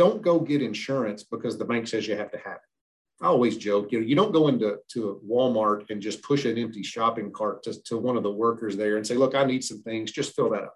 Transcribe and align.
don't 0.00 0.22
go 0.22 0.40
get 0.40 0.62
insurance 0.62 1.24
because 1.24 1.58
the 1.58 1.64
bank 1.66 1.86
says 1.86 2.08
you 2.08 2.16
have 2.16 2.30
to 2.30 2.38
have 2.38 2.54
it. 2.54 3.22
I 3.22 3.26
always 3.26 3.58
joke, 3.58 3.92
you 3.92 4.00
know, 4.00 4.06
you 4.06 4.16
don't 4.16 4.32
go 4.32 4.48
into 4.48 4.78
to 4.92 5.10
a 5.10 5.16
Walmart 5.16 5.90
and 5.90 6.00
just 6.00 6.22
push 6.22 6.46
an 6.46 6.56
empty 6.56 6.82
shopping 6.82 7.30
cart 7.30 7.62
to, 7.64 7.82
to 7.82 7.98
one 7.98 8.16
of 8.16 8.22
the 8.22 8.32
workers 8.32 8.78
there 8.78 8.96
and 8.96 9.06
say, 9.06 9.14
look, 9.14 9.34
I 9.34 9.44
need 9.44 9.62
some 9.62 9.82
things, 9.82 10.10
just 10.10 10.34
fill 10.34 10.48
that 10.52 10.62
up. 10.62 10.74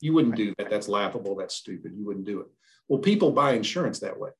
You 0.00 0.14
wouldn't 0.14 0.34
do 0.34 0.52
that. 0.58 0.68
That's 0.68 0.88
laughable. 0.88 1.36
That's 1.36 1.54
stupid. 1.54 1.92
You 1.96 2.04
wouldn't 2.04 2.26
do 2.26 2.40
it. 2.40 2.48
Well, 2.88 2.98
people 2.98 3.30
buy 3.30 3.52
insurance 3.52 4.00
that 4.00 4.18
way. 4.18 4.30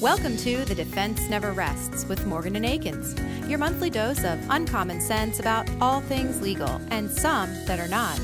Welcome 0.00 0.36
to 0.38 0.64
The 0.64 0.74
Defense 0.74 1.30
Never 1.30 1.52
Rests 1.52 2.04
with 2.06 2.26
Morgan 2.26 2.56
and 2.56 2.66
Akins, 2.66 3.14
your 3.48 3.58
monthly 3.60 3.90
dose 3.90 4.24
of 4.24 4.40
uncommon 4.50 5.00
sense 5.00 5.38
about 5.38 5.70
all 5.80 6.00
things 6.00 6.42
legal 6.42 6.80
and 6.90 7.08
some 7.08 7.54
that 7.66 7.78
are 7.78 7.86
not. 7.86 8.18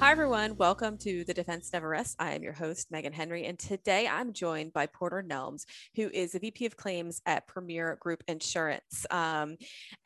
Hi, 0.00 0.12
everyone. 0.12 0.56
Welcome 0.56 0.96
to 0.98 1.24
The 1.24 1.34
Defense 1.34 1.70
Never 1.72 1.88
Rests. 1.88 2.14
I 2.20 2.30
am 2.30 2.42
your 2.44 2.52
host, 2.52 2.86
Megan 2.92 3.12
Henry, 3.12 3.46
and 3.46 3.58
today 3.58 4.06
I'm 4.06 4.32
joined 4.32 4.72
by 4.72 4.86
Porter 4.86 5.24
Nelms, 5.28 5.64
who 5.96 6.08
is 6.14 6.30
the 6.30 6.38
VP 6.38 6.66
of 6.66 6.76
Claims 6.76 7.20
at 7.26 7.48
Premier 7.48 7.98
Group 8.00 8.22
Insurance. 8.28 9.04
Um, 9.10 9.56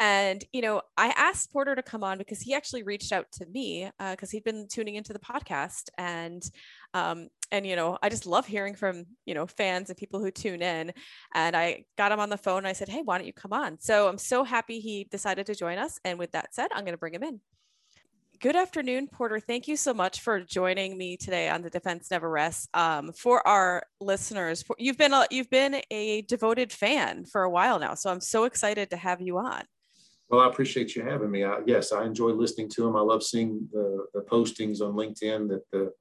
and, 0.00 0.42
you 0.50 0.62
know, 0.62 0.80
I 0.96 1.08
asked 1.08 1.52
Porter 1.52 1.74
to 1.74 1.82
come 1.82 2.02
on 2.02 2.16
because 2.16 2.40
he 2.40 2.54
actually 2.54 2.84
reached 2.84 3.12
out 3.12 3.26
to 3.32 3.46
me 3.46 3.90
because 3.98 4.30
uh, 4.30 4.32
he'd 4.32 4.44
been 4.44 4.66
tuning 4.66 4.94
into 4.94 5.12
the 5.12 5.18
podcast. 5.18 5.90
And, 5.98 6.42
um, 6.94 7.28
and, 7.50 7.66
you 7.66 7.76
know, 7.76 7.98
I 8.02 8.08
just 8.08 8.24
love 8.24 8.46
hearing 8.46 8.74
from, 8.74 9.04
you 9.26 9.34
know, 9.34 9.46
fans 9.46 9.90
and 9.90 9.98
people 9.98 10.20
who 10.20 10.30
tune 10.30 10.62
in. 10.62 10.94
And 11.34 11.54
I 11.54 11.84
got 11.98 12.12
him 12.12 12.18
on 12.18 12.30
the 12.30 12.38
phone 12.38 12.58
and 12.58 12.66
I 12.66 12.72
said, 12.72 12.88
hey, 12.88 13.02
why 13.04 13.18
don't 13.18 13.26
you 13.26 13.34
come 13.34 13.52
on? 13.52 13.78
So 13.78 14.08
I'm 14.08 14.18
so 14.18 14.42
happy 14.42 14.80
he 14.80 15.04
decided 15.04 15.44
to 15.46 15.54
join 15.54 15.76
us. 15.76 16.00
And 16.02 16.18
with 16.18 16.32
that 16.32 16.54
said, 16.54 16.68
I'm 16.72 16.84
going 16.84 16.94
to 16.94 16.98
bring 16.98 17.14
him 17.14 17.24
in. 17.24 17.40
Good 18.42 18.56
afternoon, 18.56 19.06
Porter. 19.06 19.38
Thank 19.38 19.68
you 19.68 19.76
so 19.76 19.94
much 19.94 20.20
for 20.20 20.40
joining 20.40 20.98
me 20.98 21.16
today 21.16 21.48
on 21.48 21.62
the 21.62 21.70
Defense 21.70 22.10
Never 22.10 22.28
Rests. 22.28 22.66
Um, 22.74 23.12
for 23.12 23.46
our 23.46 23.84
listeners, 24.00 24.64
you've 24.78 24.98
been 24.98 25.12
a, 25.12 25.28
you've 25.30 25.48
been 25.48 25.80
a 25.92 26.22
devoted 26.22 26.72
fan 26.72 27.24
for 27.24 27.44
a 27.44 27.50
while 27.50 27.78
now, 27.78 27.94
so 27.94 28.10
I'm 28.10 28.20
so 28.20 28.42
excited 28.42 28.90
to 28.90 28.96
have 28.96 29.20
you 29.20 29.38
on. 29.38 29.62
Well, 30.28 30.40
I 30.40 30.48
appreciate 30.48 30.96
you 30.96 31.04
having 31.04 31.30
me. 31.30 31.44
I, 31.44 31.58
yes, 31.66 31.92
I 31.92 32.04
enjoy 32.04 32.30
listening 32.30 32.68
to 32.70 32.82
them. 32.82 32.96
I 32.96 33.00
love 33.00 33.22
seeing 33.22 33.68
the, 33.72 34.06
the 34.12 34.22
postings 34.22 34.80
on 34.80 34.94
LinkedIn 34.94 35.48
that 35.50 35.62
the, 35.70 35.92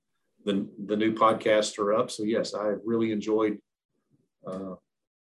the 0.43 0.67
the 0.87 0.97
new 0.97 1.13
podcasts 1.13 1.77
are 1.77 1.93
up. 1.93 2.09
So 2.09 2.23
yes, 2.23 2.55
I 2.55 2.73
really 2.83 3.11
enjoyed 3.11 3.59
uh, 4.47 4.73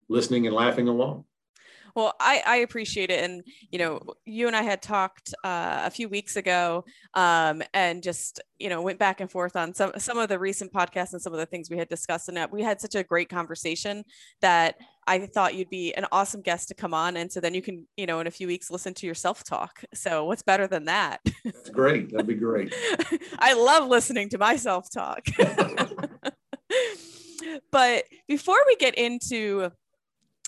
listening 0.10 0.46
and 0.46 0.56
laughing 0.56 0.88
along. 0.88 1.26
Well, 2.00 2.14
I, 2.18 2.42
I 2.46 2.56
appreciate 2.58 3.12
it. 3.12 3.26
And, 3.26 3.44
you 3.72 3.78
know, 3.78 4.00
you 4.24 4.48
and 4.48 4.56
I 4.56 4.62
had 4.62 4.82
talked 4.82 5.34
uh, 5.44 5.82
a 5.84 5.92
few 5.92 6.08
weeks 6.08 6.38
ago 6.38 6.86
um, 7.14 7.62
and 7.74 8.02
just, 8.02 8.40
you 8.58 8.70
know, 8.70 8.82
went 8.82 9.00
back 9.00 9.20
and 9.20 9.30
forth 9.30 9.58
on 9.58 9.74
some, 9.74 9.92
some 9.98 10.18
of 10.18 10.30
the 10.30 10.40
recent 10.40 10.72
podcasts 10.72 11.12
and 11.12 11.22
some 11.22 11.34
of 11.34 11.40
the 11.40 11.46
things 11.46 11.70
we 11.70 11.78
had 11.78 11.90
discussed. 11.90 12.30
And 12.30 12.50
we 12.54 12.64
had 12.64 12.80
such 12.80 12.96
a 12.96 13.04
great 13.04 13.28
conversation 13.28 14.06
that 14.40 14.76
I 15.08 15.26
thought 15.26 15.56
you'd 15.56 15.70
be 15.70 15.94
an 15.96 16.06
awesome 16.14 16.42
guest 16.42 16.70
to 16.70 16.74
come 16.74 16.94
on. 16.94 17.18
And 17.18 17.30
so 17.30 17.42
then 17.42 17.54
you 17.54 17.62
can, 17.62 17.86
you 17.98 18.06
know, 18.06 18.22
in 18.22 18.28
a 18.28 18.32
few 18.32 18.48
weeks, 18.48 18.72
listen 18.72 18.94
to 18.94 19.06
yourself 19.06 19.44
talk. 19.44 19.84
So 19.94 20.24
what's 20.24 20.42
better 20.42 20.68
than 20.68 20.86
that? 20.86 21.20
That's 21.44 21.70
great. 21.70 22.14
That'd 22.14 22.28
be 22.28 22.36
great. 22.36 22.74
I 23.40 23.56
love 23.56 23.90
listening 23.90 24.30
to 24.30 24.38
myself 24.38 24.90
talk. 24.90 25.26
but 27.72 28.06
before 28.26 28.60
we 28.68 28.78
get 28.78 28.98
into 28.98 29.70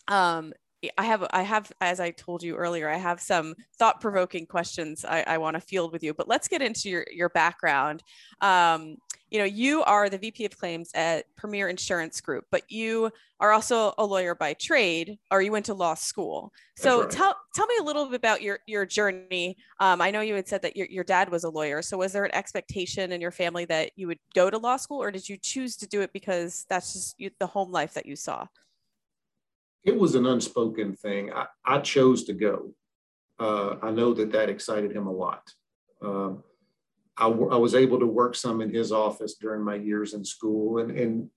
um, 0.07 0.53
I 0.97 1.05
have, 1.05 1.27
I 1.31 1.43
have, 1.43 1.71
as 1.79 1.99
I 1.99 2.11
told 2.11 2.41
you 2.41 2.55
earlier, 2.55 2.89
I 2.89 2.97
have 2.97 3.21
some 3.21 3.55
thought-provoking 3.77 4.47
questions 4.47 5.05
I, 5.05 5.23
I 5.27 5.37
want 5.37 5.55
to 5.55 5.61
field 5.61 5.91
with 5.91 6.03
you. 6.03 6.13
But 6.13 6.27
let's 6.27 6.47
get 6.47 6.61
into 6.61 6.89
your 6.89 7.05
your 7.11 7.29
background. 7.29 8.03
Um, 8.41 8.97
you 9.29 9.39
know, 9.39 9.45
you 9.45 9.81
are 9.83 10.09
the 10.09 10.17
VP 10.17 10.43
of 10.45 10.57
Claims 10.57 10.91
at 10.93 11.25
Premier 11.37 11.69
Insurance 11.69 12.19
Group, 12.19 12.45
but 12.51 12.63
you 12.69 13.11
are 13.39 13.53
also 13.53 13.93
a 13.97 14.05
lawyer 14.05 14.35
by 14.35 14.53
trade, 14.53 15.17
or 15.31 15.41
you 15.41 15.53
went 15.53 15.65
to 15.67 15.73
law 15.73 15.93
school. 15.93 16.51
So 16.75 17.01
right. 17.01 17.09
tell 17.09 17.35
tell 17.55 17.67
me 17.67 17.75
a 17.79 17.83
little 17.83 18.07
bit 18.07 18.15
about 18.15 18.41
your 18.41 18.59
your 18.67 18.85
journey. 18.85 19.57
Um, 19.79 20.01
I 20.01 20.11
know 20.11 20.21
you 20.21 20.35
had 20.35 20.47
said 20.47 20.63
that 20.63 20.75
your 20.75 20.87
your 20.87 21.03
dad 21.03 21.29
was 21.29 21.43
a 21.43 21.49
lawyer. 21.49 21.81
So 21.81 21.97
was 21.97 22.11
there 22.11 22.25
an 22.25 22.35
expectation 22.35 23.11
in 23.11 23.21
your 23.21 23.31
family 23.31 23.65
that 23.65 23.91
you 23.95 24.07
would 24.07 24.19
go 24.35 24.49
to 24.49 24.57
law 24.57 24.77
school, 24.77 25.01
or 25.01 25.11
did 25.11 25.29
you 25.29 25.37
choose 25.37 25.77
to 25.77 25.87
do 25.87 26.01
it 26.01 26.11
because 26.11 26.65
that's 26.69 26.93
just 26.93 27.19
you, 27.19 27.29
the 27.39 27.47
home 27.47 27.71
life 27.71 27.93
that 27.93 28.05
you 28.05 28.15
saw? 28.15 28.47
It 29.83 29.97
was 29.97 30.15
an 30.15 30.25
unspoken 30.25 30.95
thing. 30.95 31.31
I, 31.33 31.47
I 31.65 31.79
chose 31.79 32.23
to 32.25 32.33
go. 32.33 32.73
Uh, 33.39 33.77
I 33.81 33.91
know 33.91 34.13
that 34.13 34.31
that 34.33 34.49
excited 34.49 34.95
him 34.95 35.07
a 35.07 35.11
lot. 35.11 35.51
Um, 36.01 36.43
I, 37.17 37.25
I, 37.25 37.57
was 37.57 37.75
able 37.75 37.99
to 37.99 38.05
work 38.05 38.35
some 38.35 38.61
in 38.61 38.73
his 38.73 38.91
office 38.91 39.35
during 39.35 39.63
my 39.63 39.75
years 39.75 40.13
in 40.13 40.23
school, 40.23 40.79
and, 40.79 40.91
and 40.91 41.29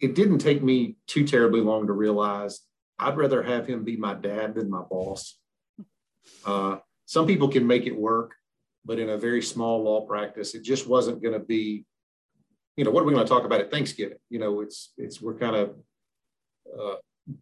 it 0.00 0.14
didn't 0.14 0.38
take 0.38 0.62
me 0.62 0.96
too 1.06 1.26
terribly 1.26 1.60
long 1.60 1.86
to 1.86 1.92
realize 1.92 2.60
I'd 2.98 3.16
rather 3.16 3.42
have 3.42 3.66
him 3.66 3.84
be 3.84 3.96
my 3.96 4.14
dad 4.14 4.54
than 4.54 4.70
my 4.70 4.82
boss. 4.82 5.38
Uh, 6.44 6.78
some 7.06 7.26
people 7.26 7.48
can 7.48 7.66
make 7.66 7.86
it 7.86 7.96
work, 7.96 8.34
but 8.84 8.98
in 8.98 9.10
a 9.10 9.18
very 9.18 9.42
small 9.42 9.82
law 9.82 10.02
practice, 10.02 10.54
it 10.54 10.62
just 10.62 10.86
wasn't 10.86 11.22
going 11.22 11.34
to 11.34 11.44
be. 11.44 11.84
You 12.76 12.84
know, 12.84 12.90
what 12.90 13.02
are 13.02 13.06
we 13.06 13.12
going 13.12 13.26
to 13.26 13.28
talk 13.28 13.44
about 13.44 13.60
at 13.60 13.70
Thanksgiving? 13.70 14.18
You 14.30 14.38
know, 14.38 14.60
it's 14.60 14.92
it's 14.96 15.20
we're 15.20 15.34
kind 15.34 15.56
of 15.56 15.74
uh, 16.78 16.94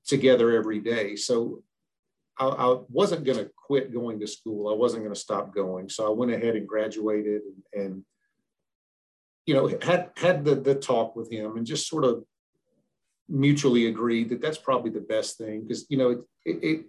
together 0.06 0.52
every 0.52 0.80
day. 0.80 1.16
So 1.16 1.62
I, 2.38 2.46
I 2.46 2.78
wasn't 2.88 3.24
going 3.24 3.38
to 3.38 3.50
quit 3.56 3.92
going 3.92 4.20
to 4.20 4.26
school. 4.26 4.68
I 4.68 4.74
wasn't 4.74 5.02
going 5.02 5.14
to 5.14 5.20
stop 5.20 5.54
going. 5.54 5.88
So 5.88 6.06
I 6.06 6.10
went 6.10 6.32
ahead 6.32 6.56
and 6.56 6.66
graduated 6.66 7.42
and, 7.72 7.84
and 7.84 8.04
you 9.46 9.54
know, 9.54 9.66
had 9.82 10.10
had 10.16 10.44
the, 10.44 10.54
the 10.54 10.74
talk 10.74 11.16
with 11.16 11.32
him 11.32 11.56
and 11.56 11.66
just 11.66 11.88
sort 11.88 12.04
of 12.04 12.24
mutually 13.28 13.86
agreed 13.86 14.30
that 14.30 14.40
that's 14.40 14.58
probably 14.58 14.90
the 14.90 15.00
best 15.00 15.36
thing 15.36 15.62
because 15.62 15.86
you 15.90 15.98
know 15.98 16.10
it, 16.10 16.20
it, 16.46 16.64
it, 16.64 16.86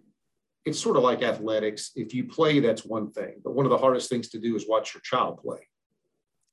it's 0.66 0.80
sort 0.80 0.96
of 0.96 1.04
like 1.04 1.22
athletics 1.22 1.92
if 1.96 2.14
you 2.14 2.24
play 2.24 2.60
that's 2.60 2.86
one 2.86 3.12
thing 3.12 3.36
but 3.44 3.54
one 3.54 3.66
of 3.66 3.70
the 3.70 3.78
hardest 3.78 4.10
things 4.10 4.30
to 4.30 4.40
do 4.40 4.56
is 4.56 4.66
watch 4.68 4.94
your 4.94 5.02
child 5.02 5.42
play 5.42 5.60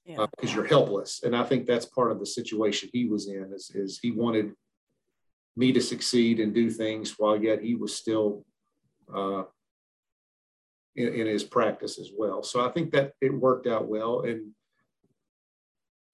because 0.04 0.28
yeah. 0.42 0.50
uh, 0.50 0.54
you're 0.54 0.66
helpless 0.66 1.22
and 1.22 1.36
i 1.36 1.44
think 1.44 1.66
that's 1.66 1.86
part 1.86 2.10
of 2.10 2.18
the 2.18 2.26
situation 2.26 2.88
he 2.92 3.04
was 3.04 3.28
in 3.28 3.52
is, 3.54 3.70
is 3.74 3.98
he 4.00 4.10
wanted 4.10 4.52
me 5.56 5.72
to 5.72 5.80
succeed 5.80 6.38
and 6.38 6.54
do 6.54 6.70
things 6.70 7.14
while 7.18 7.36
yet 7.36 7.62
he 7.62 7.74
was 7.74 7.94
still 7.94 8.44
uh, 9.14 9.44
in, 10.94 11.08
in, 11.14 11.26
his 11.26 11.44
practice 11.44 11.98
as 11.98 12.10
well. 12.16 12.42
So 12.42 12.66
I 12.66 12.70
think 12.70 12.92
that 12.92 13.12
it 13.20 13.32
worked 13.32 13.66
out 13.66 13.88
well. 13.88 14.22
And 14.22 14.52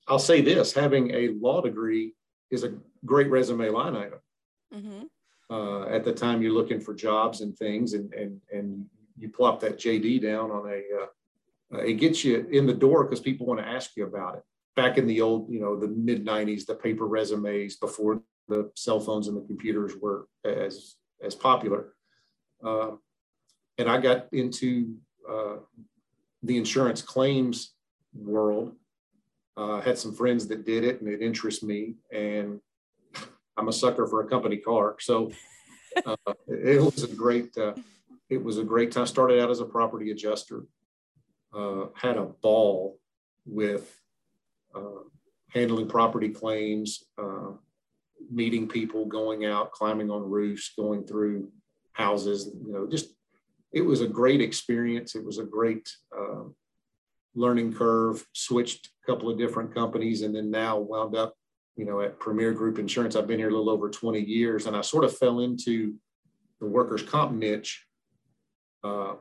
I'll 0.07 0.19
say 0.19 0.41
this 0.41 0.73
having 0.73 1.11
a 1.13 1.29
law 1.41 1.61
degree 1.61 2.15
is 2.51 2.65
a 2.65 2.75
great 3.05 3.31
resume 3.31 3.69
line 3.71 3.97
item. 3.97 4.19
Mm-hmm. 4.75 5.03
Uh, 5.51 5.87
at 5.87 6.05
the 6.05 6.13
time 6.13 6.41
you're 6.41 6.53
looking 6.53 6.81
for 6.81 6.95
jobs 6.95 7.41
and 7.41 7.57
things, 7.57 7.95
and, 7.95 8.13
and, 8.15 8.41
and 8.53 8.87
you 9.19 9.29
plop 9.29 9.61
that 9.61 9.79
JD 9.79 10.23
down 10.23 10.51
on 10.51 10.67
a, 10.67 10.83
uh, 11.03 11.77
uh, 11.77 11.83
it 11.83 11.95
gets 11.95 12.25
you 12.25 12.47
in 12.51 12.67
the 12.67 12.75
door 12.75 13.05
because 13.05 13.21
people 13.21 13.47
want 13.47 13.61
to 13.61 13.67
ask 13.67 13.97
you 13.97 14.07
about 14.07 14.37
it. 14.37 14.43
Back 14.77 14.97
in 14.97 15.07
the 15.07 15.21
old, 15.21 15.51
you 15.51 15.61
know, 15.61 15.79
the 15.79 15.89
mid 15.89 16.25
90s, 16.25 16.65
the 16.65 16.75
paper 16.75 17.07
resumes 17.07 17.77
before 17.77 18.23
the 18.49 18.71
cell 18.75 19.01
phones 19.01 19.29
and 19.29 19.37
the 19.37 19.47
computers 19.47 19.95
were 20.01 20.27
as 20.45 20.97
as 21.23 21.35
popular. 21.35 21.95
Uh, 22.65 22.93
and 23.79 23.89
I 23.89 23.99
got 23.99 24.27
into 24.33 24.97
uh, 25.29 25.57
the 26.43 26.57
insurance 26.57 27.03
claims 27.03 27.75
world. 28.15 28.77
Uh, 29.57 29.81
had 29.81 29.99
some 29.99 30.15
friends 30.15 30.47
that 30.49 30.65
did 30.65 30.83
it, 30.83 31.01
and 31.01 31.09
it 31.09 31.21
interests 31.21 31.63
me. 31.63 31.95
And 32.11 32.59
I'm 33.57 33.69
a 33.69 33.73
sucker 33.73 34.07
for 34.07 34.23
a 34.23 34.27
company 34.27 34.57
car, 34.57 34.97
so 34.99 35.31
uh, 36.07 36.17
it 36.49 36.81
was 36.81 37.03
a 37.03 37.15
great. 37.15 37.57
Uh, 37.57 37.75
it 38.31 38.43
was 38.43 38.57
a 38.57 38.65
great 38.65 38.93
time. 38.93 39.07
Started 39.07 39.41
out 39.41 39.51
as 39.51 39.61
a 39.61 39.67
property 39.67 40.11
adjuster. 40.11 40.65
Uh, 41.55 41.87
had 41.95 42.17
a 42.17 42.25
ball 42.25 42.99
with 43.45 43.99
handling 45.53 45.87
property 45.87 46.31
claims, 46.31 47.05
meeting 48.31 48.69
people, 48.69 49.07
going 49.07 49.45
out, 49.45 49.73
climbing 49.73 50.11
on 50.11 50.23
roofs, 50.23 50.73
going 50.77 51.05
through 51.05 51.51
houses. 51.93 52.51
You 52.65 52.73
know, 52.73 52.87
just 52.87 53.15
it 53.73 53.83
was 53.83 54.01
a 54.01 54.07
great 54.07 54.41
experience. 54.41 55.15
It 55.15 55.25
was 55.25 55.39
a 55.39 55.45
great 55.45 55.89
uh, 56.17 56.45
learning 57.35 57.73
curve. 57.73 58.25
Switched 58.33 58.91
a 59.03 59.11
couple 59.11 59.31
of 59.31 59.39
different 59.39 59.75
companies, 59.75 60.23
and 60.23 60.35
then 60.35 60.51
now 60.51 60.79
wound 60.79 61.17
up, 61.17 61.35
you 61.77 61.85
know, 61.85 62.01
at 62.01 62.19
Premier 62.19 62.53
Group 62.53 62.79
Insurance. 62.79 63.17
I've 63.17 63.27
been 63.27 63.39
here 63.39 63.49
a 63.49 63.53
little 63.53 63.71
over 63.71 63.89
20 63.89 64.21
years, 64.21 64.67
and 64.67 64.77
I 64.77 64.83
sort 64.83 65.05
of 65.05 65.17
fell 65.17 65.41
into 65.41 65.95
the 66.61 66.67
workers' 66.67 67.03
comp 67.03 67.33
niche. 67.33 67.87
Uh, 68.85 69.15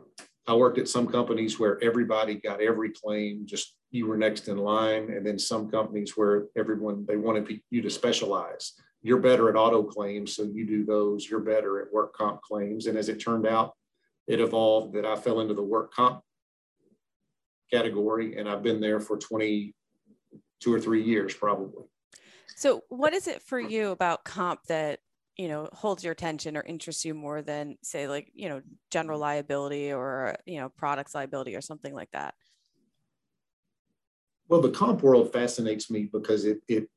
I 0.48 0.56
worked 0.56 0.80
at 0.80 0.88
some 0.88 1.08
companies 1.08 1.60
where 1.60 1.82
everybody 1.84 2.36
got 2.36 2.62
every 2.62 2.90
claim, 2.90 3.46
just 3.46 3.76
you 3.92 4.08
were 4.08 4.18
next 4.18 4.48
in 4.48 4.58
line, 4.58 5.12
and 5.12 5.26
then 5.26 5.38
some 5.38 5.70
companies 5.70 6.18
where 6.18 6.48
everyone 6.58 7.06
they 7.08 7.18
wanted 7.18 7.62
you 7.70 7.82
to 7.82 7.90
specialize 7.90 8.74
you're 9.02 9.20
better 9.20 9.50
at 9.50 9.56
auto 9.56 9.84
claims, 9.84 10.36
so 10.36 10.44
you 10.44 10.66
do 10.66 10.86
those. 10.86 11.28
You're 11.30 11.40
better 11.40 11.82
at 11.82 11.92
work 11.92 12.14
comp 12.14 12.42
claims. 12.42 12.86
And 12.86 12.98
as 12.98 13.10
it 13.10 13.20
turned 13.20 13.48
out, 13.48 13.74
it 14.28 14.40
evolved 14.40 14.94
that 14.94 15.06
I 15.06 15.16
fell 15.16 15.40
into 15.40 15.54
the 15.54 15.64
work 15.64 15.94
comp 15.94 16.22
category, 17.72 18.38
and 18.38 18.48
I've 18.48 18.64
been 18.64 18.80
there 18.80 19.00
for 19.00 19.18
22 19.18 19.74
or 20.74 20.80
three 20.80 21.04
years 21.04 21.34
probably. 21.34 21.86
So, 22.56 22.84
what 22.90 23.14
is 23.14 23.28
it 23.28 23.42
for 23.42 23.60
you 23.60 23.90
about 23.90 24.24
comp 24.24 24.64
that 24.68 25.00
you 25.38 25.48
know 25.48 25.68
holds 25.74 26.04
your 26.04 26.12
attention 26.12 26.56
or 26.56 26.62
interests 26.62 27.04
you 27.04 27.16
more 27.16 27.42
than 27.42 27.78
say 27.82 28.08
like 28.08 28.32
you 28.36 28.50
know 28.50 28.62
general 28.92 29.20
liability 29.20 29.92
or 29.92 30.36
you 30.46 30.60
know 30.60 30.70
products 30.70 31.16
liability 31.16 31.56
or 31.56 31.62
something 31.62 31.96
like 31.96 32.12
that? 32.12 32.36
Well, 34.48 34.62
the 34.62 34.70
comp 34.70 35.02
world 35.02 35.34
fascinates 35.34 35.90
me 35.90 36.10
because 36.12 36.46
it 36.46 36.60
it 36.68 36.88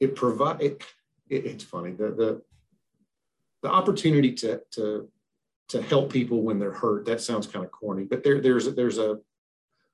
it 0.00 0.14
provide 0.14 0.60
it, 0.60 0.82
it, 1.28 1.46
it's 1.46 1.64
funny. 1.64 1.92
The 1.92 2.10
the 2.10 2.42
the 3.62 3.70
opportunity 3.70 4.32
to 4.32 4.60
to 4.72 5.08
to 5.68 5.82
help 5.82 6.12
people 6.12 6.42
when 6.42 6.58
they're 6.58 6.72
hurt 6.72 7.06
that 7.06 7.20
sounds 7.20 7.48
kind 7.48 7.64
of 7.64 7.72
corny 7.72 8.04
but 8.04 8.22
there 8.22 8.40
there's 8.40 8.72
there's 8.76 8.98
a 8.98 9.18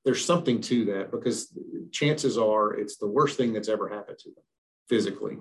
there's 0.04 0.24
something 0.24 0.60
to 0.60 0.84
that 0.84 1.10
because 1.10 1.56
chances 1.90 2.36
are 2.36 2.74
it's 2.74 2.96
the 2.96 3.06
worst 3.06 3.36
thing 3.36 3.52
that's 3.52 3.68
ever 3.68 3.88
happened 3.88 4.18
to 4.18 4.28
them 4.30 4.44
physically. 4.88 5.38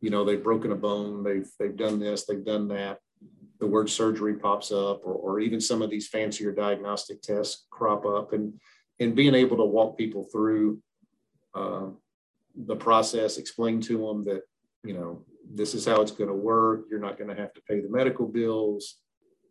You 0.00 0.10
know 0.10 0.24
they've 0.24 0.42
broken 0.42 0.72
a 0.72 0.76
bone 0.76 1.22
they've 1.22 1.48
they've 1.58 1.76
done 1.76 2.00
this 2.00 2.24
they've 2.24 2.44
done 2.44 2.68
that 2.68 2.98
the 3.58 3.66
word 3.66 3.90
surgery 3.90 4.34
pops 4.34 4.72
up 4.72 5.02
or, 5.04 5.12
or 5.12 5.40
even 5.40 5.60
some 5.60 5.82
of 5.82 5.90
these 5.90 6.08
fancier 6.08 6.50
diagnostic 6.50 7.20
tests 7.20 7.66
crop 7.70 8.06
up 8.06 8.32
and 8.32 8.54
and 8.98 9.14
being 9.14 9.34
able 9.34 9.58
to 9.58 9.64
walk 9.64 9.98
people 9.98 10.24
through 10.24 10.80
uh, 11.54 11.88
the 12.56 12.76
process 12.76 13.38
explain 13.38 13.80
to 13.80 13.98
them 13.98 14.24
that 14.24 14.42
you 14.84 14.94
know 14.94 15.24
this 15.52 15.74
is 15.74 15.84
how 15.84 16.00
it's 16.00 16.12
going 16.12 16.28
to 16.28 16.34
work 16.34 16.84
you're 16.90 17.00
not 17.00 17.18
going 17.18 17.34
to 17.34 17.40
have 17.40 17.52
to 17.54 17.62
pay 17.62 17.80
the 17.80 17.88
medical 17.88 18.26
bills 18.26 18.96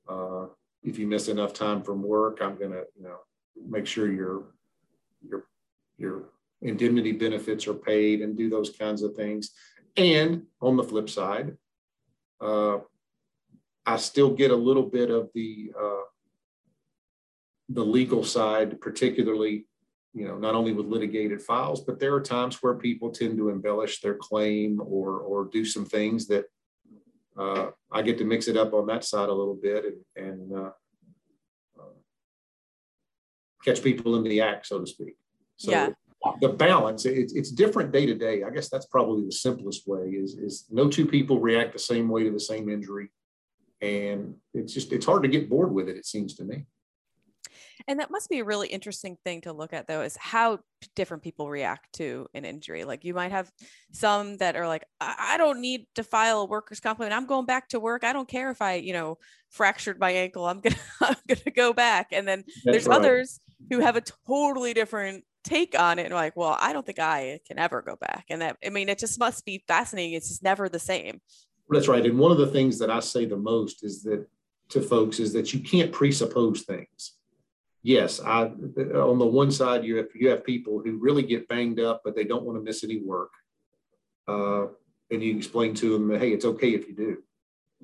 uh, 0.10 0.46
if 0.84 0.98
you 0.98 1.08
miss 1.08 1.28
enough 1.28 1.54
time 1.54 1.82
from 1.82 2.04
work 2.04 2.40
i'm 2.42 2.58
going 2.58 2.72
to 2.72 2.84
you 2.96 3.04
know 3.04 3.18
make 3.68 3.86
sure 3.86 4.12
your 4.12 4.44
your 5.28 5.46
your 5.98 6.30
indemnity 6.62 7.12
benefits 7.12 7.68
are 7.68 7.74
paid 7.74 8.22
and 8.22 8.38
do 8.38 8.50
those 8.50 8.72
kinds 8.72 9.02
of 9.02 9.16
things. 9.16 9.52
And 9.96 10.44
on 10.62 10.78
the 10.78 10.84
flip 10.84 11.10
side, 11.10 11.58
uh, 12.42 12.80
I 13.86 13.98
still 13.98 14.32
get 14.32 14.52
a 14.52 14.56
little 14.56 14.84
bit 14.84 15.10
of 15.10 15.30
the 15.34 15.72
uh, 15.80 16.04
the 17.70 17.86
legal 17.86 18.24
side, 18.24 18.82
particularly, 18.82 19.66
you 20.14 20.28
know, 20.28 20.38
not 20.38 20.56
only 20.56 20.74
with 20.74 20.88
litigated 20.88 21.42
files, 21.42 21.82
but 21.82 22.00
there 22.00 22.16
are 22.16 22.22
times 22.22 22.62
where 22.62 22.74
people 22.74 23.10
tend 23.12 23.38
to 23.38 23.50
embellish 23.50 24.02
their 24.02 24.16
claim 24.16 24.82
or 24.82 25.20
or 25.20 25.46
do 25.46 25.64
some 25.64 25.86
things 25.86 26.28
that 26.28 26.46
uh, 27.38 27.68
I 27.92 28.02
get 28.02 28.18
to 28.18 28.26
mix 28.26 28.48
it 28.48 28.58
up 28.58 28.74
on 28.74 28.88
that 28.88 29.04
side 29.04 29.30
a 29.30 29.34
little 29.34 29.56
bit 29.62 29.86
and 29.86 30.28
and 30.28 30.58
uh, 30.58 30.72
catch 33.64 33.84
people 33.84 34.16
in 34.16 34.24
the 34.24 34.42
act, 34.42 34.68
so 34.68 34.80
to 34.80 34.88
speak. 34.88 35.16
So 35.58 35.72
yeah. 35.72 35.90
the 36.42 36.50
balance, 36.50 37.06
it's, 37.06 37.34
it's 37.34 37.52
different 37.52 37.92
day 37.92 38.06
to 38.06 38.16
day. 38.16 38.44
I 38.44 38.50
guess 38.50 38.70
that's 38.70 38.86
probably 38.86 39.26
the 39.26 39.32
simplest 39.32 39.88
way 39.88 40.08
is, 40.10 40.36
is 40.36 40.66
no 40.70 40.90
two 40.90 41.06
people 41.06 41.40
react 41.40 41.74
the 41.74 41.80
same 41.80 42.10
way 42.10 42.24
to 42.24 42.32
the 42.32 42.40
same 42.40 42.70
injury. 42.70 43.10
And 43.82 44.36
it's 44.54 44.74
just, 44.74 44.92
it's 44.94 45.06
hard 45.06 45.24
to 45.24 45.30
get 45.30 45.50
bored 45.50 45.74
with 45.74 45.90
it, 45.90 45.98
it 45.98 46.06
seems 46.06 46.36
to 46.36 46.44
me. 46.44 46.66
And 47.88 48.00
that 48.00 48.12
must 48.12 48.30
be 48.30 48.40
a 48.40 48.44
really 48.44 48.68
interesting 48.68 49.18
thing 49.24 49.42
to 49.42 49.54
look 49.54 49.74
at, 49.74 49.88
though, 49.88 50.02
is 50.02 50.18
how 50.18 50.60
different 50.96 51.24
people 51.24 51.50
react 51.50 51.94
to 51.94 52.28
an 52.34 52.46
injury. 52.46 52.84
Like 52.84 53.04
you 53.04 53.14
might 53.14 53.32
have 53.32 53.52
some 53.92 54.38
that 54.38 54.56
are 54.56 54.68
like, 54.68 54.86
I, 55.00 55.34
I 55.34 55.38
don't 55.38 55.62
need 55.62 55.86
to 55.96 56.04
file 56.04 56.42
a 56.42 56.46
workers' 56.46 56.80
complaint. 56.80 57.14
I'm 57.14 57.26
going 57.26 57.46
back 57.46 57.70
to 57.70 57.80
work. 57.80 58.04
I 58.04 58.14
don't 58.14 58.28
care 58.28 58.52
if 58.52 58.62
I, 58.62 58.76
you 58.76 58.94
know, 58.94 59.18
fractured 59.50 60.00
my 60.00 60.12
ankle. 60.12 60.46
I'm 60.46 60.60
gonna, 60.62 60.76
I'm 61.02 61.16
gonna 61.28 61.56
go 61.56 61.74
back. 61.74 62.08
And 62.12 62.28
then 62.28 62.44
That's 62.64 62.64
there's 62.66 62.88
right. 62.88 62.98
others 62.98 63.40
who 63.70 63.80
have 63.80 63.96
a 63.96 64.04
totally 64.28 64.74
different 64.74 65.24
take 65.44 65.80
on 65.80 66.00
it 66.00 66.06
and 66.06 66.14
like 66.14 66.36
well 66.36 66.58
i 66.60 66.74
don't 66.74 66.86
think 66.86 67.00
i 67.00 67.40
can 67.48 67.58
ever 67.58 67.82
go 67.82 67.96
back 67.96 68.26
and 68.30 68.42
that 68.42 68.58
i 68.66 68.70
mean 68.70 68.90
it 68.90 69.00
just 69.00 69.18
must 69.18 69.46
be 69.46 69.64
fascinating 69.68 70.14
it's 70.14 70.28
just 70.28 70.44
never 70.44 70.68
the 70.68 70.80
same 70.80 71.22
that's 71.70 71.88
right 71.88 72.06
and 72.06 72.20
one 72.20 72.32
of 72.32 72.38
the 72.38 72.48
things 72.48 72.78
that 72.78 72.92
i 72.92 73.00
say 73.00 73.26
the 73.26 73.38
most 73.38 73.84
is 73.84 74.04
that 74.04 74.28
to 74.68 74.82
folks 74.82 75.20
is 75.20 75.34
that 75.34 75.54
you 75.54 75.62
can't 75.62 75.92
presuppose 75.92 76.64
things 76.64 77.14
yes 77.84 78.20
i 78.22 78.44
on 78.44 79.20
the 79.20 79.26
one 79.26 79.52
side 79.52 79.84
you 79.84 79.96
have 79.98 80.08
you 80.14 80.30
have 80.30 80.44
people 80.44 80.82
who 80.84 80.98
really 80.98 81.24
get 81.24 81.48
banged 81.48 81.80
up 81.80 82.02
but 82.04 82.16
they 82.16 82.24
don't 82.24 82.44
want 82.44 82.58
to 82.58 82.64
miss 82.64 82.84
any 82.84 83.00
work 83.02 83.32
uh, 84.28 84.66
and 85.12 85.24
you 85.24 85.36
explain 85.36 85.74
to 85.74 85.94
them 85.94 86.20
hey 86.20 86.32
it's 86.32 86.46
okay 86.46 86.74
if 86.74 86.88
you 86.88 86.96
do 86.96 87.18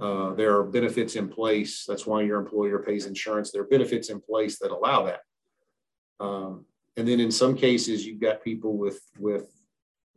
uh, 0.01 0.33
there 0.33 0.55
are 0.57 0.63
benefits 0.63 1.15
in 1.15 1.29
place 1.29 1.85
that's 1.87 2.05
why 2.05 2.21
your 2.21 2.39
employer 2.39 2.79
pays 2.79 3.05
insurance 3.05 3.51
there 3.51 3.61
are 3.61 3.67
benefits 3.67 4.09
in 4.09 4.19
place 4.19 4.59
that 4.59 4.71
allow 4.71 5.03
that 5.03 5.21
um, 6.19 6.65
and 6.97 7.07
then 7.07 7.19
in 7.19 7.31
some 7.31 7.55
cases, 7.55 8.05
you've 8.05 8.21
got 8.21 8.43
people 8.43 8.77
with 8.77 9.01
with 9.19 9.51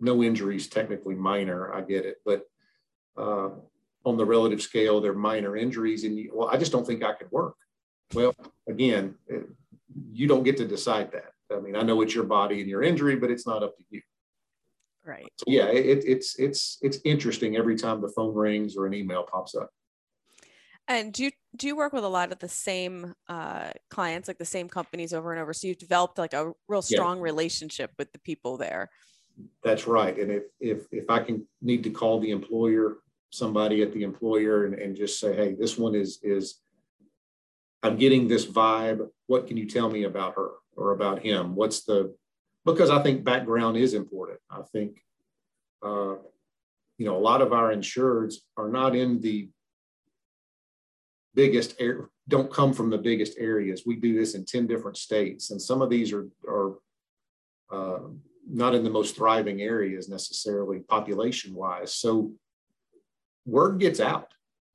no 0.01 0.23
injuries, 0.23 0.69
technically 0.69 1.15
minor. 1.15 1.75
I 1.75 1.81
get 1.81 2.05
it, 2.05 2.19
but 2.25 2.43
uh, 3.17 3.51
on 4.05 4.17
the 4.17 4.25
relative 4.25 4.63
scale, 4.63 5.01
they're 5.01 5.13
minor 5.13 5.57
injuries, 5.57 6.05
and 6.05 6.17
you, 6.17 6.31
well, 6.35 6.49
I 6.49 6.57
just 6.57 6.71
don't 6.71 6.87
think 6.87 7.03
I 7.03 7.15
could 7.15 7.31
work. 7.33 7.55
Well, 8.15 8.35
again, 8.69 9.17
you 10.13 10.27
don't 10.27 10.43
get 10.43 10.57
to 10.59 10.67
decide 10.67 11.13
that. 11.13 11.33
I 11.55 11.61
mean, 11.61 11.77
I 11.77 11.83
know 11.83 12.03
it's 12.03 12.15
your 12.15 12.25
body 12.25 12.61
and 12.61 12.69
your 12.69 12.83
injury, 12.83 13.17
but 13.17 13.31
it's 13.31 13.47
not 13.47 13.63
up 13.63 13.77
to 13.79 13.85
you. 13.91 14.03
Right. 15.05 15.27
So 15.37 15.45
yeah, 15.47 15.69
it, 15.69 16.05
it's 16.07 16.39
it's 16.39 16.79
it's 16.83 16.99
interesting 17.05 17.57
every 17.57 17.77
time 17.77 18.03
the 18.03 18.11
phone 18.11 18.35
rings 18.35 18.77
or 18.77 18.87
an 18.87 18.93
email 18.93 19.23
pops 19.23 19.55
up. 19.55 19.71
And 20.87 21.13
do 21.13 21.25
you 21.25 21.31
do 21.57 21.67
you 21.67 21.77
work 21.77 21.93
with 21.93 22.05
a 22.05 22.09
lot 22.09 22.33
of 22.33 22.39
the 22.39 22.49
same 22.49 23.15
uh, 23.29 23.71
clients, 23.89 24.29
like 24.29 24.39
the 24.39 24.45
same 24.45 24.69
companies 24.69 25.15
over 25.15 25.33
and 25.33 25.41
over? 25.41 25.55
So 25.55 25.67
you've 25.67 25.79
developed 25.79 26.19
like 26.19 26.35
a 26.35 26.53
real 26.67 26.83
strong 26.83 27.19
yeah. 27.19 27.25
relationship 27.25 27.93
with 27.99 28.13
the 28.13 28.19
people 28.19 28.59
there. 28.59 28.91
That's 29.63 29.87
right. 29.87 30.19
And 30.19 30.31
if 30.31 30.45
if 30.61 30.87
if 30.91 31.09
I 31.09 31.21
can 31.21 31.47
need 31.63 31.85
to 31.85 31.91
call 31.91 32.21
the 32.21 32.31
employer, 32.31 32.99
somebody 33.31 33.83
at 33.83 33.93
the 33.93 34.03
employer, 34.03 34.67
and, 34.67 34.75
and 34.75 34.97
just 34.97 35.21
say, 35.21 35.35
hey, 35.35 35.55
this 35.59 35.79
one 35.79 35.95
is 35.95 36.19
is 36.23 36.61
I'm 37.83 37.97
getting 37.97 38.29
this 38.29 38.47
vibe. 38.47 39.09
What 39.27 39.47
can 39.47 39.57
you 39.57 39.67
tell 39.67 39.89
me 39.89 40.05
about 40.05 40.35
her 40.35 40.51
or 40.77 40.93
about 40.93 41.21
him? 41.21 41.55
What's 41.55 41.85
the 41.85 42.15
because 42.65 42.91
I 42.91 43.03
think 43.03 43.25
background 43.25 43.77
is 43.77 43.95
important. 43.95 44.41
I 44.51 44.61
think 44.73 45.01
uh, 45.83 46.17
you 46.99 47.07
know 47.07 47.17
a 47.17 47.19
lot 47.19 47.43
of 47.43 47.53
our 47.53 47.75
insureds 47.75 48.37
are 48.57 48.69
not 48.69 48.97
in 48.97 49.21
the 49.21 49.49
biggest 51.35 51.77
air 51.79 52.11
don't 52.29 52.53
come 52.53 52.75
from 52.75 52.91
the 52.91 52.99
biggest 52.99 53.39
areas. 53.39 53.85
We 53.87 53.97
do 53.97 54.15
this 54.15 54.35
in 54.35 54.45
10 54.45 54.67
different 54.67 54.99
states, 54.99 55.51
and 55.51 55.61
some 55.61 55.81
of 55.81 55.89
these 55.89 56.13
are, 56.13 56.29
are 56.47 56.75
uh, 57.73 58.01
not 58.49 58.75
in 58.75 58.85
the 58.85 58.91
most 58.91 59.17
thriving 59.17 59.63
areas 59.63 60.09
necessarily 60.09 60.81
population 60.81 61.55
wise. 61.55 61.95
So 61.95 62.33
word 63.47 63.81
gets 63.81 63.99
out. 63.99 64.33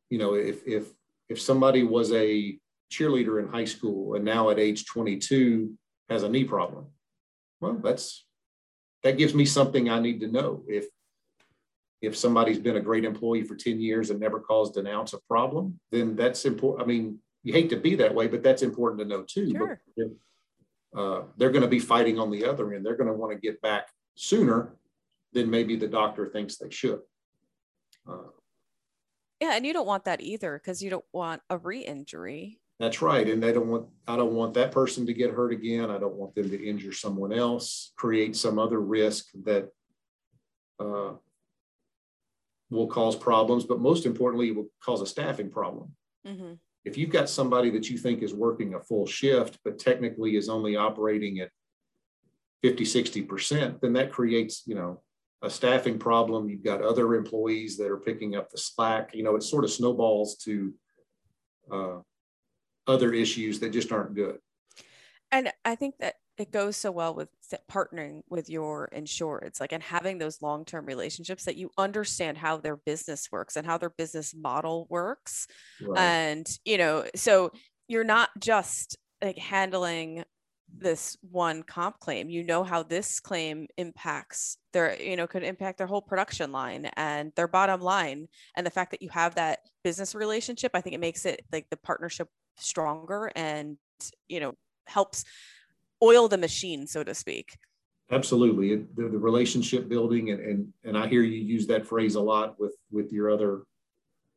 You 0.09 0.17
know, 0.17 0.33
if 0.33 0.65
if 0.67 0.87
if 1.29 1.39
somebody 1.39 1.83
was 1.83 2.11
a 2.11 2.57
cheerleader 2.93 3.41
in 3.41 3.47
high 3.49 3.65
school 3.65 4.15
and 4.15 4.23
now 4.23 4.49
at 4.49 4.59
age 4.59 4.85
22 4.85 5.73
has 6.09 6.23
a 6.23 6.29
knee 6.29 6.43
problem, 6.43 6.85
well, 7.59 7.79
that's 7.83 8.25
that 9.03 9.17
gives 9.17 9.33
me 9.33 9.45
something 9.45 9.89
I 9.89 9.99
need 9.99 10.19
to 10.21 10.27
know. 10.27 10.63
If 10.67 10.85
if 12.01 12.17
somebody's 12.17 12.59
been 12.59 12.75
a 12.75 12.81
great 12.81 13.05
employee 13.05 13.43
for 13.43 13.55
10 13.55 13.79
years 13.79 14.09
and 14.09 14.19
never 14.19 14.39
caused 14.39 14.75
an 14.75 14.87
ounce 14.87 15.13
of 15.13 15.25
problem, 15.27 15.79
then 15.89 16.17
that's 16.17 16.43
important. 16.43 16.83
I 16.83 16.85
mean, 16.85 17.19
you 17.43 17.53
hate 17.53 17.69
to 17.69 17.77
be 17.77 17.95
that 17.95 18.13
way, 18.13 18.27
but 18.27 18.43
that's 18.43 18.61
important 18.61 18.99
to 19.01 19.07
know 19.07 19.23
too. 19.23 19.51
Sure. 19.51 19.81
But, 19.95 20.99
uh, 20.99 21.23
they're 21.37 21.51
going 21.51 21.63
to 21.63 21.67
be 21.69 21.79
fighting 21.79 22.19
on 22.19 22.29
the 22.29 22.45
other 22.45 22.73
end. 22.73 22.85
They're 22.85 22.97
going 22.97 23.07
to 23.07 23.15
want 23.15 23.31
to 23.31 23.39
get 23.39 23.61
back 23.61 23.87
sooner 24.15 24.75
than 25.31 25.49
maybe 25.49 25.77
the 25.77 25.87
doctor 25.87 26.27
thinks 26.27 26.57
they 26.57 26.69
should. 26.69 26.99
Uh, 28.07 28.29
yeah, 29.39 29.55
and 29.55 29.65
you 29.65 29.73
don't 29.73 29.87
want 29.87 30.05
that 30.05 30.21
either 30.21 30.57
because 30.57 30.83
you 30.83 30.89
don't 30.89 31.05
want 31.11 31.41
a 31.49 31.57
re-injury. 31.57 32.59
That's 32.83 33.01
right, 33.01 33.29
and 33.29 33.41
they 33.41 33.53
don't 33.53 33.69
want. 33.69 33.87
I 34.09 34.17
don't 34.17 34.33
want 34.33 34.55
that 34.55 34.73
person 34.73 35.05
to 35.05 35.13
get 35.13 35.31
hurt 35.31 35.53
again. 35.53 35.89
I 35.89 35.97
don't 35.97 36.15
want 36.15 36.35
them 36.35 36.49
to 36.49 36.67
injure 36.69 36.91
someone 36.91 37.31
else, 37.31 37.93
create 37.95 38.35
some 38.35 38.59
other 38.59 38.81
risk 38.81 39.27
that 39.45 39.69
uh, 40.81 41.13
will 42.69 42.87
cause 42.87 43.15
problems, 43.15 43.63
but 43.63 43.79
most 43.79 44.05
importantly, 44.05 44.49
it 44.49 44.55
will 44.57 44.67
cause 44.83 44.99
a 44.99 45.05
staffing 45.05 45.49
problem. 45.49 45.95
Mm-hmm. 46.27 46.55
If 46.83 46.97
you've 46.97 47.09
got 47.09 47.29
somebody 47.29 47.69
that 47.69 47.89
you 47.89 47.97
think 47.97 48.21
is 48.21 48.33
working 48.33 48.73
a 48.73 48.81
full 48.81 49.05
shift, 49.05 49.59
but 49.63 49.79
technically 49.79 50.35
is 50.35 50.49
only 50.49 50.75
operating 50.75 51.39
at 51.39 51.51
50, 52.63 52.83
60%, 52.83 53.79
then 53.79 53.93
that 53.93 54.11
creates, 54.11 54.63
you 54.65 54.75
know, 54.75 55.01
a 55.41 55.49
staffing 55.49 55.97
problem. 55.97 56.49
You've 56.49 56.65
got 56.65 56.81
other 56.81 57.15
employees 57.15 57.77
that 57.77 57.89
are 57.89 57.95
picking 57.95 58.35
up 58.35 58.49
the 58.49 58.57
slack. 58.57 59.11
You 59.13 59.23
know, 59.23 59.37
it 59.37 59.43
sort 59.43 59.63
of 59.63 59.71
snowballs 59.71 60.35
to 60.39 60.73
uh, 61.71 61.99
other 62.87 63.13
issues 63.13 63.59
that 63.59 63.71
just 63.71 63.91
aren't 63.91 64.15
good. 64.15 64.39
And 65.31 65.51
I 65.65 65.75
think 65.75 65.95
that 65.99 66.15
it 66.37 66.51
goes 66.51 66.77
so 66.77 66.91
well 66.91 67.13
with 67.13 67.29
partnering 67.69 68.21
with 68.29 68.49
your 68.49 68.89
insureds 68.95 69.59
like 69.59 69.71
and 69.71 69.83
having 69.83 70.17
those 70.17 70.41
long-term 70.41 70.85
relationships 70.85 71.45
that 71.45 71.57
you 71.57 71.69
understand 71.77 72.37
how 72.37 72.57
their 72.57 72.77
business 72.77 73.31
works 73.31 73.55
and 73.55 73.65
how 73.65 73.77
their 73.77 73.91
business 73.91 74.33
model 74.33 74.87
works 74.89 75.47
right. 75.81 75.99
and 75.99 76.57
you 76.65 76.77
know 76.77 77.05
so 77.15 77.51
you're 77.87 78.03
not 78.03 78.29
just 78.39 78.97
like 79.21 79.37
handling 79.37 80.23
this 80.75 81.15
one 81.29 81.61
comp 81.61 81.99
claim 81.99 82.31
you 82.31 82.43
know 82.43 82.63
how 82.63 82.81
this 82.81 83.19
claim 83.19 83.67
impacts 83.77 84.57
their 84.71 84.99
you 84.99 85.15
know 85.15 85.27
could 85.27 85.43
impact 85.43 85.77
their 85.77 85.85
whole 85.85 86.01
production 86.01 86.51
line 86.51 86.89
and 86.97 87.31
their 87.35 87.47
bottom 87.47 87.79
line 87.79 88.27
and 88.57 88.65
the 88.65 88.71
fact 88.71 88.89
that 88.89 89.03
you 89.03 89.09
have 89.09 89.35
that 89.35 89.59
business 89.83 90.15
relationship 90.15 90.71
i 90.73 90.81
think 90.81 90.95
it 90.95 90.99
makes 90.99 91.25
it 91.25 91.45
like 91.51 91.67
the 91.69 91.77
partnership 91.77 92.27
stronger 92.57 93.31
and 93.35 93.77
you 94.27 94.39
know 94.39 94.53
helps 94.85 95.23
oil 96.01 96.27
the 96.27 96.37
machine 96.37 96.87
so 96.87 97.03
to 97.03 97.13
speak. 97.13 97.57
Absolutely 98.11 98.75
the, 98.75 99.09
the 99.09 99.17
relationship 99.17 99.87
building 99.87 100.31
and, 100.31 100.39
and 100.39 100.73
and 100.83 100.97
i 100.97 101.07
hear 101.07 101.21
you 101.21 101.41
use 101.41 101.65
that 101.67 101.85
phrase 101.85 102.15
a 102.15 102.21
lot 102.21 102.59
with 102.59 102.75
with 102.91 103.11
your 103.11 103.31
other 103.31 103.63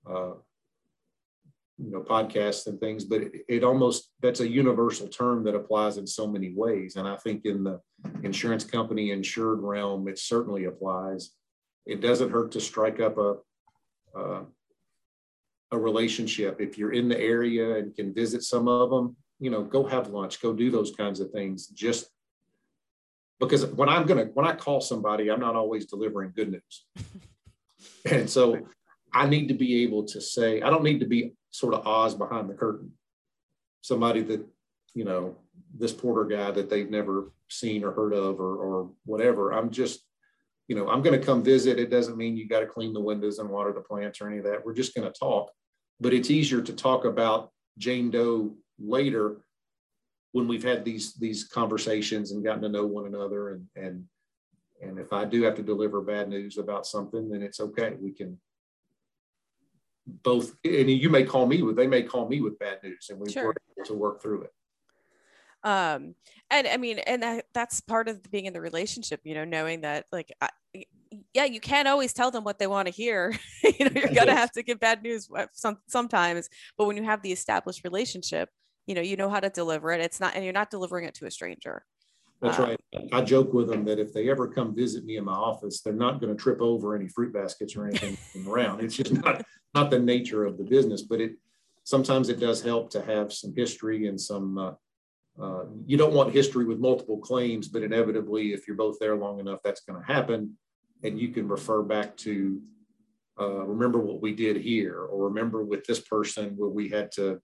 uh, 0.09 0.35
you 1.79 1.91
know 1.91 2.01
podcasts 2.01 2.69
and 2.69 2.81
things 2.81 3.05
but 3.05 3.23
it, 3.23 3.33
it, 3.49 3.65
almost 3.65 4.13
that's 4.23 4.41
a 4.41 4.49
universal 4.49 5.09
term 5.09 5.45
that 5.45 5.55
applies 5.55 5.99
in 5.99 6.07
so 6.07 6.27
many 6.27 6.55
ways 6.55 6.97
and 6.97 7.07
i 7.07 7.17
think 7.17 7.45
in 7.45 7.65
the 7.65 7.79
insurance 8.23 8.65
company 8.65 9.11
insured 9.11 9.61
realm 9.61 10.09
it 10.09 10.19
certainly 10.19 10.65
applies. 10.65 11.31
It 11.87 12.01
doesn't 12.01 12.31
hurt 12.31 12.53
to 12.53 12.61
strike 12.61 13.01
up 13.01 13.17
a 13.19 13.37
uh, 14.17 14.43
a 15.73 15.79
relationship 15.79 16.61
if 16.61 16.79
you're 16.79 16.93
in 16.93 17.09
the 17.09 17.19
area 17.19 17.77
and 17.77 17.95
can 17.95 18.15
visit 18.15 18.43
some 18.43 18.69
of 18.69 18.91
them 18.91 19.17
you 19.41 19.51
know 19.51 19.63
go 19.63 19.85
have 19.85 20.09
lunch 20.09 20.41
go 20.41 20.53
do 20.53 20.71
those 20.71 20.93
kinds 20.95 21.21
of 21.21 21.31
things 21.31 21.67
just 21.69 22.09
because 23.41 23.67
when 23.67 23.89
i'm 23.89 24.07
going 24.07 24.25
to 24.25 24.33
when 24.33 24.47
i 24.47 24.55
call 24.55 24.81
somebody 24.81 25.31
i'm 25.31 25.41
not 25.41 25.57
always 25.57 25.87
delivering 25.87 26.33
good 26.35 26.53
news 26.53 26.87
and 28.11 28.31
so 28.31 28.59
i 29.13 29.27
need 29.27 29.49
to 29.49 29.55
be 29.55 29.83
able 29.83 30.05
to 30.05 30.21
say 30.21 30.63
i 30.63 30.71
don't 30.71 30.85
need 30.85 31.01
to 31.01 31.07
be 31.07 31.33
sort 31.57 31.75
of 31.75 31.87
Oz 31.87 32.15
behind 32.15 32.51
the 32.51 32.55
curtain. 32.55 32.93
Somebody 33.81 34.23
that, 34.23 34.45
you 34.95 35.05
know, 35.05 35.37
this 35.77 35.93
Porter 35.93 36.25
guy 36.25 36.51
that 36.51 36.69
they've 36.69 36.91
never 36.91 37.33
seen 37.49 37.83
or 37.83 37.93
heard 37.93 38.13
of 38.13 38.41
or, 38.41 38.57
or 38.57 38.91
whatever. 39.05 39.53
I'm 39.53 39.71
just, 39.71 40.01
you 40.69 40.77
know, 40.77 40.89
I'm 40.89 41.03
going 41.03 41.19
to 41.19 41.25
come 41.25 41.43
visit. 41.43 41.79
It 41.79 41.91
doesn't 41.91 42.17
mean 42.17 42.37
you 42.37 42.49
got 42.49 42.61
to 42.61 42.67
clean 42.67 42.93
the 42.93 43.01
windows 43.01 43.39
and 43.39 43.49
water 43.49 43.73
the 43.73 43.81
plants 43.81 44.21
or 44.21 44.29
any 44.29 44.39
of 44.39 44.45
that. 44.45 44.65
We're 44.65 44.75
just 44.75 44.95
going 44.95 45.11
to 45.11 45.19
talk. 45.19 45.51
But 46.01 46.13
it's 46.13 46.31
easier 46.31 46.61
to 46.61 46.73
talk 46.73 47.05
about 47.05 47.51
Jane 47.79 48.11
Doe 48.11 48.55
later 48.79 49.39
when 50.33 50.47
we've 50.49 50.65
had 50.65 50.85
these 50.85 51.15
these 51.15 51.45
conversations 51.45 52.33
and 52.33 52.45
gotten 52.45 52.63
to 52.63 52.69
know 52.69 52.87
one 52.87 53.07
another 53.07 53.51
and 53.51 53.67
and 53.77 54.05
and 54.83 54.99
if 54.99 55.13
I 55.13 55.25
do 55.25 55.43
have 55.43 55.55
to 55.55 55.63
deliver 55.63 56.03
bad 56.03 56.29
news 56.29 56.59
about 56.59 56.87
something, 56.87 57.31
then 57.31 57.43
it's 57.43 57.61
okay. 57.61 57.95
We 57.99 58.13
can 58.13 58.39
both, 60.07 60.55
and 60.65 60.91
you 60.91 61.11
may 61.11 61.25
call 61.25 61.47
me 61.47 61.63
with, 61.63 61.77
they 61.77 61.87
may 61.87 62.03
call 62.03 62.29
me 62.29 62.41
with 62.41 62.59
bad 62.59 62.83
news, 62.83 63.09
and 63.11 63.19
we 63.19 63.33
sure. 63.33 63.55
to 63.85 63.95
work 63.95 64.23
through 64.23 64.43
it. 64.43 64.51
Um, 65.63 66.15
and 66.51 66.67
I 66.69 66.77
mean, 66.77 66.99
and 67.01 67.23
that, 67.23 67.47
that's 67.53 67.81
part 67.81 68.09
of 68.09 68.23
being 68.31 68.47
in 68.47 68.53
the 68.53 68.61
relationship, 68.61 69.21
you 69.25 69.35
know, 69.35 69.45
knowing 69.45 69.81
that 69.81 70.07
like, 70.13 70.33
I, 70.41 70.49
yeah, 71.33 71.45
you 71.45 71.61
can't 71.61 71.89
always 71.89 72.13
tell 72.13 72.31
them 72.31 72.45
what 72.45 72.59
they 72.59 72.67
want 72.67 72.87
to 72.87 72.93
hear. 72.93 73.35
you 73.65 73.85
know, 73.87 73.91
you're 73.95 74.15
gonna 74.15 74.35
have 74.35 74.53
to 74.53 74.63
give 74.63 74.79
bad 74.79 75.03
news 75.03 75.29
some, 75.53 75.79
sometimes, 75.89 76.49
but 76.77 76.87
when 76.87 76.97
you 76.97 77.03
have 77.03 77.23
the 77.23 77.33
established 77.33 77.83
relationship, 77.85 78.49
you 78.87 78.95
know, 78.95 79.01
you 79.01 79.17
know 79.17 79.29
how 79.29 79.41
to 79.41 79.51
deliver 79.51 79.91
it. 79.93 80.01
It's 80.01 80.21
not, 80.21 80.35
and 80.35 80.45
you're 80.45 80.53
not 80.53 80.71
delivering 80.71 81.05
it 81.07 81.15
to 81.15 81.27
a 81.27 81.31
stranger. 81.31 81.85
That's 82.41 82.59
right. 82.59 82.79
I 83.13 83.23
joke 83.23 83.55
with 83.55 83.69
them 83.69 83.85
that 83.87 83.99
if 83.99 84.13
they 84.13 84.29
ever 84.29 84.47
come 84.47 84.75
visit 84.75 85.05
me 85.05 85.17
in 85.17 85.25
my 85.25 85.33
office, 85.33 85.81
they're 85.81 85.95
not 85.95 86.21
going 86.21 86.37
to 86.37 86.41
trip 86.41 86.61
over 86.61 86.95
any 86.95 87.09
fruit 87.09 87.33
baskets 87.33 87.77
or 87.77 87.87
anything 87.87 88.17
around. 88.47 88.83
It's 88.83 88.97
just 88.97 89.13
not 89.13 89.43
not 89.75 89.91
the 89.91 89.99
nature 89.99 90.45
of 90.45 90.59
the 90.59 90.65
business, 90.65 91.03
but 91.03 91.21
it 91.21 91.33
sometimes 91.85 92.29
it 92.29 92.39
does 92.39 92.63
help 92.63 92.91
to 92.91 93.03
have 93.03 93.33
some 93.33 93.55
history 93.55 94.07
and 94.07 94.21
some. 94.21 94.59
Uh, 94.59 94.73
uh, 95.41 95.65
you 95.85 95.97
don't 95.97 96.15
want 96.15 96.33
history 96.33 96.65
with 96.65 96.79
multiple 96.79 97.19
claims, 97.19 97.69
but 97.69 97.83
inevitably, 97.83 98.53
if 98.53 98.67
you're 98.67 98.77
both 98.77 98.99
there 98.99 99.17
long 99.17 99.39
enough, 99.39 99.61
that's 99.63 99.83
going 99.83 100.01
to 100.01 100.07
happen, 100.07 100.57
and 101.03 101.21
you 101.21 101.29
can 101.29 101.47
refer 101.47 101.83
back 101.83 102.17
to 102.19 102.61
uh, 103.39 103.65
remember 103.65 103.99
what 103.99 104.23
we 104.23 104.35
did 104.35 104.57
here, 104.57 104.99
or 104.99 105.29
remember 105.29 105.63
with 105.63 105.85
this 105.85 106.01
person 106.01 106.55
where 106.57 106.71
we 106.71 106.89
had 106.89 107.13
to 107.13 107.39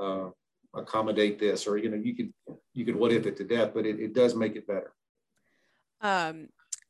uh, 0.00 0.30
accommodate 0.74 1.38
this, 1.38 1.66
or 1.66 1.76
you 1.76 1.90
know, 1.90 2.00
you 2.02 2.14
could 2.14 2.32
you 2.72 2.84
could 2.86 2.96
what 2.96 3.12
if 3.12 3.26
it 3.26 3.36
to 3.36 3.44
death, 3.44 3.72
but 3.74 3.84
it, 3.84 4.00
it 4.00 4.14
does 4.14 4.34
make 4.34 4.56
it 4.56 4.66
better. 4.66 4.92
Um, 6.00 6.48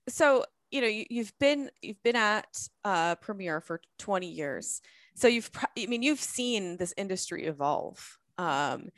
so 0.08 0.44
you 0.70 0.80
know 0.80 0.86
you, 0.86 1.22
have 1.22 1.32
been 1.40 1.68
you've 1.82 2.02
been 2.04 2.16
at 2.16 2.68
uh, 2.84 3.16
Premier 3.16 3.60
for 3.60 3.80
20 3.98 4.28
years, 4.28 4.80
so 5.14 5.26
you've 5.26 5.50
I 5.76 5.86
mean 5.86 6.02
you've 6.02 6.20
seen 6.20 6.76
this 6.76 6.94
industry 6.96 7.46
evolve. 7.46 8.18
Um, 8.38 8.88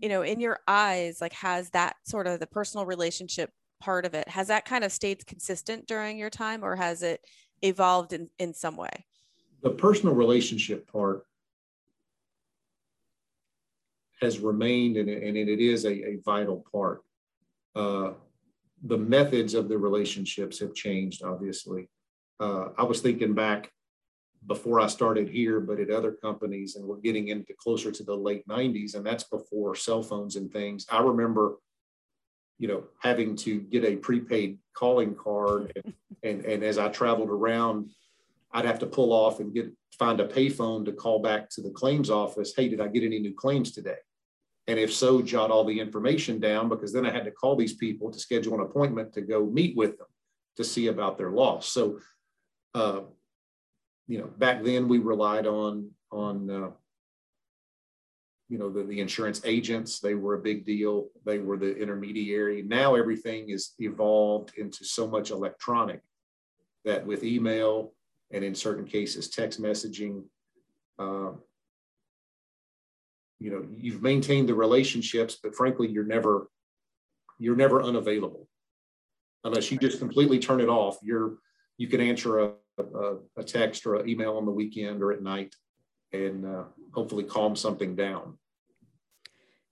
you 0.00 0.08
know, 0.08 0.22
in 0.22 0.40
your 0.40 0.60
eyes, 0.66 1.20
like 1.20 1.32
has 1.34 1.70
that 1.70 1.96
sort 2.04 2.26
of 2.26 2.40
the 2.40 2.46
personal 2.46 2.86
relationship 2.86 3.50
part 3.80 4.04
of 4.04 4.14
it 4.14 4.28
has 4.28 4.48
that 4.48 4.66
kind 4.66 4.84
of 4.84 4.92
stayed 4.92 5.26
consistent 5.26 5.86
during 5.86 6.18
your 6.18 6.30
time, 6.30 6.64
or 6.64 6.76
has 6.76 7.02
it 7.02 7.24
evolved 7.62 8.12
in 8.12 8.28
in 8.38 8.54
some 8.54 8.76
way? 8.76 9.06
The 9.62 9.70
personal 9.70 10.14
relationship 10.14 10.90
part 10.90 11.24
has 14.20 14.38
remained 14.38 14.96
and, 14.98 15.08
and 15.08 15.36
it 15.36 15.60
is 15.60 15.84
a, 15.84 15.90
a 15.90 16.18
vital 16.24 16.64
part. 16.70 17.02
Uh, 17.74 18.12
the 18.82 18.98
methods 18.98 19.54
of 19.54 19.68
the 19.68 19.78
relationships 19.78 20.58
have 20.58 20.74
changed, 20.74 21.22
obviously. 21.22 21.88
Uh, 22.38 22.68
I 22.76 22.84
was 22.84 23.00
thinking 23.00 23.34
back 23.34 23.70
before 24.46 24.80
I 24.80 24.86
started 24.86 25.28
here, 25.28 25.60
but 25.60 25.80
at 25.80 25.90
other 25.90 26.12
companies, 26.12 26.76
and 26.76 26.84
we're 26.84 26.96
getting 26.96 27.28
into 27.28 27.52
closer 27.58 27.92
to 27.92 28.02
the 28.02 28.16
late 28.16 28.46
90s, 28.48 28.94
and 28.94 29.04
that's 29.04 29.24
before 29.24 29.74
cell 29.74 30.02
phones 30.02 30.36
and 30.36 30.50
things. 30.50 30.86
I 30.90 31.00
remember, 31.02 31.56
you 32.58 32.68
know, 32.68 32.84
having 33.00 33.36
to 33.36 33.60
get 33.60 33.84
a 33.84 33.96
prepaid 33.96 34.58
calling 34.74 35.14
card, 35.14 35.72
and, 35.76 35.94
and, 36.22 36.44
and 36.44 36.64
as 36.64 36.78
I 36.78 36.88
traveled 36.88 37.30
around, 37.30 37.90
I'd 38.52 38.64
have 38.64 38.80
to 38.80 38.86
pull 38.86 39.12
off 39.12 39.40
and 39.40 39.54
get 39.54 39.70
find 39.98 40.18
a 40.20 40.26
payphone 40.26 40.84
to 40.86 40.92
call 40.92 41.20
back 41.20 41.50
to 41.50 41.60
the 41.60 41.70
claims 41.70 42.10
office. 42.10 42.54
Hey, 42.56 42.68
did 42.68 42.80
I 42.80 42.88
get 42.88 43.04
any 43.04 43.18
new 43.18 43.34
claims 43.34 43.70
today? 43.70 43.98
And 44.66 44.78
if 44.78 44.92
so, 44.92 45.20
jot 45.20 45.50
all 45.50 45.64
the 45.64 45.78
information 45.78 46.40
down 46.40 46.68
because 46.68 46.92
then 46.92 47.04
I 47.04 47.10
had 47.10 47.24
to 47.24 47.30
call 47.30 47.56
these 47.56 47.74
people 47.74 48.10
to 48.10 48.18
schedule 48.18 48.54
an 48.54 48.60
appointment 48.60 49.12
to 49.14 49.20
go 49.20 49.44
meet 49.44 49.76
with 49.76 49.98
them 49.98 50.06
to 50.56 50.64
see 50.64 50.86
about 50.86 51.18
their 51.18 51.30
loss. 51.30 51.68
So, 51.68 51.98
uh, 52.74 53.00
you 54.10 54.18
know, 54.18 54.26
back 54.26 54.64
then 54.64 54.88
we 54.88 54.98
relied 54.98 55.46
on 55.46 55.88
on 56.10 56.50
uh, 56.50 56.70
you 58.48 58.58
know 58.58 58.68
the, 58.68 58.82
the 58.82 58.98
insurance 58.98 59.40
agents. 59.44 60.00
They 60.00 60.16
were 60.16 60.34
a 60.34 60.42
big 60.42 60.66
deal. 60.66 61.10
They 61.24 61.38
were 61.38 61.56
the 61.56 61.76
intermediary. 61.76 62.62
Now 62.62 62.96
everything 62.96 63.50
is 63.50 63.72
evolved 63.78 64.54
into 64.56 64.84
so 64.84 65.06
much 65.06 65.30
electronic 65.30 66.00
that 66.84 67.06
with 67.06 67.22
email 67.22 67.92
and 68.32 68.42
in 68.42 68.56
certain 68.56 68.84
cases 68.84 69.30
text 69.30 69.62
messaging. 69.62 70.24
Uh, 70.98 71.30
you 73.38 73.50
know 73.52 73.64
you've 73.74 74.02
maintained 74.02 74.48
the 74.48 74.54
relationships 74.54 75.38
but 75.42 75.54
frankly 75.54 75.88
you're 75.88 76.04
never 76.04 76.50
you're 77.38 77.56
never 77.56 77.82
unavailable 77.82 78.46
unless 79.44 79.72
you 79.72 79.78
just 79.78 79.98
completely 79.98 80.38
turn 80.38 80.60
it 80.60 80.68
off 80.68 80.98
you're 81.02 81.38
you 81.78 81.88
can 81.88 82.02
answer 82.02 82.40
a, 82.40 82.52
a, 82.80 83.40
a 83.40 83.44
text 83.44 83.86
or 83.86 83.96
an 83.96 84.08
email 84.08 84.36
on 84.36 84.46
the 84.46 84.52
weekend 84.52 85.02
or 85.02 85.12
at 85.12 85.22
night 85.22 85.54
and 86.12 86.44
uh, 86.44 86.64
hopefully 86.92 87.24
calm 87.24 87.54
something 87.56 87.94
down. 87.94 88.38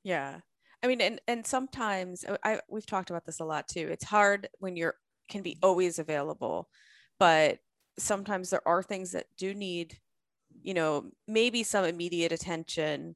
Yeah. 0.04 0.40
I 0.82 0.86
mean 0.86 1.00
and 1.00 1.20
and 1.26 1.44
sometimes 1.44 2.24
uh, 2.24 2.36
i 2.44 2.60
we've 2.68 2.86
talked 2.86 3.10
about 3.10 3.26
this 3.26 3.40
a 3.40 3.44
lot 3.44 3.66
too. 3.66 3.88
It's 3.90 4.04
hard 4.04 4.48
when 4.58 4.76
you're 4.76 4.94
can 5.28 5.42
be 5.42 5.58
always 5.62 5.98
available 5.98 6.68
but 7.18 7.58
sometimes 7.98 8.50
there 8.50 8.66
are 8.66 8.82
things 8.82 9.12
that 9.12 9.26
do 9.36 9.54
need 9.54 9.98
you 10.62 10.74
know 10.74 11.10
maybe 11.26 11.62
some 11.62 11.84
immediate 11.84 12.32
attention 12.32 13.14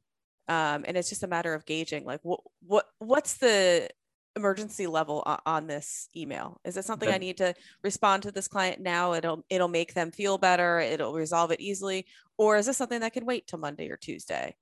um, 0.49 0.85
and 0.87 0.97
it's 0.97 1.09
just 1.09 1.23
a 1.23 1.29
matter 1.29 1.55
of 1.55 1.65
gauging 1.65 2.05
like 2.05 2.21
what 2.23 2.41
what 2.67 2.87
what's 2.99 3.35
the 3.39 3.89
emergency 4.37 4.87
level 4.87 5.23
on, 5.47 5.67
this 5.67 6.09
email 6.17 6.61
is 6.65 6.77
it 6.77 6.85
something 6.85 7.09
okay. 7.09 7.17
i 7.17 7.19
need 7.19 7.37
to 7.37 7.55
respond 7.83 8.23
to 8.23 8.33
this 8.33 8.49
client 8.49 8.81
now 8.81 9.13
it'll 9.13 9.45
it'll 9.49 9.69
make 9.69 9.95
them 9.95 10.11
feel 10.11 10.39
better 10.39 10.81
it'll 10.81 11.13
resolve 11.13 11.51
it 11.51 11.61
easily 11.61 12.07
or 12.39 12.57
is 12.57 12.67
this 12.67 12.77
something 12.77 13.01
that 13.01 13.13
can 13.13 13.25
wait 13.25 13.47
till 13.47 13.59
monday 13.59 13.89
or 13.89 13.97
tuesday 13.97 14.55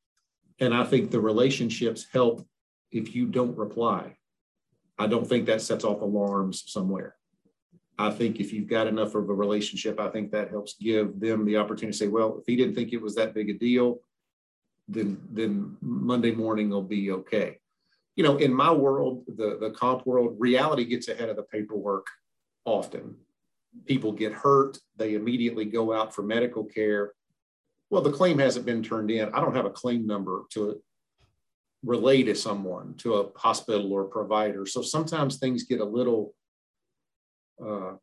and 0.58 0.74
i 0.74 0.84
think 0.84 1.10
the 1.10 1.20
relationships 1.20 2.06
help 2.12 2.46
if 2.90 3.14
you 3.14 3.26
don't 3.26 3.56
reply 3.56 4.14
i 4.98 5.06
don't 5.06 5.26
think 5.26 5.46
that 5.46 5.62
sets 5.62 5.84
off 5.84 6.02
alarms 6.02 6.64
somewhere 6.66 7.16
I 7.98 8.10
think 8.10 8.40
if 8.40 8.50
you've 8.50 8.66
got 8.66 8.86
enough 8.86 9.14
of 9.14 9.28
a 9.28 9.34
relationship, 9.34 10.00
I 10.00 10.08
think 10.08 10.30
that 10.30 10.48
helps 10.48 10.74
give 10.80 11.20
them 11.20 11.44
the 11.44 11.58
opportunity 11.58 11.92
to 11.92 11.98
say, 11.98 12.08
well, 12.08 12.38
if 12.38 12.46
he 12.46 12.56
didn't 12.56 12.74
think 12.74 12.94
it 12.94 13.02
was 13.02 13.14
that 13.16 13.34
big 13.34 13.50
a 13.50 13.52
deal, 13.52 14.00
then 14.88 15.20
then 15.30 15.76
Monday 15.82 16.32
morning 16.32 16.70
will 16.70 16.82
be 16.82 17.10
okay. 17.10 17.58
You 18.20 18.26
know, 18.26 18.36
in 18.36 18.52
my 18.52 18.70
world, 18.70 19.24
the 19.28 19.56
the 19.58 19.70
comp 19.70 20.06
world, 20.06 20.36
reality 20.38 20.84
gets 20.84 21.08
ahead 21.08 21.30
of 21.30 21.36
the 21.36 21.42
paperwork 21.42 22.06
often. 22.66 23.16
People 23.86 24.12
get 24.12 24.34
hurt, 24.34 24.76
they 24.98 25.14
immediately 25.14 25.64
go 25.64 25.94
out 25.94 26.14
for 26.14 26.20
medical 26.20 26.62
care. 26.62 27.14
Well, 27.88 28.02
the 28.02 28.12
claim 28.12 28.38
hasn't 28.38 28.66
been 28.66 28.82
turned 28.82 29.10
in. 29.10 29.30
I 29.30 29.40
don't 29.40 29.56
have 29.56 29.64
a 29.64 29.70
claim 29.70 30.06
number 30.06 30.42
to 30.50 30.82
relay 31.82 32.22
to 32.24 32.34
someone, 32.34 32.92
to 32.98 33.14
a 33.14 33.38
hospital 33.38 33.90
or 33.90 34.04
provider. 34.04 34.66
So 34.66 34.82
sometimes 34.82 35.38
things 35.38 35.64
get 35.64 35.80
a 35.80 35.92
little, 35.98 36.34
uh, 37.66 37.94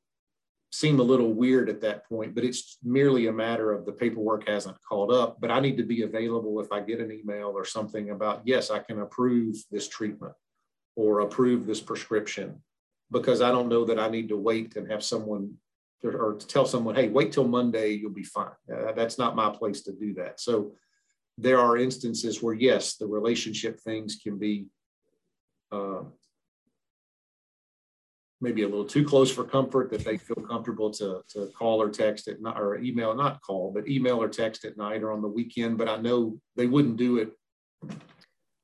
seem 0.72 1.00
a 1.00 1.04
little 1.04 1.34
weird 1.34 1.70
at 1.70 1.82
that 1.82 2.08
point, 2.08 2.36
but 2.36 2.44
it's 2.44 2.78
merely 2.84 3.28
a 3.28 3.32
matter 3.32 3.72
of 3.72 3.86
the 3.86 3.92
paperwork 3.92 4.48
hasn't 4.48 4.78
called 4.88 5.12
up. 5.12 5.40
But 5.40 5.52
I 5.52 5.60
need 5.60 5.78
to 5.78 5.84
be 5.84 6.04
available 6.04 6.60
if 6.60 6.72
I 6.72 6.82
get 6.82 7.00
an 7.00 7.12
email 7.12 7.52
or 7.56 7.66
something 7.66 8.10
about, 8.10 8.42
yes, 8.46 8.70
I 8.70 8.80
can 8.80 9.00
approve 9.00 9.56
this 9.72 9.88
treatment 9.88 10.34
or 10.96 11.22
approve 11.22 11.66
this 11.66 11.82
prescription 11.82 12.62
because 13.12 13.42
I 13.42 13.52
don't 13.52 13.70
know 13.70 13.86
that 13.86 14.00
I 14.00 14.10
need 14.10 14.30
to 14.30 14.38
wait 14.38 14.76
and 14.76 14.92
have 14.92 15.04
someone 15.04 15.54
to, 16.02 16.10
or 16.10 16.34
to 16.34 16.48
tell 16.48 16.66
someone, 16.66 16.96
hey, 16.96 17.08
wait 17.08 17.32
till 17.32 17.48
Monday, 17.48 17.92
you'll 17.92 18.12
be 18.12 18.24
fine. 18.24 18.52
Uh, 18.72 18.92
that's 18.92 19.18
not 19.18 19.36
my 19.36 19.50
place 19.50 19.82
to 19.84 19.94
do 19.94 20.14
that. 20.16 20.40
So 20.40 20.74
there 21.38 21.60
are 21.60 21.78
instances 21.78 22.44
where, 22.44 22.54
yes, 22.54 22.98
the 22.98 23.08
relationship 23.08 23.80
things 23.80 24.18
can 24.22 24.38
be 24.38 24.66
uh, 25.72 26.02
maybe 28.42 28.64
a 28.64 28.68
little 28.68 28.86
too 28.86 29.04
close 29.04 29.32
for 29.32 29.44
comfort 29.44 29.90
that 29.92 30.04
they 30.04 30.18
feel 30.18 30.36
comfortable 30.36 30.92
to, 30.92 31.22
to 31.30 31.48
call 31.58 31.82
or 31.82 31.90
text 31.90 32.28
at 32.28 32.42
night 32.42 32.58
or 32.58 32.78
email, 32.78 33.16
not 33.16 33.42
call, 33.42 33.72
but 33.72 33.88
email 33.88 34.22
or 34.22 34.30
text 34.30 34.66
at 34.66 34.78
night 34.78 35.02
or 35.02 35.12
on 35.12 35.22
the 35.22 35.28
weekend. 35.28 35.78
But 35.78 35.90
I 35.90 35.98
know 35.98 36.40
they 36.56 36.68
wouldn't 36.68 36.98
do 36.98 37.18
it 37.18 37.32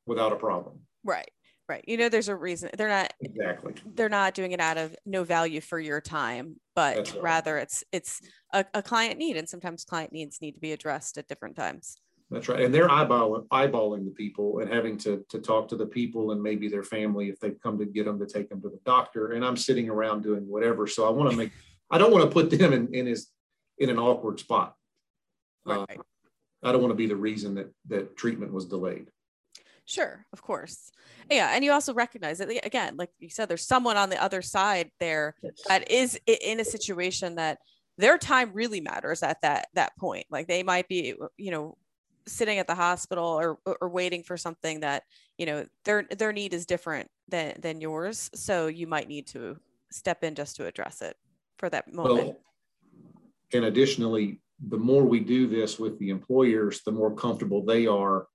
without 0.06 0.32
a 0.32 0.36
problem. 0.36 0.80
Right. 1.03 1.30
Right. 1.70 1.84
You 1.88 1.96
know, 1.96 2.10
there's 2.10 2.27
a 2.27 2.36
reason 2.36 2.70
they're 2.77 2.89
not 2.89 3.13
exactly 3.22 3.74
they're 3.96 4.10
not 4.10 4.34
doing 4.34 4.51
it 4.51 4.60
out 4.60 4.77
of 4.77 4.94
no 5.06 5.24
value 5.24 5.62
for 5.62 5.80
your 5.80 6.01
time, 6.01 6.58
but 6.75 7.15
rather 7.22 7.58
it's 7.58 7.86
it's 7.94 8.20
a, 8.51 8.65
a 8.74 8.84
client 8.84 9.18
need. 9.18 9.38
And 9.38 9.48
sometimes 9.48 9.86
client 9.86 10.12
needs 10.12 10.42
need 10.42 10.56
to 10.56 10.60
be 10.60 10.74
addressed 10.74 11.18
at 11.18 11.27
different 11.27 11.56
times. 11.56 11.96
That's 12.32 12.50
right. 12.50 12.62
And 12.62 12.74
they're 12.74 12.88
eyeballing, 12.88 13.48
eyeballing 13.48 14.06
the 14.06 14.12
people 14.12 14.60
and 14.60 14.72
having 14.72 14.98
to, 15.00 15.24
to 15.30 15.39
talk 15.39 15.68
to 15.70 15.75
the 15.75 15.86
people 15.86 16.32
and 16.32 16.42
maybe 16.42 16.68
their 16.68 16.84
family 16.84 17.30
if 17.30 17.39
they've 17.39 17.60
come 17.62 17.77
to 17.77 17.86
get 17.86 18.06
them 18.06 18.20
to 18.20 18.25
take 18.25 18.50
them 18.50 18.62
to 18.62 18.70
the 18.70 18.80
doctor. 18.86 19.34
And 19.34 19.46
I'm 19.46 19.58
sitting 19.58 19.89
around 19.89 20.24
doing 20.24 20.48
whatever. 20.48 20.88
So 20.88 21.06
I 21.06 21.12
want 21.12 21.32
to 21.32 21.38
make, 21.38 21.51
I 21.92 21.98
don't 21.98 22.12
want 22.12 22.24
to 22.24 22.32
put 22.32 22.50
them 22.50 22.74
in, 22.74 22.94
in 22.94 23.06
his, 23.06 23.27
in 23.77 23.89
an 23.89 24.00
awkward 24.00 24.39
spot. 24.39 24.75
Right. 25.65 25.80
Uh, 25.98 26.01
I 26.63 26.72
don't 26.72 26.82
want 26.82 26.92
to 26.92 26.98
be 26.98 27.08
the 27.08 27.15
reason 27.15 27.56
that, 27.56 27.72
that 27.88 28.15
treatment 28.15 28.53
was 28.53 28.65
delayed. 28.65 29.10
Sure, 29.86 30.25
of 30.32 30.42
course. 30.42 30.92
Yeah. 31.30 31.51
And 31.53 31.63
you 31.63 31.72
also 31.74 31.94
recognize 31.94 32.38
that, 32.39 32.50
again, 32.65 32.96
like 32.98 33.10
you 33.20 33.30
said, 33.30 33.50
there's 33.50 33.68
someone 33.68 33.98
on 33.98 34.10
the 34.10 34.22
other 34.22 34.42
side 34.42 34.89
there 35.00 35.36
yes. 35.44 35.53
that 35.68 35.92
is 35.92 36.20
in 36.25 36.60
a 36.60 36.65
situation 36.65 37.36
that 37.36 37.60
their 37.98 38.18
time 38.18 38.51
really 38.53 38.82
matters 38.82 39.24
at 39.24 39.42
that 39.42 39.68
that 39.74 39.96
point 39.98 40.25
like 40.32 40.48
they 40.48 40.63
might 40.63 40.88
be 40.88 41.13
you 41.38 41.51
know 41.51 41.77
sitting 42.27 42.60
at 42.60 42.68
the 42.68 42.75
hospital 42.75 43.25
or, 43.25 43.58
or 43.65 43.89
waiting 43.89 44.24
for 44.24 44.38
something 44.38 44.80
that 44.82 45.03
you 45.38 45.46
know 45.46 45.65
their 45.86 46.03
their 46.18 46.32
need 46.32 46.53
is 46.53 46.65
different 46.65 47.10
than 47.27 47.53
than 47.60 47.82
yours 47.82 48.30
so 48.34 48.68
you 48.68 48.88
might 48.88 49.08
need 49.08 49.27
to 49.27 49.58
step 49.92 50.24
in 50.24 50.36
just 50.36 50.56
to 50.56 50.65
address 50.65 51.01
it 51.01 51.15
for 51.58 51.70
that 51.70 51.94
moment. 51.94 52.27
Well, 52.27 52.38
and 53.53 53.65
additionally 53.65 54.42
the 54.68 54.77
more 54.77 55.03
we 55.03 55.20
do 55.20 55.48
this 55.48 55.77
with 55.80 55.98
the 56.00 56.10
employers 56.10 56.82
the 56.86 56.92
more 56.92 57.13
comfortable 57.13 57.65
they 57.65 57.86
are 57.88 58.27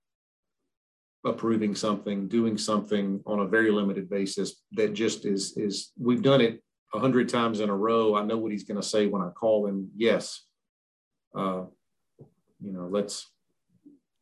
approving 1.25 1.75
something 1.75 2.27
doing 2.27 2.57
something 2.57 3.21
on 3.25 3.39
a 3.39 3.47
very 3.47 3.71
limited 3.71 4.09
basis 4.09 4.61
that 4.71 4.93
just 4.93 5.25
is 5.25 5.57
is 5.57 5.91
we've 5.97 6.21
done 6.21 6.41
it 6.41 6.61
a 6.93 6.99
hundred 6.99 7.29
times 7.29 7.59
in 7.59 7.69
a 7.69 7.75
row. 7.75 8.15
I 8.15 8.23
know 8.23 8.37
what 8.37 8.51
he's 8.51 8.63
going 8.63 8.81
to 8.81 8.87
say 8.87 9.05
when 9.05 9.21
i 9.21 9.29
call 9.29 9.67
him. 9.67 9.89
Yes 9.95 10.43
uh, 11.35 11.63
you 12.61 12.71
know 12.71 12.87
let's 12.89 13.29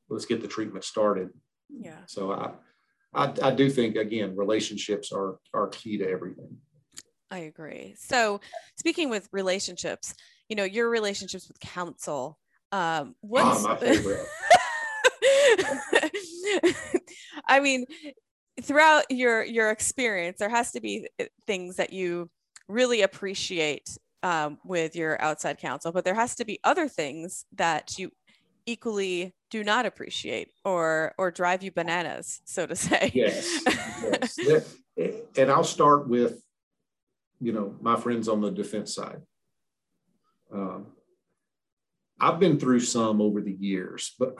let's 0.09 0.25
get 0.25 0.41
the 0.41 0.47
treatment 0.47 0.83
started. 0.83 1.29
Yeah. 1.69 1.99
So 2.05 2.31
I, 2.31 2.51
I, 3.13 3.33
I 3.41 3.51
do 3.51 3.69
think 3.69 3.95
again, 3.95 4.35
relationships 4.35 5.11
are 5.11 5.37
are 5.53 5.67
key 5.67 5.97
to 5.97 6.09
everything. 6.09 6.57
I 7.29 7.39
agree. 7.39 7.95
So 7.97 8.39
speaking 8.77 9.09
with 9.09 9.27
relationships, 9.31 10.13
you 10.47 10.55
know, 10.55 10.63
your 10.63 10.89
relationships 10.89 11.47
with 11.47 11.59
counsel, 11.59 12.37
um, 12.71 13.15
what's 13.21 13.65
oh, 13.65 13.67
my 13.67 13.75
favorite. 13.75 14.25
I 17.47 17.59
mean, 17.59 17.85
throughout 18.61 19.05
your 19.09 19.43
your 19.43 19.71
experience, 19.71 20.37
there 20.39 20.49
has 20.49 20.71
to 20.71 20.81
be 20.81 21.07
things 21.45 21.77
that 21.77 21.91
you 21.91 22.29
really 22.67 23.01
appreciate 23.01 23.97
um, 24.23 24.57
with 24.63 24.95
your 24.95 25.21
outside 25.21 25.57
counsel, 25.57 25.91
but 25.91 26.05
there 26.05 26.15
has 26.15 26.35
to 26.35 26.45
be 26.45 26.59
other 26.63 26.87
things 26.87 27.45
that 27.53 27.97
you 27.97 28.11
equally 28.65 29.33
do 29.49 29.63
not 29.63 29.85
appreciate 29.85 30.51
or 30.65 31.13
or 31.17 31.31
drive 31.31 31.63
you 31.63 31.71
bananas 31.71 32.41
so 32.45 32.65
to 32.65 32.75
say. 32.75 33.11
Yes, 33.13 33.63
yes. 34.37 34.75
and 35.37 35.51
i'll 35.51 35.63
start 35.63 36.07
with 36.07 36.41
you 37.39 37.51
know 37.51 37.75
my 37.81 37.95
friends 37.95 38.27
on 38.27 38.41
the 38.41 38.51
defense 38.51 38.93
side. 38.95 39.21
Um, 40.53 40.87
i've 42.19 42.39
been 42.39 42.59
through 42.59 42.79
some 42.79 43.21
over 43.21 43.41
the 43.41 43.51
years 43.51 44.15
but 44.17 44.35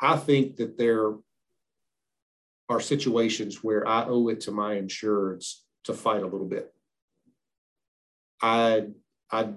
i 0.00 0.16
think 0.16 0.56
that 0.56 0.76
there 0.76 1.12
are 2.68 2.80
situations 2.80 3.62
where 3.62 3.86
i 3.86 4.04
owe 4.04 4.28
it 4.28 4.40
to 4.40 4.50
my 4.50 4.74
insurance 4.74 5.64
to 5.84 5.94
fight 5.94 6.22
a 6.22 6.26
little 6.26 6.46
bit. 6.46 6.72
I 8.42 8.86
i 9.30 9.48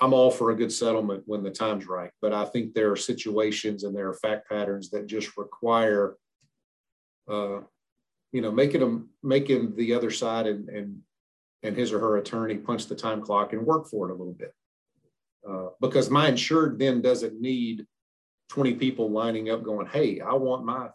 I'm 0.00 0.12
all 0.12 0.30
for 0.30 0.50
a 0.50 0.56
good 0.56 0.72
settlement 0.72 1.24
when 1.26 1.42
the 1.42 1.50
time's 1.50 1.86
right, 1.86 2.10
but 2.22 2.32
I 2.32 2.44
think 2.44 2.72
there 2.72 2.90
are 2.92 2.96
situations 2.96 3.82
and 3.82 3.94
there 3.94 4.08
are 4.08 4.14
fact 4.14 4.48
patterns 4.48 4.90
that 4.90 5.06
just 5.06 5.36
require, 5.36 6.16
uh, 7.28 7.60
you 8.30 8.40
know, 8.40 8.52
making 8.52 8.80
them 8.80 9.10
making 9.22 9.74
the 9.74 9.94
other 9.94 10.10
side 10.10 10.46
and 10.46 10.68
and 10.68 11.00
and 11.64 11.76
his 11.76 11.92
or 11.92 11.98
her 11.98 12.18
attorney 12.18 12.56
punch 12.56 12.86
the 12.86 12.94
time 12.94 13.20
clock 13.20 13.52
and 13.52 13.66
work 13.66 13.88
for 13.88 14.08
it 14.08 14.12
a 14.12 14.14
little 14.14 14.34
bit, 14.34 14.54
uh, 15.48 15.68
because 15.80 16.10
my 16.10 16.28
insured 16.28 16.78
then 16.78 17.02
doesn't 17.02 17.40
need 17.40 17.84
20 18.50 18.74
people 18.74 19.10
lining 19.10 19.50
up 19.50 19.64
going, 19.64 19.86
"Hey, 19.86 20.20
I 20.20 20.34
want 20.34 20.64
my 20.64 20.90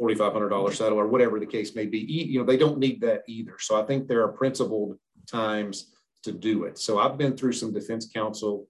$4,500 0.00 0.74
settle 0.74 0.98
or 0.98 1.06
whatever 1.06 1.38
the 1.38 1.44
case 1.44 1.74
may 1.74 1.84
be." 1.84 1.98
You 1.98 2.38
know, 2.38 2.46
they 2.46 2.56
don't 2.56 2.78
need 2.78 3.02
that 3.02 3.24
either. 3.28 3.56
So 3.58 3.78
I 3.78 3.84
think 3.84 4.08
there 4.08 4.22
are 4.22 4.32
principled 4.32 4.98
times 5.26 5.92
to 6.26 6.32
do 6.32 6.64
it. 6.64 6.78
So 6.78 6.98
I've 6.98 7.18
been 7.18 7.36
through 7.36 7.54
some 7.54 7.72
defense 7.72 8.10
counsel 8.12 8.68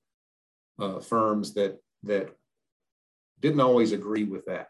uh, 0.79 1.01
firms 1.01 1.55
that 1.55 1.79
that 2.05 2.31
didn't 3.40 3.61
always 3.61 3.92
agree 3.92 4.25
with 4.25 4.45
that. 4.47 4.69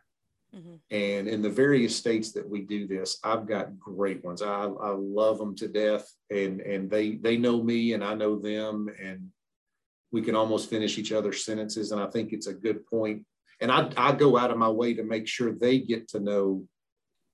Mm-hmm. 0.55 0.77
And 0.90 1.29
in 1.29 1.42
the 1.42 1.51
various 1.51 1.94
states 1.94 2.33
that 2.33 2.49
we 2.49 2.62
do 2.62 2.87
this, 2.87 3.18
I've 3.22 3.46
got 3.46 3.79
great 3.79 4.25
ones. 4.25 4.42
I, 4.42 4.64
I 4.64 4.90
love 4.90 5.38
them 5.38 5.55
to 5.57 5.68
death, 5.68 6.11
and 6.31 6.61
and 6.61 6.90
they 6.90 7.16
they 7.16 7.37
know 7.37 7.62
me 7.62 7.92
and 7.92 8.03
I 8.03 8.14
know 8.14 8.38
them, 8.38 8.88
and 9.03 9.29
we 10.12 10.22
can 10.22 10.37
almost 10.37 10.70
finish 10.70 10.99
each 10.99 11.12
other's 11.12 11.44
sentences. 11.44 11.92
And 11.92 12.01
I 12.01 12.07
think 12.07 12.33
it's 12.33 12.46
a 12.46 12.55
good 12.55 12.87
point. 12.87 13.25
And 13.61 13.72
I, 13.72 13.90
I 13.96 14.12
go 14.12 14.37
out 14.38 14.51
of 14.51 14.59
my 14.59 14.68
way 14.68 14.94
to 14.94 15.03
make 15.03 15.27
sure 15.27 15.53
they 15.53 15.79
get 15.79 16.09
to 16.09 16.20
know 16.20 16.64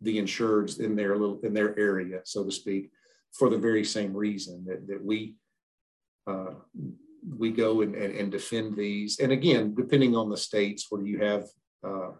the 0.01 0.19
insureds 0.19 0.81
in 0.81 0.97
their 0.97 1.17
little 1.17 1.39
in 1.43 1.53
their 1.55 1.79
area, 1.79 2.21
so 2.25 2.45
to 2.45 2.51
speak, 2.51 2.91
for 3.33 3.49
the 3.51 3.59
very 3.59 3.85
same 3.85 4.13
reason 4.15 4.65
that 4.67 4.87
that 4.89 5.05
we 5.05 5.37
uh, 6.27 6.55
we 7.37 7.51
go 7.51 7.83
and, 7.83 7.95
and, 7.95 8.15
and, 8.15 8.33
defend 8.33 8.77
these. 8.77 9.19
And 9.21 9.33
again, 9.33 9.75
depending 9.75 10.17
on 10.17 10.29
the 10.29 10.37
states 10.37 10.87
where 10.91 11.03
you 11.03 11.19
have 11.19 11.45
uh, 11.85 12.11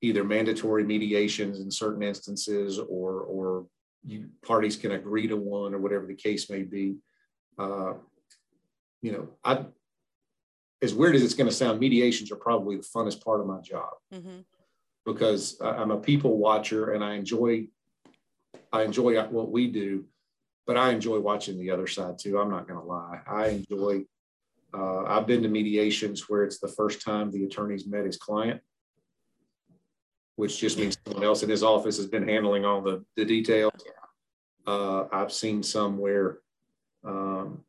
either 0.00 0.24
mandatory 0.24 0.84
mediations 0.84 1.60
in 1.60 1.70
certain 1.70 2.02
instances 2.02 2.78
or, 2.78 3.20
or 3.20 3.66
you, 4.04 4.28
parties 4.44 4.76
can 4.76 4.92
agree 4.92 5.28
to 5.28 5.36
one 5.36 5.74
or 5.74 5.78
whatever 5.78 6.06
the 6.06 6.14
case 6.14 6.50
may 6.50 6.62
be. 6.62 6.96
Uh, 7.58 7.94
you 9.00 9.12
know, 9.12 9.28
I, 9.44 9.64
as 10.82 10.94
weird 10.94 11.14
as 11.14 11.22
it's 11.22 11.34
going 11.34 11.48
to 11.48 11.54
sound, 11.54 11.78
mediations 11.80 12.30
are 12.32 12.36
probably 12.36 12.76
the 12.76 12.82
funnest 12.94 13.24
part 13.24 13.40
of 13.40 13.46
my 13.46 13.60
job 13.60 13.90
mm-hmm. 14.12 14.40
because 15.06 15.56
I'm 15.60 15.90
a 15.90 15.98
people 15.98 16.38
watcher 16.38 16.92
and 16.92 17.04
I 17.04 17.14
enjoy, 17.14 17.68
I 18.72 18.82
enjoy 18.82 19.20
what 19.22 19.50
we 19.50 19.68
do 19.68 20.06
but 20.66 20.76
I 20.76 20.90
enjoy 20.90 21.18
watching 21.20 21.58
the 21.58 21.70
other 21.70 21.86
side 21.86 22.18
too. 22.18 22.38
I'm 22.38 22.50
not 22.50 22.68
going 22.68 22.80
to 22.80 22.86
lie. 22.86 23.20
I 23.26 23.48
enjoy. 23.48 24.04
Uh, 24.74 25.04
I've 25.04 25.26
been 25.26 25.42
to 25.42 25.48
mediations 25.48 26.28
where 26.28 26.44
it's 26.44 26.58
the 26.58 26.68
first 26.68 27.02
time 27.02 27.30
the 27.30 27.44
attorney's 27.44 27.86
met 27.86 28.06
his 28.06 28.16
client, 28.16 28.60
which 30.36 30.58
just 30.58 30.78
means 30.78 30.96
someone 31.04 31.24
else 31.24 31.42
in 31.42 31.50
his 31.50 31.62
office 31.62 31.96
has 31.98 32.06
been 32.06 32.26
handling 32.26 32.64
all 32.64 32.80
the 32.80 33.04
the 33.16 33.24
details. 33.24 33.72
Uh, 34.66 35.06
I've 35.12 35.32
seen 35.32 35.62
some 35.62 35.98
where, 35.98 36.38
um, 37.04 37.64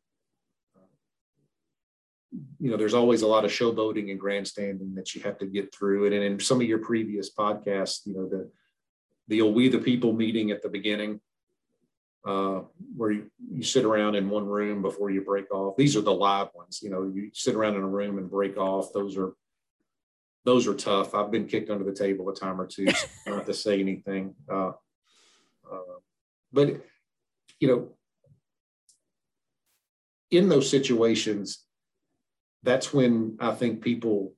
you 2.60 2.70
know, 2.70 2.76
there's 2.76 2.94
always 2.94 3.22
a 3.22 3.26
lot 3.26 3.44
of 3.44 3.50
showboating 3.50 4.12
and 4.12 4.20
grandstanding 4.20 4.94
that 4.94 5.14
you 5.14 5.22
have 5.22 5.36
to 5.38 5.46
get 5.46 5.74
through. 5.74 6.06
And 6.06 6.14
in 6.14 6.38
some 6.38 6.60
of 6.60 6.68
your 6.68 6.78
previous 6.78 7.34
podcasts, 7.34 8.06
you 8.06 8.14
know, 8.14 8.28
the 8.28 8.50
the 9.26 9.42
"We 9.42 9.68
the 9.68 9.78
People" 9.78 10.12
meeting 10.12 10.52
at 10.52 10.62
the 10.62 10.68
beginning 10.68 11.20
uh, 12.24 12.62
where 12.96 13.10
you, 13.10 13.30
you 13.52 13.62
sit 13.62 13.84
around 13.84 14.14
in 14.14 14.30
one 14.30 14.46
room 14.46 14.82
before 14.82 15.10
you 15.10 15.20
break 15.20 15.52
off. 15.52 15.76
These 15.76 15.96
are 15.96 16.00
the 16.00 16.12
live 16.12 16.48
ones. 16.54 16.80
You 16.82 16.90
know, 16.90 17.10
you 17.14 17.30
sit 17.34 17.54
around 17.54 17.76
in 17.76 17.82
a 17.82 17.88
room 17.88 18.18
and 18.18 18.30
break 18.30 18.56
off. 18.56 18.92
Those 18.92 19.16
are 19.16 19.34
those 20.44 20.66
are 20.66 20.74
tough. 20.74 21.14
I've 21.14 21.30
been 21.30 21.46
kicked 21.46 21.70
under 21.70 21.84
the 21.84 21.94
table 21.94 22.28
a 22.28 22.34
time 22.34 22.60
or 22.60 22.66
two, 22.66 22.90
so 22.90 23.06
not 23.26 23.46
to 23.46 23.54
say 23.54 23.80
anything. 23.80 24.34
Uh, 24.50 24.72
uh, 25.70 25.98
but 26.52 26.80
you 27.60 27.68
know, 27.68 27.88
in 30.30 30.48
those 30.48 30.68
situations, 30.68 31.64
that's 32.62 32.92
when 32.92 33.36
I 33.40 33.52
think 33.52 33.82
people 33.82 34.34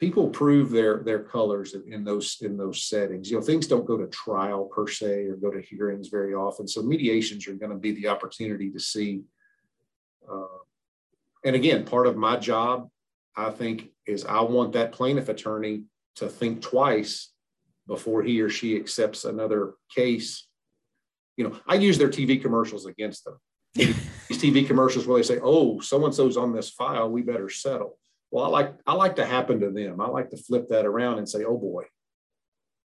people 0.00 0.28
prove 0.28 0.70
their 0.70 1.02
their 1.04 1.22
colors 1.22 1.74
in 1.74 2.02
those 2.02 2.38
in 2.40 2.56
those 2.56 2.82
settings. 2.82 3.30
You 3.30 3.36
know, 3.36 3.42
things 3.42 3.66
don't 3.66 3.86
go 3.86 3.98
to 3.98 4.06
trial 4.06 4.64
per 4.64 4.88
se 4.88 5.26
or 5.26 5.36
go 5.36 5.50
to 5.50 5.60
hearings 5.60 6.08
very 6.08 6.34
often. 6.34 6.66
So 6.66 6.82
mediations 6.82 7.46
are 7.46 7.54
going 7.54 7.70
to 7.70 7.76
be 7.76 7.92
the 7.92 8.08
opportunity 8.08 8.70
to 8.70 8.80
see. 8.80 9.22
Uh, 10.28 10.46
and 11.44 11.54
again, 11.54 11.84
part 11.84 12.06
of 12.06 12.16
my 12.16 12.36
job, 12.36 12.88
I 13.36 13.50
think, 13.50 13.90
is 14.06 14.24
I 14.24 14.40
want 14.40 14.72
that 14.72 14.92
plaintiff 14.92 15.28
attorney 15.28 15.84
to 16.16 16.28
think 16.28 16.62
twice 16.62 17.32
before 17.86 18.22
he 18.22 18.40
or 18.40 18.48
she 18.48 18.76
accepts 18.76 19.24
another 19.24 19.74
case. 19.94 20.46
You 21.36 21.48
know, 21.48 21.58
I 21.66 21.74
use 21.74 21.98
their 21.98 22.08
TV 22.08 22.40
commercials 22.40 22.86
against 22.86 23.24
them. 23.24 23.38
These 23.74 24.42
TV 24.42 24.66
commercials 24.66 25.06
where 25.06 25.18
they 25.18 25.26
say, 25.26 25.40
"Oh, 25.42 25.80
so 25.80 26.04
and 26.06 26.14
so's 26.14 26.38
on 26.38 26.54
this 26.54 26.70
file, 26.70 27.10
we 27.10 27.20
better 27.20 27.50
settle." 27.50 27.98
Well, 28.30 28.44
I 28.44 28.48
like 28.48 28.74
I 28.86 28.94
like 28.94 29.16
to 29.16 29.26
happen 29.26 29.60
to 29.60 29.70
them. 29.70 30.00
I 30.00 30.06
like 30.06 30.30
to 30.30 30.36
flip 30.36 30.68
that 30.68 30.86
around 30.86 31.18
and 31.18 31.28
say, 31.28 31.44
"Oh 31.44 31.58
boy, 31.58 31.84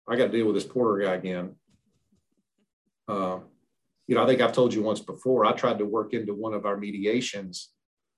I 0.07 0.15
got 0.15 0.25
to 0.25 0.31
deal 0.31 0.45
with 0.45 0.55
this 0.55 0.65
Porter 0.65 1.05
guy 1.05 1.15
again." 1.15 1.55
Uh, 3.07 3.39
you 4.07 4.15
know, 4.15 4.23
I 4.23 4.27
think 4.27 4.41
I've 4.41 4.53
told 4.53 4.73
you 4.73 4.81
once 4.81 4.99
before. 4.99 5.45
I 5.45 5.51
tried 5.51 5.79
to 5.79 5.85
work 5.85 6.13
into 6.13 6.33
one 6.33 6.53
of 6.53 6.65
our 6.65 6.77
mediations 6.77 7.71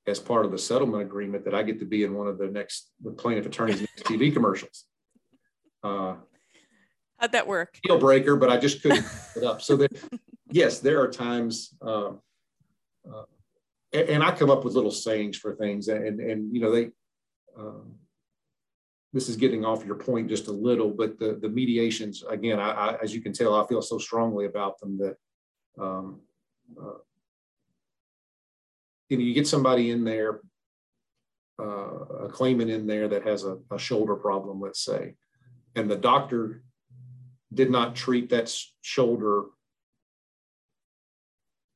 as 0.06 0.20
part 0.20 0.46
of 0.46 0.52
the 0.52 0.58
settlement 0.58 1.04
agreement 1.04 1.44
that 1.46 1.56
I 1.56 1.64
get 1.64 1.80
to 1.80 1.86
be 1.86 2.04
in 2.04 2.14
one 2.14 2.28
of 2.28 2.38
the 2.38 2.48
next 2.48 2.92
the 3.04 3.12
plaintiff 3.12 3.46
attorney's 3.46 3.82
next 3.82 4.04
TV 4.04 4.32
commercials. 4.34 4.86
Uh, 5.84 6.16
How'd 7.18 7.32
that 7.32 7.48
work? 7.48 7.80
Deal 7.84 7.98
breaker, 7.98 8.36
but 8.36 8.50
I 8.50 8.58
just 8.58 8.82
couldn't 8.82 9.06
put 9.34 9.44
it 9.44 9.46
up. 9.46 9.62
So 9.62 9.76
that 9.78 9.92
yes, 10.52 10.80
there 10.80 11.02
are 11.02 11.08
times. 11.08 11.76
Uh, 11.82 12.12
uh, 13.12 13.24
and, 13.94 14.10
and 14.10 14.24
I 14.24 14.32
come 14.32 14.52
up 14.52 14.64
with 14.64 14.76
little 14.76 14.92
sayings 14.92 15.38
for 15.38 15.56
things, 15.56 15.88
and 15.88 16.20
and 16.20 16.54
you 16.54 16.62
know 16.62 16.72
they 16.72 16.92
um, 17.58 17.96
this 19.14 19.30
is 19.30 19.36
getting 19.36 19.66
off 19.66 19.86
your 19.86 19.96
point 19.96 20.30
just 20.30 20.48
a 20.48 20.52
little, 20.52 20.90
but 20.90 21.18
the, 21.18 21.40
the 21.42 21.50
mediations, 21.50 22.24
again, 22.30 22.60
I, 22.60 22.72
I, 22.72 22.98
as 23.02 23.16
you 23.16 23.22
can 23.22 23.34
tell, 23.34 23.56
I 23.56 23.66
feel 23.68 23.82
so 23.82 23.98
strongly 23.98 24.46
about 24.46 24.80
them 24.80 24.98
that 25.00 25.16
um, 25.80 26.22
uh, 26.80 26.98
you 29.10 29.18
know, 29.18 29.24
you 29.24 29.34
get 29.34 29.48
somebody 29.48 29.92
in 29.92 30.04
there, 30.04 30.42
uh, 31.60 32.26
a 32.26 32.30
claimant 32.30 32.70
in 32.70 32.86
there 32.86 33.08
that 33.08 33.26
has 33.26 33.44
a, 33.44 33.58
a, 33.72 33.80
shoulder 33.80 34.16
problem, 34.16 34.60
let's 34.60 34.84
say, 34.84 35.16
and 35.76 35.90
the 35.90 35.96
doctor 35.96 36.64
did 37.54 37.72
not 37.72 37.96
treat 37.96 38.30
that 38.30 38.54
shoulder, 38.82 39.46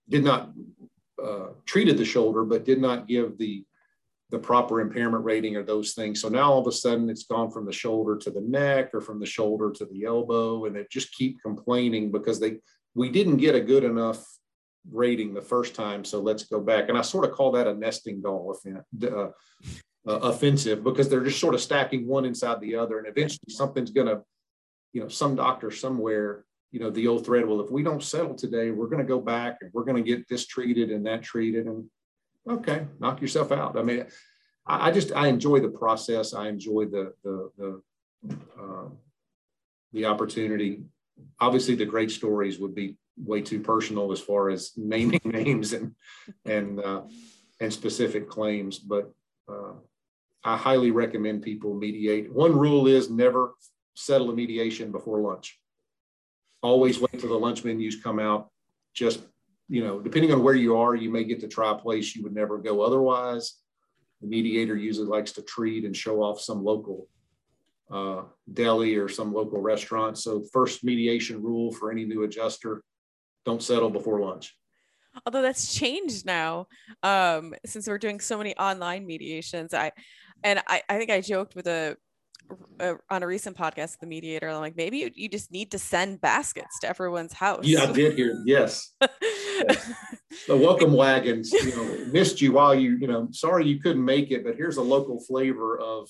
did 0.09 0.23
not 0.23 0.51
uh, 1.23 1.47
treated 1.65 1.97
the 1.97 2.05
shoulder, 2.05 2.43
but 2.43 2.65
did 2.65 2.81
not 2.81 3.07
give 3.07 3.37
the 3.37 3.63
the 4.31 4.39
proper 4.39 4.79
impairment 4.79 5.25
rating 5.25 5.57
or 5.57 5.63
those 5.63 5.93
things. 5.93 6.21
So 6.21 6.29
now 6.29 6.53
all 6.53 6.61
of 6.61 6.67
a 6.67 6.71
sudden 6.71 7.09
it's 7.09 7.25
gone 7.25 7.51
from 7.51 7.65
the 7.65 7.73
shoulder 7.73 8.17
to 8.17 8.31
the 8.31 8.41
neck 8.41 8.91
or 8.93 9.01
from 9.01 9.19
the 9.19 9.25
shoulder 9.25 9.71
to 9.71 9.85
the 9.85 10.05
elbow, 10.05 10.65
and 10.65 10.75
they 10.75 10.85
just 10.89 11.13
keep 11.13 11.41
complaining 11.41 12.11
because 12.11 12.39
they 12.39 12.59
we 12.95 13.09
didn't 13.09 13.37
get 13.37 13.55
a 13.55 13.61
good 13.61 13.83
enough 13.83 14.25
rating 14.89 15.33
the 15.33 15.41
first 15.41 15.75
time. 15.75 16.03
So 16.03 16.19
let's 16.21 16.45
go 16.45 16.59
back. 16.59 16.89
And 16.89 16.97
I 16.97 17.01
sort 17.01 17.25
of 17.25 17.33
call 17.33 17.51
that 17.51 17.67
a 17.67 17.73
nesting 17.73 18.21
doll 18.21 18.57
uh, 19.03 19.07
uh, 19.07 19.29
offensive 20.05 20.83
because 20.83 21.07
they're 21.07 21.23
just 21.23 21.39
sort 21.39 21.53
of 21.53 21.61
stacking 21.61 22.07
one 22.07 22.25
inside 22.25 22.59
the 22.61 22.75
other, 22.75 22.97
and 22.97 23.07
eventually 23.07 23.49
something's 23.49 23.91
going 23.91 24.07
to, 24.07 24.21
you 24.93 25.01
know, 25.01 25.09
some 25.09 25.35
doctor 25.35 25.71
somewhere. 25.71 26.45
You 26.71 26.79
know, 26.79 26.89
the 26.89 27.07
old 27.07 27.25
thread. 27.25 27.45
Well, 27.45 27.59
if 27.59 27.69
we 27.69 27.83
don't 27.83 28.01
settle 28.01 28.33
today, 28.33 28.71
we're 28.71 28.87
going 28.87 29.05
to 29.05 29.13
go 29.15 29.19
back 29.19 29.57
and 29.59 29.69
we're 29.73 29.83
going 29.83 30.01
to 30.01 30.09
get 30.09 30.25
this 30.29 30.47
treated 30.47 30.89
and 30.89 31.05
that 31.05 31.21
treated, 31.21 31.65
and 31.65 31.83
okay, 32.49 32.87
knock 32.99 33.21
yourself 33.21 33.51
out. 33.51 33.77
I 33.77 33.83
mean, 33.83 34.05
I, 34.65 34.89
I 34.89 34.91
just 34.91 35.11
I 35.13 35.27
enjoy 35.27 35.59
the 35.59 35.69
process. 35.69 36.33
I 36.33 36.47
enjoy 36.47 36.85
the 36.85 37.13
the 37.23 37.51
the 37.57 37.81
uh, 38.59 38.89
the 39.93 40.05
opportunity. 40.05 40.83
Obviously, 41.39 41.75
the 41.75 41.85
great 41.85 42.11
stories 42.11 42.59
would 42.59 42.73
be 42.73 42.97
way 43.17 43.41
too 43.41 43.59
personal 43.59 44.11
as 44.11 44.19
far 44.19 44.49
as 44.49 44.71
naming 44.77 45.21
names 45.25 45.73
and 45.73 45.95
and 46.45 46.79
uh, 46.79 47.01
and 47.59 47.71
specific 47.71 48.29
claims, 48.29 48.79
but 48.79 49.13
uh, 49.47 49.73
I 50.43 50.57
highly 50.57 50.91
recommend 50.91 51.43
people 51.43 51.75
mediate. 51.75 52.33
One 52.33 52.57
rule 52.57 52.87
is 52.87 53.09
never 53.09 53.53
settle 53.93 54.31
a 54.31 54.35
mediation 54.35 54.91
before 54.91 55.21
lunch. 55.21 55.59
Always 56.63 56.99
wait 56.99 57.19
till 57.19 57.29
the 57.29 57.37
lunch 57.37 57.63
menus 57.63 58.01
come 58.01 58.19
out. 58.19 58.49
Just 58.93 59.21
you 59.71 59.81
know, 59.81 60.01
depending 60.01 60.33
on 60.33 60.43
where 60.43 60.53
you 60.53 60.75
are, 60.75 60.95
you 60.95 61.09
may 61.09 61.23
get 61.23 61.39
to 61.39 61.47
try 61.47 61.71
a 61.71 61.75
place 61.75 62.13
you 62.13 62.21
would 62.23 62.35
never 62.35 62.57
go 62.57 62.81
otherwise. 62.81 63.53
The 64.19 64.27
mediator 64.27 64.75
usually 64.75 65.07
likes 65.07 65.31
to 65.33 65.41
treat 65.41 65.85
and 65.85 65.95
show 65.95 66.21
off 66.21 66.41
some 66.41 66.61
local 66.61 67.07
uh, 67.89 68.23
deli 68.51 68.97
or 68.97 69.07
some 69.07 69.33
local 69.33 69.61
restaurant. 69.61 70.17
So, 70.17 70.43
first 70.51 70.83
mediation 70.83 71.41
rule 71.41 71.71
for 71.71 71.89
any 71.89 72.03
new 72.03 72.23
adjuster 72.23 72.83
don't 73.45 73.63
settle 73.63 73.89
before 73.89 74.19
lunch. 74.19 74.53
Although 75.25 75.41
that's 75.41 75.73
changed 75.73 76.25
now, 76.25 76.67
um, 77.01 77.53
since 77.65 77.87
we're 77.87 77.97
doing 77.97 78.19
so 78.19 78.37
many 78.37 78.53
online 78.57 79.07
mediations. 79.07 79.73
I 79.73 79.93
and 80.43 80.61
I, 80.67 80.83
I 80.89 80.97
think 80.97 81.11
I 81.11 81.21
joked 81.21 81.55
with 81.55 81.67
a 81.67 81.95
uh, 82.79 82.95
on 83.09 83.23
a 83.23 83.27
recent 83.27 83.55
podcast, 83.55 83.99
the 83.99 84.07
mediator, 84.07 84.49
I'm 84.49 84.59
like, 84.59 84.75
maybe 84.75 84.97
you, 84.97 85.11
you 85.13 85.29
just 85.29 85.51
need 85.51 85.71
to 85.71 85.79
send 85.79 86.21
baskets 86.21 86.79
to 86.81 86.89
everyone's 86.89 87.33
house. 87.33 87.63
Yeah, 87.63 87.83
I 87.83 87.91
did 87.91 88.15
hear. 88.15 88.41
Yes. 88.45 88.93
The 90.47 90.57
welcome 90.57 90.93
wagons, 90.93 91.51
you 91.51 91.75
know, 91.75 92.05
missed 92.11 92.41
you 92.41 92.53
while 92.53 92.73
you, 92.73 92.97
you 92.97 93.07
know, 93.07 93.27
sorry 93.31 93.67
you 93.67 93.79
couldn't 93.79 94.03
make 94.03 94.31
it, 94.31 94.43
but 94.43 94.55
here's 94.55 94.77
a 94.77 94.81
local 94.81 95.19
flavor 95.19 95.77
of 95.77 96.09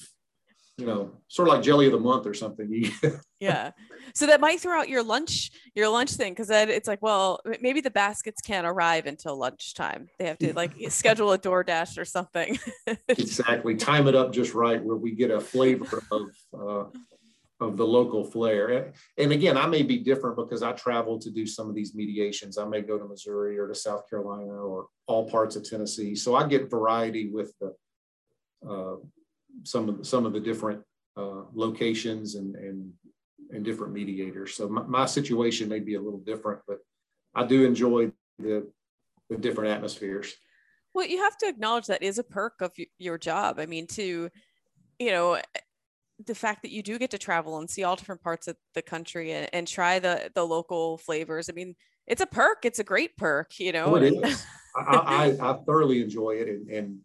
you 0.82 0.88
know, 0.88 1.12
sort 1.28 1.48
of 1.48 1.54
like 1.54 1.64
jelly 1.64 1.86
of 1.86 1.92
the 1.92 2.00
month 2.00 2.26
or 2.26 2.34
something. 2.34 2.90
yeah. 3.40 3.72
So 4.16 4.26
that 4.26 4.42
might 4.42 4.60
throw 4.60 4.80
out 4.80 4.90
your 4.90 5.04
lunch, 5.04 5.52
your 5.76 5.88
lunch 5.90 6.12
thing, 6.12 6.34
because 6.34 6.48
then 6.48 6.70
it's 6.70 6.88
like, 6.88 7.02
well, 7.02 7.40
maybe 7.62 7.82
the 7.82 7.92
baskets 7.92 8.42
can't 8.42 8.66
arrive 8.66 9.06
until 9.06 9.38
lunchtime. 9.38 10.10
They 10.18 10.26
have 10.26 10.40
to 10.40 10.54
like 10.54 10.74
schedule 10.90 11.32
a 11.34 11.38
DoorDash 11.38 12.00
or 12.00 12.06
something. 12.06 12.58
exactly. 13.08 13.76
Time 13.76 14.08
it 14.08 14.16
up 14.16 14.34
just 14.34 14.54
right 14.54 14.84
where 14.84 14.98
we 14.98 15.12
get 15.12 15.30
a 15.30 15.40
flavor 15.40 16.04
of 16.12 16.30
uh, 16.60 16.86
of 17.62 17.78
the 17.78 17.86
local 17.86 18.24
flair. 18.24 18.70
And 18.70 18.94
and 19.18 19.32
again, 19.32 19.56
I 19.56 19.68
may 19.68 19.84
be 19.84 20.00
different 20.00 20.36
because 20.36 20.64
I 20.64 20.74
travel 20.74 21.20
to 21.20 21.30
do 21.30 21.46
some 21.46 21.70
of 21.70 21.76
these 21.76 21.96
mediations. 21.96 22.58
I 22.58 22.66
may 22.66 22.82
go 22.82 22.98
to 22.98 23.06
Missouri 23.06 23.58
or 23.58 23.68
to 23.68 23.76
South 23.76 24.10
Carolina 24.10 24.52
or 24.52 24.88
all 25.08 25.30
parts 25.30 25.56
of 25.56 25.64
Tennessee. 25.64 26.16
So 26.16 26.36
I 26.36 26.48
get 26.48 26.70
variety 26.70 27.30
with 27.30 27.54
the 27.62 27.74
uh, 28.68 28.96
some 29.64 29.90
of 29.90 30.00
the, 30.00 30.06
some 30.06 30.26
of 30.26 30.34
the 30.34 30.40
different 30.40 30.82
uh, 31.16 31.44
locations 31.54 32.36
and, 32.36 32.56
and 32.56 32.92
and 33.52 33.66
different 33.66 33.94
mediators. 33.94 34.56
So 34.56 34.68
my, 34.68 34.84
my, 34.84 35.06
situation 35.06 35.68
may 35.68 35.80
be 35.80 35.96
a 35.96 36.02
little 36.02 36.20
different, 36.20 36.62
but 36.68 36.78
I 37.36 37.46
do 37.46 37.66
enjoy 37.66 38.12
the 38.40 38.68
the 39.30 39.38
different 39.38 39.72
atmospheres. 39.72 40.34
Well, 40.94 41.08
you 41.08 41.20
have 41.20 41.38
to 41.38 41.48
acknowledge 41.48 41.88
that 41.88 42.04
is 42.04 42.18
a 42.18 42.24
perk 42.24 42.62
of 42.62 42.72
your 42.98 43.18
job. 43.18 43.60
I 43.60 43.66
mean, 43.66 43.88
to 43.88 44.30
you 45.00 45.12
know, 45.12 45.42
the 46.26 46.36
fact 46.36 46.62
that 46.64 46.72
you 46.72 46.84
do 46.84 46.98
get 47.00 47.12
to 47.12 47.18
travel 47.18 47.58
and 47.60 47.70
see 47.70 47.84
all 47.84 47.96
different 47.96 48.22
parts 48.22 48.48
of 48.48 48.56
the 48.74 48.82
country 48.82 49.32
and, 49.32 49.50
and 49.54 49.68
try 49.68 50.00
the 50.00 50.32
the 50.36 50.46
local 50.46 50.98
flavors. 50.98 51.50
I 51.50 51.54
mean, 51.54 51.76
it's 52.08 52.22
a 52.22 52.26
perk. 52.26 52.66
It's 52.66 52.80
a 52.80 52.84
great 52.84 53.18
perk. 53.18 53.60
You 53.60 53.72
know, 53.72 53.86
oh, 53.86 53.96
it 53.96 54.14
is. 54.14 54.46
I, 54.76 55.36
I, 55.42 55.52
I 55.52 55.54
thoroughly 55.66 56.02
enjoy 56.02 56.32
it, 56.32 56.48
and, 56.48 56.70
and 56.70 57.00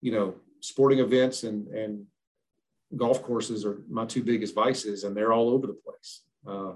you 0.00 0.12
know, 0.12 0.34
sporting 0.60 0.98
events 0.98 1.44
and 1.44 1.68
and 1.68 2.06
golf 2.96 3.22
courses 3.22 3.64
are 3.64 3.82
my 3.88 4.04
two 4.04 4.22
biggest 4.22 4.54
vices, 4.54 5.04
and 5.04 5.16
they're 5.16 5.32
all 5.32 5.50
over 5.50 5.66
the 5.66 5.74
place. 5.74 6.22
Uh, 6.46 6.72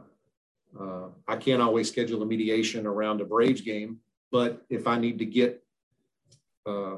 uh, 0.78 1.08
I 1.26 1.36
can't 1.36 1.62
always 1.62 1.88
schedule 1.88 2.22
a 2.22 2.26
mediation 2.26 2.86
around 2.86 3.20
a 3.20 3.24
Braves 3.24 3.60
game, 3.60 3.98
but 4.30 4.64
if 4.68 4.86
I 4.86 4.98
need 4.98 5.18
to 5.18 5.24
get 5.24 5.62
uh, 6.66 6.96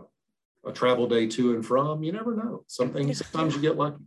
a 0.64 0.72
travel 0.72 1.06
day 1.06 1.26
to 1.26 1.54
and 1.54 1.64
from, 1.64 2.02
you 2.02 2.12
never 2.12 2.34
know. 2.34 2.64
Something 2.66 3.12
sometimes 3.14 3.54
you 3.54 3.60
get 3.60 3.76
lucky. 3.76 4.02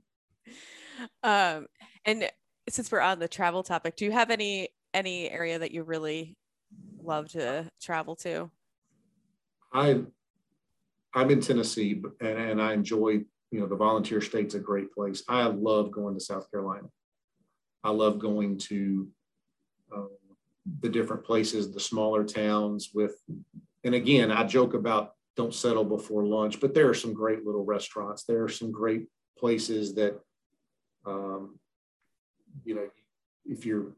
Um, 1.23 1.67
and 2.05 2.29
since 2.69 2.91
we're 2.91 3.01
on 3.01 3.19
the 3.19 3.27
travel 3.27 3.63
topic, 3.63 3.95
do 3.95 4.05
you 4.05 4.11
have 4.11 4.29
any 4.31 4.69
any 4.93 5.29
area 5.29 5.59
that 5.59 5.71
you 5.71 5.83
really 5.83 6.35
love 7.01 7.29
to 7.29 7.69
travel 7.81 8.15
to? 8.17 8.49
I 9.73 10.01
I'm 11.13 11.31
in 11.31 11.41
Tennessee, 11.41 12.01
and, 12.21 12.37
and 12.37 12.61
I 12.61 12.73
enjoy, 12.73 13.23
you 13.51 13.59
know, 13.59 13.65
the 13.65 13.75
volunteer 13.75 14.21
state's 14.21 14.55
a 14.55 14.59
great 14.59 14.93
place. 14.93 15.23
I 15.27 15.43
love 15.43 15.91
going 15.91 16.13
to 16.13 16.19
South 16.19 16.49
Carolina. 16.51 16.87
I 17.83 17.89
love 17.89 18.19
going 18.19 18.57
to 18.59 19.07
um, 19.95 20.09
the 20.81 20.89
different 20.89 21.23
places, 21.23 21.71
the 21.71 21.79
smaller 21.79 22.23
towns 22.23 22.91
with, 22.93 23.15
and 23.83 23.95
again, 23.95 24.31
I 24.31 24.43
joke 24.43 24.73
about 24.73 25.13
don't 25.35 25.53
settle 25.53 25.85
before 25.85 26.25
lunch. 26.25 26.59
But 26.59 26.73
there 26.73 26.89
are 26.89 26.93
some 26.93 27.13
great 27.13 27.45
little 27.45 27.63
restaurants. 27.63 28.23
There 28.23 28.43
are 28.43 28.49
some 28.49 28.71
great 28.71 29.07
places 29.37 29.95
that, 29.95 30.19
um, 31.09 31.59
you 32.63 32.75
know, 32.75 32.87
if 33.45 33.65
you're 33.65 33.93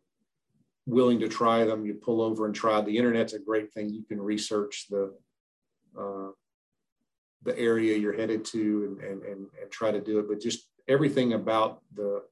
willing 0.86 1.20
to 1.20 1.28
try 1.28 1.64
them, 1.66 1.86
you 1.86 1.94
pull 1.94 2.22
over 2.22 2.46
and 2.46 2.56
try. 2.56 2.82
The 2.82 2.98
internet's 2.98 3.34
a 3.34 3.40
great 3.40 3.74
thing. 3.74 3.90
You 3.90 4.04
can 4.04 4.22
research 4.22 4.88
the 4.90 5.14
uh, 6.00 6.30
the 7.44 7.58
area 7.58 7.98
you're 7.98 8.16
headed 8.16 8.46
to 8.46 8.98
and, 9.02 9.12
and, 9.12 9.24
and, 9.24 9.48
and 9.62 9.72
try 9.72 9.92
to 9.92 10.00
do 10.00 10.20
it. 10.20 10.28
But 10.28 10.40
just 10.40 10.70
everything 10.88 11.34
about 11.34 11.82
the 11.96 12.24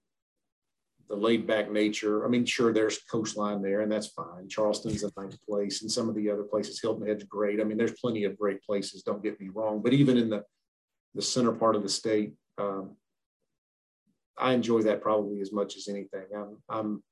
the 1.09 1.15
laid 1.15 1.47
back 1.47 1.71
nature. 1.71 2.23
I 2.23 2.29
mean, 2.29 2.45
sure, 2.45 2.71
there's 2.71 2.99
coastline 3.11 3.63
there, 3.63 3.81
and 3.81 3.91
that's 3.91 4.09
fine. 4.09 4.47
Charleston's 4.47 5.03
a 5.03 5.11
nice 5.17 5.35
place, 5.37 5.81
and 5.81 5.91
some 5.91 6.07
of 6.07 6.13
the 6.13 6.29
other 6.29 6.43
places, 6.43 6.79
Hilton 6.79 7.07
Head's 7.07 7.23
great. 7.23 7.59
I 7.59 7.63
mean, 7.63 7.79
there's 7.79 7.99
plenty 7.99 8.25
of 8.25 8.37
great 8.37 8.61
places. 8.61 9.01
Don't 9.01 9.23
get 9.23 9.39
me 9.41 9.49
wrong, 9.51 9.81
but 9.81 9.93
even 9.93 10.17
in 10.17 10.29
the 10.29 10.43
the 11.15 11.21
center 11.23 11.51
part 11.51 11.75
of 11.75 11.81
the 11.81 11.89
state, 11.89 12.33
um, 12.59 12.95
I 14.39 14.53
enjoy 14.53 14.81
that 14.83 15.01
probably 15.01 15.41
as 15.41 15.51
much 15.51 15.75
as 15.77 15.87
anything. 15.87 16.25
I'm 16.35 16.57
I'm 16.69 17.03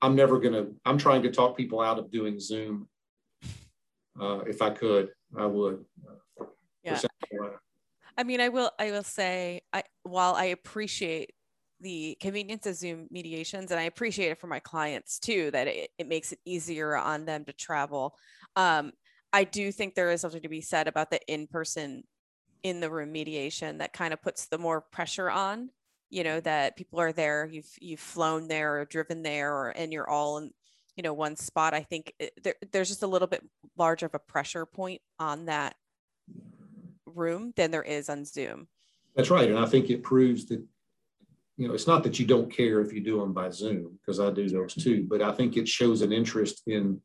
I'm 0.00 0.16
never 0.16 0.40
gonna. 0.40 0.66
I'm 0.84 0.98
trying 0.98 1.22
to 1.22 1.30
talk 1.30 1.56
people 1.56 1.80
out 1.80 1.98
of 1.98 2.10
doing 2.10 2.40
Zoom. 2.40 2.88
Uh, 4.20 4.40
if 4.46 4.60
I 4.60 4.70
could, 4.70 5.10
I 5.36 5.46
would. 5.46 5.84
Yeah. 6.82 7.00
I 8.18 8.24
mean, 8.24 8.40
I 8.40 8.48
will. 8.48 8.70
I 8.78 8.90
will 8.90 9.04
say, 9.04 9.62
I 9.72 9.84
while 10.02 10.34
I 10.34 10.46
appreciate 10.46 11.32
the 11.80 12.16
convenience 12.20 12.66
of 12.66 12.76
Zoom 12.76 13.08
mediations, 13.10 13.70
and 13.70 13.80
I 13.80 13.84
appreciate 13.84 14.30
it 14.30 14.38
for 14.38 14.46
my 14.46 14.60
clients 14.60 15.18
too, 15.18 15.50
that 15.52 15.66
it, 15.66 15.90
it 15.98 16.08
makes 16.08 16.32
it 16.32 16.38
easier 16.44 16.96
on 16.96 17.24
them 17.24 17.44
to 17.44 17.52
travel. 17.52 18.16
Um, 18.54 18.92
I 19.32 19.44
do 19.44 19.72
think 19.72 19.94
there 19.94 20.10
is 20.10 20.20
something 20.20 20.42
to 20.42 20.48
be 20.48 20.60
said 20.60 20.86
about 20.86 21.10
the 21.10 21.20
in-person, 21.26 22.04
in 22.62 22.80
the 22.80 22.90
room 22.90 23.10
mediation 23.10 23.78
that 23.78 23.92
kind 23.92 24.12
of 24.12 24.22
puts 24.22 24.46
the 24.46 24.58
more 24.58 24.80
pressure 24.80 25.30
on. 25.30 25.70
You 26.12 26.24
know 26.24 26.40
that 26.40 26.76
people 26.76 27.00
are 27.00 27.12
there, 27.12 27.48
you've 27.50 27.70
you've 27.80 27.98
flown 27.98 28.46
there 28.46 28.80
or 28.80 28.84
driven 28.84 29.22
there, 29.22 29.52
or 29.52 29.70
and 29.70 29.92
you're 29.92 30.08
all 30.08 30.38
in 30.38 30.50
you 30.94 31.02
know 31.02 31.14
one 31.14 31.36
spot. 31.36 31.72
I 31.72 31.82
think 31.82 32.12
it, 32.18 32.32
there, 32.44 32.54
there's 32.70 32.88
just 32.88 33.02
a 33.02 33.06
little 33.06 33.28
bit 33.28 33.42
larger 33.78 34.06
of 34.06 34.14
a 34.14 34.18
pressure 34.18 34.66
point 34.66 35.00
on 35.18 35.46
that 35.46 35.74
room 37.06 37.54
than 37.56 37.70
there 37.70 37.82
is 37.82 38.10
on 38.10 38.26
Zoom. 38.26 38.68
That's 39.16 39.30
right, 39.30 39.48
and 39.48 39.58
I 39.58 39.64
think 39.64 39.88
it 39.88 40.02
proves 40.02 40.44
that 40.46 40.62
you 41.56 41.68
know, 41.68 41.74
it's 41.74 41.86
not 41.86 42.02
that 42.02 42.18
you 42.18 42.26
don't 42.26 42.50
care 42.50 42.80
if 42.80 42.92
you 42.92 43.00
do 43.00 43.20
them 43.20 43.32
by 43.32 43.50
Zoom, 43.50 43.98
because 44.00 44.20
I 44.20 44.30
do 44.30 44.48
those 44.48 44.74
too, 44.74 45.06
but 45.08 45.22
I 45.22 45.32
think 45.32 45.56
it 45.56 45.68
shows 45.68 46.02
an 46.02 46.12
interest 46.12 46.62
in 46.66 47.00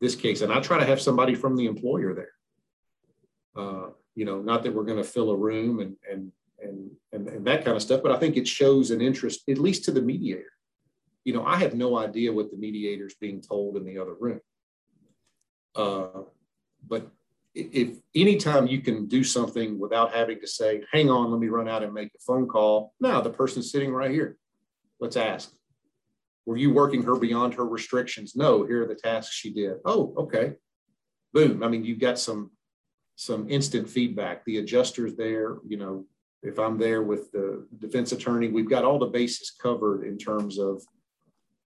this 0.00 0.14
case. 0.14 0.42
And 0.42 0.52
I 0.52 0.60
try 0.60 0.78
to 0.78 0.84
have 0.84 1.00
somebody 1.00 1.34
from 1.34 1.56
the 1.56 1.66
employer 1.66 2.14
there. 2.14 2.32
Uh, 3.56 3.90
you 4.14 4.24
know, 4.24 4.40
not 4.40 4.62
that 4.62 4.74
we're 4.74 4.84
going 4.84 5.02
to 5.02 5.04
fill 5.04 5.30
a 5.30 5.36
room 5.36 5.80
and, 5.80 5.96
and, 6.10 6.32
and, 6.60 6.90
and, 7.12 7.28
and 7.28 7.46
that 7.46 7.64
kind 7.64 7.76
of 7.76 7.82
stuff, 7.82 8.02
but 8.02 8.12
I 8.12 8.18
think 8.18 8.36
it 8.36 8.48
shows 8.48 8.90
an 8.90 9.00
interest, 9.00 9.42
at 9.48 9.58
least 9.58 9.84
to 9.84 9.90
the 9.90 10.02
mediator. 10.02 10.52
You 11.24 11.34
know, 11.34 11.44
I 11.44 11.56
have 11.56 11.74
no 11.74 11.98
idea 11.98 12.32
what 12.32 12.50
the 12.50 12.56
mediator 12.56 13.06
is 13.06 13.14
being 13.14 13.40
told 13.40 13.76
in 13.76 13.84
the 13.84 13.98
other 13.98 14.14
room. 14.18 14.40
Uh, 15.74 16.22
but 16.86 17.10
if 17.54 17.96
anytime 18.14 18.66
you 18.66 18.80
can 18.80 19.06
do 19.06 19.24
something 19.24 19.78
without 19.78 20.14
having 20.14 20.40
to 20.40 20.46
say, 20.46 20.82
hang 20.92 21.10
on, 21.10 21.30
let 21.30 21.40
me 21.40 21.48
run 21.48 21.68
out 21.68 21.82
and 21.82 21.92
make 21.92 22.08
a 22.14 22.18
phone 22.20 22.46
call. 22.46 22.94
Now 23.00 23.20
the 23.20 23.30
person's 23.30 23.70
sitting 23.70 23.92
right 23.92 24.10
here. 24.10 24.36
Let's 25.00 25.16
ask. 25.16 25.52
Were 26.44 26.56
you 26.56 26.72
working 26.72 27.02
her 27.02 27.16
beyond 27.16 27.54
her 27.54 27.66
restrictions? 27.66 28.36
No, 28.36 28.64
here 28.64 28.84
are 28.84 28.86
the 28.86 28.94
tasks 28.94 29.34
she 29.34 29.52
did. 29.52 29.78
Oh, 29.84 30.14
okay. 30.16 30.54
Boom. 31.32 31.62
I 31.62 31.68
mean, 31.68 31.84
you've 31.84 31.98
got 31.98 32.18
some 32.18 32.52
some 33.16 33.48
instant 33.48 33.88
feedback. 33.88 34.44
The 34.44 34.58
adjuster's 34.58 35.16
there, 35.16 35.56
you 35.66 35.78
know, 35.78 36.04
if 36.46 36.60
I'm 36.60 36.78
there 36.78 37.02
with 37.02 37.32
the 37.32 37.66
defense 37.78 38.12
attorney, 38.12 38.48
we've 38.48 38.70
got 38.70 38.84
all 38.84 39.00
the 39.00 39.06
bases 39.06 39.50
covered 39.50 40.04
in 40.04 40.16
terms 40.16 40.58
of 40.60 40.80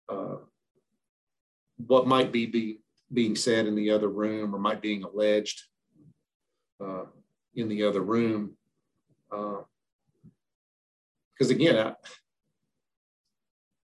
uh, 0.08 0.36
what 1.78 2.06
might 2.06 2.32
be, 2.32 2.46
be 2.46 2.80
being 3.12 3.36
said 3.36 3.66
in 3.66 3.76
the 3.76 3.90
other 3.90 4.10
room 4.10 4.54
or 4.54 4.60
might 4.60 4.82
being 4.82 5.04
alleged 5.04 5.63
uh, 6.80 7.06
in 7.56 7.68
the 7.68 7.84
other 7.84 8.02
room. 8.02 8.56
Because 9.30 9.66
uh, 11.42 11.56
again, 11.56 11.88
I, 11.88 11.94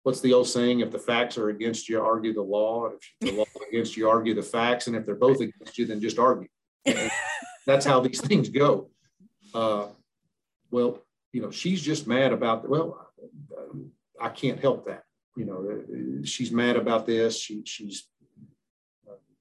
what's 0.04 0.20
the 0.20 0.32
old 0.32 0.46
saying? 0.46 0.78
If 0.78 0.92
the 0.92 0.98
facts 0.98 1.36
are 1.38 1.48
against 1.48 1.88
you, 1.88 2.00
argue 2.00 2.32
the 2.32 2.42
law. 2.42 2.86
If 2.86 3.00
the 3.20 3.32
law 3.32 3.44
against 3.68 3.96
you, 3.96 4.08
argue 4.08 4.34
the 4.34 4.42
facts. 4.42 4.86
And 4.86 4.94
if 4.94 5.04
they're 5.04 5.16
both 5.16 5.40
against 5.40 5.76
you, 5.76 5.86
then 5.86 6.00
just 6.00 6.20
argue. 6.20 6.48
that's 7.66 7.84
how 7.84 7.98
these 7.98 8.20
things 8.20 8.48
go. 8.48 8.90
Uh, 9.52 9.86
well, 10.74 11.04
you 11.32 11.40
know, 11.40 11.52
she's 11.52 11.80
just 11.80 12.08
mad 12.08 12.32
about, 12.32 12.68
well, 12.68 13.08
I 14.20 14.28
can't 14.28 14.58
help 14.60 14.86
that. 14.86 15.04
You 15.36 15.44
know, 15.44 16.24
she's 16.24 16.50
mad 16.50 16.74
about 16.76 17.06
this. 17.06 17.40
She, 17.40 17.62
she's 17.64 18.08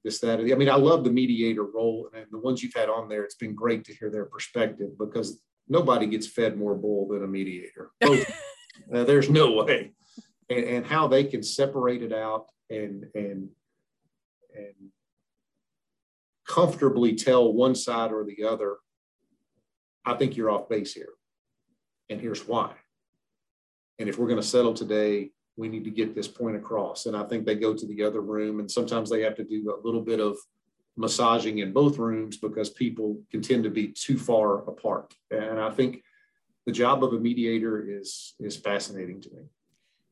this, 0.04 0.19
that. 0.19 0.39
I 0.39 0.56
mean, 0.56 0.69
I 0.69 0.76
love 0.76 1.04
the 1.04 1.12
mediator 1.12 1.63
role, 1.63 2.10
and 2.15 2.26
the 2.30 2.38
ones 2.38 2.62
you've 2.62 2.76
had 2.76 2.89
on 2.89 3.10
there, 3.10 3.24
it's 3.24 3.36
been 3.36 3.56
great 3.56 3.84
to 3.86 3.96
hear 3.96 4.12
their 4.12 4.26
perspective 4.26 4.89
because 5.00 5.39
nobody 5.67 6.06
gets 6.06 6.28
fed 6.28 6.56
more 6.56 6.76
bull 6.76 7.08
than 7.08 7.24
a 7.24 7.28
mediator. 7.28 7.91
uh, 8.04 9.04
there's 9.04 9.30
no 9.30 9.54
way, 9.54 9.93
and, 10.50 10.63
and 10.65 10.86
how 10.86 11.08
they 11.08 11.24
can 11.24 11.41
separate 11.41 12.04
it 12.04 12.13
out 12.13 12.46
and 12.69 13.06
and 13.15 13.50
and 14.56 14.91
comfortably 16.48 17.15
tell 17.15 17.52
one 17.54 17.74
side 17.74 18.12
or 18.12 18.24
the 18.24 18.43
other. 18.43 18.78
I 20.06 20.15
think 20.15 20.36
you're 20.36 20.52
off 20.52 20.67
base 20.67 20.93
here, 20.93 21.13
and 22.13 22.21
here's 22.21 22.47
why. 22.47 22.71
And 23.99 24.08
if 24.08 24.17
we're 24.17 24.28
going 24.28 24.41
to 24.41 24.47
settle 24.47 24.73
today, 24.73 25.32
we 25.58 25.67
need 25.67 25.84
to 25.84 25.89
get 25.89 26.15
this 26.15 26.28
point 26.28 26.56
across. 26.56 27.06
And 27.06 27.17
I 27.17 27.23
think 27.23 27.45
they 27.45 27.56
go 27.56 27.73
to 27.73 27.86
the 27.86 28.04
other 28.04 28.21
room, 28.21 28.60
and 28.60 28.69
sometimes 28.71 29.10
they 29.10 29.21
have 29.21 29.36
to 29.36 29.43
do 29.43 29.76
a 29.76 29.86
little 29.86 30.02
bit 30.02 30.19
of 30.19 30.38
massaging 30.95 31.60
in 31.60 31.73
both 31.73 31.97
rooms 31.97 32.38
because 32.38 32.69
people 32.69 33.19
can 33.32 33.41
tend 33.41 33.63
to 33.63 33.69
be 33.69 33.88
too 33.88 34.17
far 34.17 34.60
apart. 34.69 35.13
And 35.32 35.60
I 35.60 35.71
think 35.71 36.04
the 36.65 36.71
job 36.71 37.04
of 37.04 37.13
a 37.13 37.19
mediator 37.19 37.84
is 37.86 38.36
is 38.39 38.56
fascinating 38.56 39.19
to 39.21 39.30
me. 39.32 39.43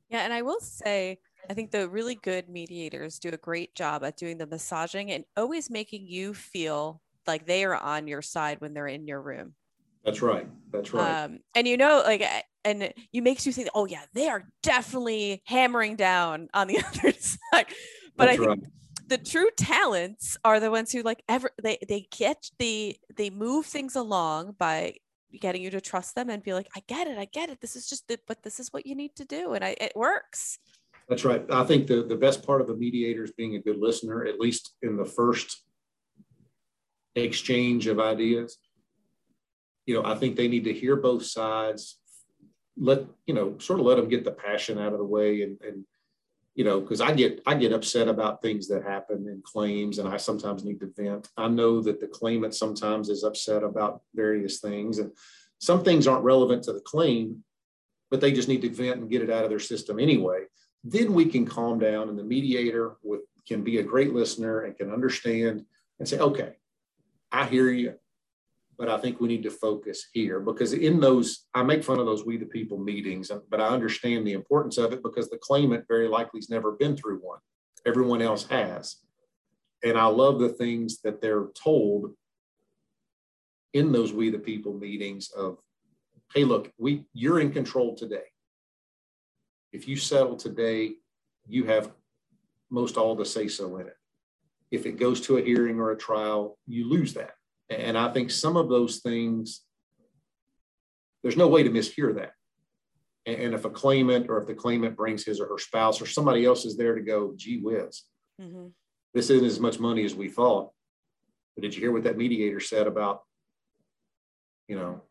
Yeah, 0.09 0.21
and 0.21 0.33
I 0.33 0.41
will 0.41 0.59
say, 0.59 1.19
I 1.49 1.53
think 1.53 1.71
the 1.71 1.87
really 1.87 2.15
good 2.15 2.49
mediators 2.49 3.19
do 3.19 3.29
a 3.29 3.37
great 3.37 3.73
job 3.75 4.03
at 4.03 4.17
doing 4.17 4.37
the 4.37 4.47
massaging 4.47 5.11
and 5.11 5.23
always 5.37 5.69
making 5.69 6.07
you 6.07 6.33
feel 6.33 7.01
like 7.27 7.45
they 7.45 7.63
are 7.63 7.75
on 7.75 8.07
your 8.07 8.21
side 8.21 8.59
when 8.59 8.73
they're 8.73 8.87
in 8.87 9.07
your 9.07 9.21
room. 9.21 9.53
That's 10.03 10.21
right. 10.21 10.47
That's 10.71 10.93
right. 10.93 11.23
Um, 11.23 11.39
and 11.55 11.67
you 11.67 11.77
know, 11.77 12.01
like, 12.05 12.23
and 12.63 12.83
it 12.83 12.95
makes 13.13 13.45
you 13.45 13.51
think, 13.51 13.69
oh 13.75 13.85
yeah, 13.85 14.03
they 14.13 14.27
are 14.27 14.47
definitely 14.63 15.41
hammering 15.45 15.95
down 15.95 16.49
on 16.53 16.67
the 16.67 16.79
other 16.87 17.11
side. 17.13 17.65
But 18.15 18.25
That's 18.25 18.29
I 18.29 18.37
think 18.37 18.47
right. 18.47 18.63
the 19.07 19.17
true 19.17 19.49
talents 19.57 20.37
are 20.43 20.59
the 20.59 20.71
ones 20.71 20.91
who 20.91 21.01
like 21.01 21.23
ever 21.29 21.51
they 21.61 21.77
they 21.87 22.07
get 22.15 22.49
the 22.57 22.95
they 23.15 23.29
move 23.29 23.65
things 23.65 23.95
along 23.95 24.55
by 24.57 24.95
getting 25.39 25.61
you 25.61 25.69
to 25.69 25.79
trust 25.81 26.15
them 26.15 26.29
and 26.29 26.43
be 26.43 26.53
like, 26.53 26.67
I 26.75 26.81
get 26.87 27.07
it, 27.07 27.17
I 27.17 27.25
get 27.25 27.49
it. 27.49 27.61
This 27.61 27.75
is 27.75 27.87
just 27.87 28.07
the, 28.07 28.19
but 28.27 28.43
this 28.43 28.59
is 28.59 28.73
what 28.73 28.85
you 28.85 28.95
need 28.95 29.15
to 29.15 29.25
do, 29.25 29.53
and 29.53 29.63
I 29.63 29.75
it 29.79 29.93
works. 29.95 30.59
That's 31.09 31.25
right. 31.25 31.45
I 31.51 31.63
think 31.63 31.87
the 31.87 32.03
the 32.03 32.15
best 32.15 32.45
part 32.45 32.61
of 32.61 32.69
a 32.69 32.75
mediator 32.75 33.23
is 33.23 33.31
being 33.31 33.55
a 33.55 33.61
good 33.61 33.77
listener, 33.77 34.25
at 34.25 34.39
least 34.39 34.75
in 34.81 34.97
the 34.97 35.05
first 35.05 35.63
exchange 37.15 37.87
of 37.87 37.99
ideas 37.99 38.57
you 39.85 39.93
know, 39.93 40.03
I 40.05 40.15
think 40.15 40.35
they 40.35 40.47
need 40.47 40.65
to 40.65 40.73
hear 40.73 40.95
both 40.95 41.25
sides, 41.25 41.99
let, 42.77 43.05
you 43.25 43.33
know, 43.33 43.57
sort 43.59 43.79
of 43.79 43.85
let 43.85 43.95
them 43.95 44.09
get 44.09 44.23
the 44.23 44.31
passion 44.31 44.77
out 44.77 44.93
of 44.93 44.99
the 44.99 45.05
way 45.05 45.41
and, 45.41 45.59
and 45.61 45.85
you 46.55 46.65
know, 46.65 46.81
because 46.81 46.99
I 46.99 47.13
get 47.13 47.41
I 47.45 47.55
get 47.55 47.71
upset 47.71 48.07
about 48.07 48.41
things 48.41 48.67
that 48.67 48.83
happen 48.83 49.27
in 49.27 49.41
claims, 49.43 49.99
and 49.99 50.07
I 50.07 50.17
sometimes 50.17 50.65
need 50.65 50.79
to 50.81 50.91
vent. 50.97 51.29
I 51.37 51.47
know 51.47 51.81
that 51.81 52.01
the 52.01 52.07
claimant 52.07 52.53
sometimes 52.55 53.09
is 53.09 53.23
upset 53.23 53.63
about 53.63 54.01
various 54.13 54.59
things, 54.59 54.99
and 54.99 55.11
some 55.59 55.83
things 55.83 56.07
aren't 56.07 56.25
relevant 56.25 56.63
to 56.63 56.73
the 56.73 56.81
claim, 56.81 57.43
but 58.09 58.19
they 58.19 58.33
just 58.33 58.49
need 58.49 58.61
to 58.63 58.69
vent 58.69 58.99
and 58.99 59.09
get 59.09 59.21
it 59.21 59.29
out 59.29 59.45
of 59.45 59.49
their 59.49 59.59
system 59.59 59.97
anyway. 59.97 60.43
Then 60.83 61.13
we 61.13 61.25
can 61.25 61.45
calm 61.45 61.79
down, 61.79 62.09
and 62.09 62.19
the 62.19 62.23
mediator 62.23 62.97
with, 63.01 63.21
can 63.47 63.63
be 63.63 63.77
a 63.77 63.83
great 63.83 64.13
listener 64.13 64.61
and 64.61 64.77
can 64.77 64.91
understand 64.91 65.65
and 65.99 66.07
say, 66.07 66.19
"Okay, 66.19 66.57
I 67.31 67.45
hear 67.45 67.69
you 67.69 67.93
but 68.81 68.89
I 68.89 68.97
think 68.97 69.21
we 69.21 69.27
need 69.27 69.43
to 69.43 69.51
focus 69.51 70.07
here 70.11 70.39
because 70.39 70.73
in 70.73 70.99
those, 70.99 71.45
I 71.53 71.61
make 71.61 71.83
fun 71.83 71.99
of 71.99 72.07
those 72.07 72.25
we 72.25 72.37
the 72.37 72.47
people 72.47 72.79
meetings, 72.79 73.29
but 73.51 73.61
I 73.61 73.67
understand 73.67 74.25
the 74.25 74.33
importance 74.33 74.79
of 74.79 74.91
it 74.91 75.03
because 75.03 75.29
the 75.29 75.37
claimant 75.37 75.85
very 75.87 76.07
likely 76.07 76.39
has 76.39 76.49
never 76.49 76.71
been 76.71 76.97
through 76.97 77.19
one. 77.19 77.37
Everyone 77.85 78.23
else 78.23 78.47
has. 78.47 78.95
And 79.83 79.99
I 79.99 80.07
love 80.07 80.39
the 80.39 80.49
things 80.49 80.99
that 81.01 81.21
they're 81.21 81.49
told 81.53 82.15
in 83.73 83.91
those 83.91 84.13
we 84.13 84.31
the 84.31 84.39
people 84.39 84.73
meetings 84.73 85.29
of, 85.29 85.59
hey, 86.33 86.43
look, 86.43 86.71
we 86.79 87.05
you're 87.13 87.39
in 87.39 87.51
control 87.51 87.95
today. 87.95 88.31
If 89.71 89.87
you 89.87 89.95
settle 89.95 90.37
today, 90.37 90.93
you 91.47 91.65
have 91.65 91.91
most 92.71 92.97
all 92.97 93.13
the 93.15 93.25
say 93.27 93.47
so 93.47 93.77
in 93.77 93.85
it. 93.85 93.97
If 94.71 94.87
it 94.87 94.97
goes 94.97 95.21
to 95.21 95.37
a 95.37 95.41
hearing 95.43 95.79
or 95.79 95.91
a 95.91 95.97
trial, 95.97 96.57
you 96.65 96.89
lose 96.89 97.13
that 97.13 97.35
And 97.71 97.97
I 97.97 98.11
think 98.11 98.31
some 98.31 98.57
of 98.57 98.69
those 98.69 98.99
things, 98.99 99.61
there's 101.23 101.37
no 101.37 101.47
way 101.47 101.63
to 101.63 101.69
mishear 101.69 102.15
that. 102.15 102.33
And 103.25 103.53
if 103.53 103.65
a 103.65 103.69
claimant 103.69 104.29
or 104.29 104.41
if 104.41 104.47
the 104.47 104.53
claimant 104.53 104.97
brings 104.97 105.23
his 105.23 105.39
or 105.39 105.47
her 105.47 105.57
spouse 105.57 106.01
or 106.01 106.05
somebody 106.05 106.43
else 106.43 106.65
is 106.65 106.75
there 106.75 106.95
to 106.95 107.01
go, 107.01 107.33
gee 107.35 107.59
whiz, 107.59 108.03
mm-hmm. 108.41 108.67
this 109.13 109.29
isn't 109.29 109.45
as 109.45 109.59
much 109.59 109.79
money 109.79 110.03
as 110.03 110.15
we 110.15 110.27
thought. 110.27 110.71
But 111.55 111.61
did 111.61 111.75
you 111.75 111.81
hear 111.81 111.91
what 111.91 112.03
that 112.03 112.17
mediator 112.17 112.59
said 112.59 112.87
about, 112.87 113.21
you 114.67 114.75
know, 114.75 115.01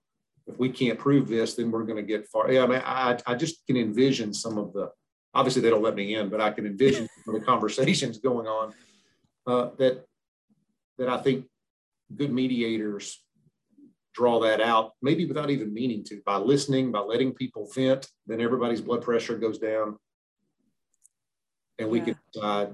if 0.47 0.59
we 0.59 0.69
can't 0.71 0.99
prove 0.99 1.29
this, 1.29 1.55
then 1.55 1.71
we're 1.71 1.85
going 1.85 1.97
to 1.97 2.03
get 2.03 2.27
far. 2.27 2.51
Yeah, 2.51 2.65
I 2.65 2.67
mean, 2.67 2.83
I, 2.85 3.19
I 3.27 3.35
just 3.37 3.65
can 3.67 3.77
envision 3.77 4.35
some 4.35 4.59
of 4.59 4.73
the, 4.73 4.91
obviously 5.33 5.63
they 5.63 5.71
don't 5.71 5.83
let 5.83 5.95
me 5.95 6.15
in, 6.15 6.29
but 6.29 6.41
I 6.41 6.51
can 6.51 6.67
envision 6.67 7.09
the 7.27 7.41
conversations 7.41 8.19
going 8.19 8.49
on 8.49 8.75
uh, 9.47 9.71
that, 9.79 10.05
that 10.99 11.09
I 11.09 11.19
think 11.19 11.47
good 12.15 12.33
mediators 12.33 13.23
draw 14.15 14.41
that 14.41 14.61
out, 14.61 14.93
maybe 15.01 15.25
without 15.25 15.51
even 15.51 15.73
meaning 15.73 16.03
to, 16.05 16.21
by 16.27 16.37
listening, 16.37 16.91
by 16.91 16.99
letting 16.99 17.33
people 17.33 17.71
vent, 17.75 18.09
then 18.27 18.41
everybody's 18.41 18.81
blood 18.81 19.03
pressure 19.03 19.39
goes 19.39 19.59
down. 19.59 19.97
And 21.79 21.89
we 21.89 21.99
yeah. 21.99 22.05
can 22.05 22.19
decide, 22.33 22.69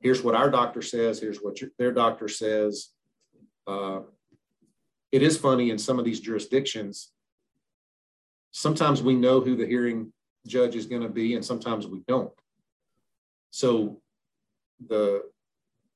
here's 0.00 0.22
what 0.22 0.34
our 0.34 0.50
doctor 0.50 0.82
says, 0.82 1.18
here's 1.18 1.38
what 1.38 1.60
your, 1.60 1.70
their 1.78 1.92
doctor 1.92 2.28
says. 2.28 2.88
Uh, 3.66 4.00
it 5.10 5.22
is 5.22 5.38
funny 5.38 5.70
in 5.70 5.78
some 5.78 5.98
of 5.98 6.04
these 6.04 6.20
jurisdictions, 6.20 7.12
sometimes 8.50 9.02
we 9.02 9.14
know 9.14 9.40
who 9.40 9.56
the 9.56 9.66
hearing 9.66 10.12
judge 10.46 10.76
is 10.76 10.86
going 10.86 11.02
to 11.02 11.08
be, 11.08 11.34
and 11.34 11.44
sometimes 11.44 11.86
we 11.86 12.02
don't. 12.06 12.32
So 13.50 14.00
the 14.88 15.22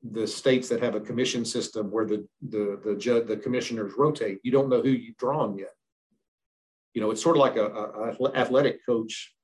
the 0.02 0.26
states 0.26 0.68
that 0.68 0.82
have 0.82 0.94
a 0.94 1.00
commission 1.00 1.44
system 1.44 1.90
where 1.90 2.06
the 2.06 2.26
the 2.48 2.80
the 2.84 2.94
judge 2.94 3.26
the 3.26 3.36
commissioners 3.36 3.92
rotate, 3.96 4.38
you 4.42 4.50
don't 4.50 4.68
know 4.68 4.80
who 4.80 4.90
you've 4.90 5.16
drawn 5.16 5.56
yet. 5.58 5.74
You 6.94 7.00
know, 7.00 7.10
it's 7.10 7.22
sort 7.22 7.36
of 7.36 7.40
like 7.40 7.56
a, 7.56 7.66
a, 7.66 8.36
athletic 8.36 8.84
coach 8.84 9.34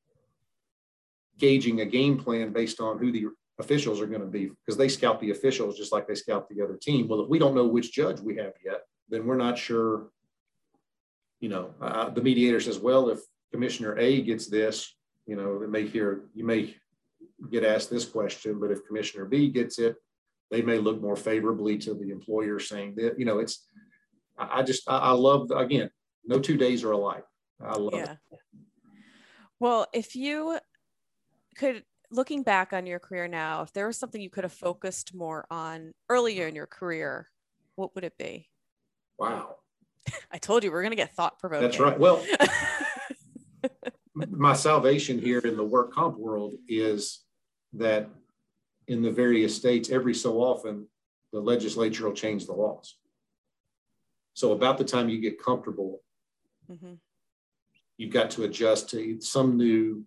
gauging 1.39 1.81
a 1.81 1.85
game 1.85 2.19
plan 2.19 2.53
based 2.53 2.81
on 2.81 2.99
who 2.99 3.13
the 3.13 3.27
officials 3.59 4.01
are 4.01 4.07
going 4.07 4.21
to 4.21 4.27
be 4.27 4.51
because 4.65 4.77
they 4.77 4.89
scout 4.89 5.21
the 5.21 5.31
officials 5.31 5.77
just 5.77 5.93
like 5.93 6.09
they 6.09 6.15
scout 6.15 6.49
the 6.49 6.63
other 6.63 6.77
team. 6.77 7.07
Well, 7.07 7.21
if 7.21 7.29
we 7.29 7.39
don't 7.39 7.55
know 7.55 7.67
which 7.67 7.93
judge 7.93 8.21
we 8.21 8.37
have 8.37 8.55
yet, 8.65 8.83
then 9.09 9.27
we're 9.27 9.37
not 9.37 9.59
sure. 9.59 10.09
You 11.41 11.51
know, 11.51 11.75
uh, 11.83 12.09
the 12.09 12.23
mediator 12.23 12.61
says, 12.61 12.79
well, 12.79 13.11
if 13.11 13.21
Commissioner 13.53 13.97
A 13.99 14.23
gets 14.23 14.47
this, 14.47 14.97
you 15.27 15.37
know, 15.37 15.63
it 15.63 15.71
may 15.71 15.87
hear 15.87 16.23
you 16.35 16.45
may 16.45 16.75
get 17.51 17.63
asked 17.63 17.91
this 17.91 18.07
question, 18.07 18.59
but 18.59 18.71
if 18.71 18.87
Commissioner 18.87 19.27
B 19.27 19.51
gets 19.51 19.79
it, 19.79 19.97
they 20.51 20.63
may 20.63 20.79
look 20.79 21.01
more 21.01 21.17
favorably 21.17 21.79
to 21.79 21.95
the 21.95 22.11
employer 22.11 22.59
saying 22.59 22.95
that, 22.97 23.19
you 23.19 23.25
know, 23.25 23.39
it's, 23.39 23.67
I, 24.39 24.63
just, 24.63 24.89
I, 24.89 24.99
I 24.99 25.11
love, 25.11 25.51
again, 25.51 25.91
no 26.25 26.39
two 26.39 26.57
days 26.57 26.85
are 26.85 26.93
alike. 26.93 27.25
I 27.61 27.77
love 27.77 27.95
yeah. 27.95 28.13
it. 28.13 28.39
Well, 29.59 29.87
if 29.93 30.15
you 30.15 30.59
could, 31.57 31.83
looking 32.11 32.43
back 32.43 32.73
on 32.73 32.87
your 32.87 32.99
career 32.99 33.27
now, 33.29 33.63
if 33.63 33.73
there 33.73 33.87
was 33.87 33.97
something 33.97 34.21
you 34.21 34.31
could 34.31 34.45
have 34.45 34.53
focused 34.53 35.15
more 35.15 35.47
on 35.51 35.95
earlier 36.09 36.47
in 36.47 36.55
your 36.55 36.67
career, 36.67 37.29
what 37.75 37.95
would 37.95 38.05
it 38.05 38.19
be? 38.19 38.49
Wow. 39.19 39.57
I 40.33 40.39
told 40.39 40.63
you 40.63 40.71
we 40.71 40.77
are 40.77 40.83
going 40.83 40.91
to 40.91 40.97
get 40.97 41.15
thought 41.15 41.39
provoking. 41.39 41.67
That's 41.67 41.81
right. 41.81 41.99
Well, 41.99 42.25
my 44.15 44.55
salvation 44.55 45.19
here 45.19 45.41
in 45.41 45.57
the 45.57 45.65
work 45.65 45.93
comp 45.93 46.19
world 46.19 46.55
is 46.69 47.21
that 47.75 48.09
in 48.89 49.03
the 49.03 49.11
various 49.11 49.55
states, 49.55 49.91
every 49.91 50.15
so 50.15 50.41
often, 50.41 50.87
the 51.33 51.41
legislature 51.41 52.07
will 52.07 52.15
change 52.15 52.47
the 52.47 52.53
laws. 52.53 52.97
So 54.35 54.53
about 54.53 54.79
the 54.79 54.85
time 54.85 55.09
you 55.09 55.21
get 55.21 55.43
comfortable, 55.43 56.03
mm-hmm. 56.71 56.95
you've 57.97 58.13
got 58.13 58.31
to 58.33 58.45
adjust 58.45 58.91
to 58.91 59.21
some 59.21 59.57
new 59.57 60.05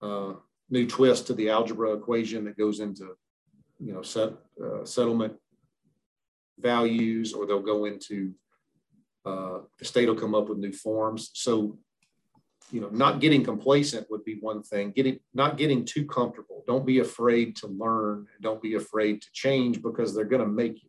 uh, 0.00 0.34
new 0.70 0.86
twist 0.86 1.26
to 1.26 1.34
the 1.34 1.50
algebra 1.50 1.92
equation 1.92 2.44
that 2.44 2.56
goes 2.56 2.80
into 2.80 3.16
you 3.78 3.92
know 3.92 4.02
set, 4.02 4.30
uh, 4.62 4.84
settlement 4.84 5.34
values, 6.58 7.32
or 7.32 7.46
they'll 7.46 7.60
go 7.60 7.84
into 7.84 8.32
uh, 9.24 9.58
the 9.78 9.84
state 9.84 10.08
will 10.08 10.16
come 10.16 10.34
up 10.34 10.48
with 10.48 10.58
new 10.58 10.72
forms. 10.72 11.30
So 11.34 11.78
you 12.72 12.80
know, 12.80 12.88
not 12.88 13.20
getting 13.20 13.44
complacent 13.44 14.10
would 14.10 14.24
be 14.24 14.38
one 14.40 14.62
thing. 14.62 14.92
Getting 14.92 15.20
not 15.34 15.58
getting 15.58 15.84
too 15.84 16.06
comfortable. 16.06 16.64
Don't 16.66 16.86
be 16.86 17.00
afraid 17.00 17.54
to 17.56 17.66
learn. 17.66 18.26
Don't 18.40 18.62
be 18.62 18.74
afraid 18.74 19.20
to 19.20 19.28
change 19.32 19.82
because 19.82 20.14
they're 20.14 20.24
going 20.24 20.42
to 20.42 20.48
make 20.48 20.82
you. 20.82 20.88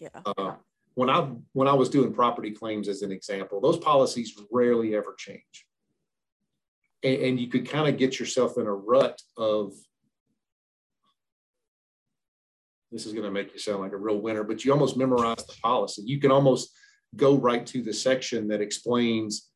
Yeah. 0.00 0.20
Uh, 0.26 0.54
when 0.94 1.08
I 1.08 1.30
when 1.52 1.68
I 1.68 1.72
was 1.72 1.88
doing 1.88 2.12
property 2.12 2.50
claims 2.50 2.88
as 2.88 3.02
an 3.02 3.12
example, 3.12 3.60
those 3.60 3.78
policies 3.78 4.36
rarely 4.50 4.96
ever 4.96 5.14
change, 5.16 5.66
and, 7.04 7.22
and 7.22 7.40
you 7.40 7.46
could 7.46 7.68
kind 7.68 7.88
of 7.88 7.96
get 7.96 8.18
yourself 8.18 8.58
in 8.58 8.66
a 8.66 8.74
rut 8.74 9.22
of. 9.36 9.72
This 12.90 13.04
is 13.04 13.12
going 13.12 13.26
to 13.26 13.30
make 13.30 13.52
you 13.52 13.58
sound 13.58 13.80
like 13.80 13.92
a 13.92 13.98
real 13.98 14.18
winner, 14.18 14.42
but 14.42 14.64
you 14.64 14.72
almost 14.72 14.96
memorize 14.96 15.44
the 15.46 15.54
policy. 15.62 16.02
You 16.06 16.18
can 16.18 16.32
almost 16.32 16.74
go 17.16 17.36
right 17.36 17.66
to 17.66 17.82
the 17.82 17.92
section 17.92 18.48
that 18.48 18.62
explains 18.62 19.47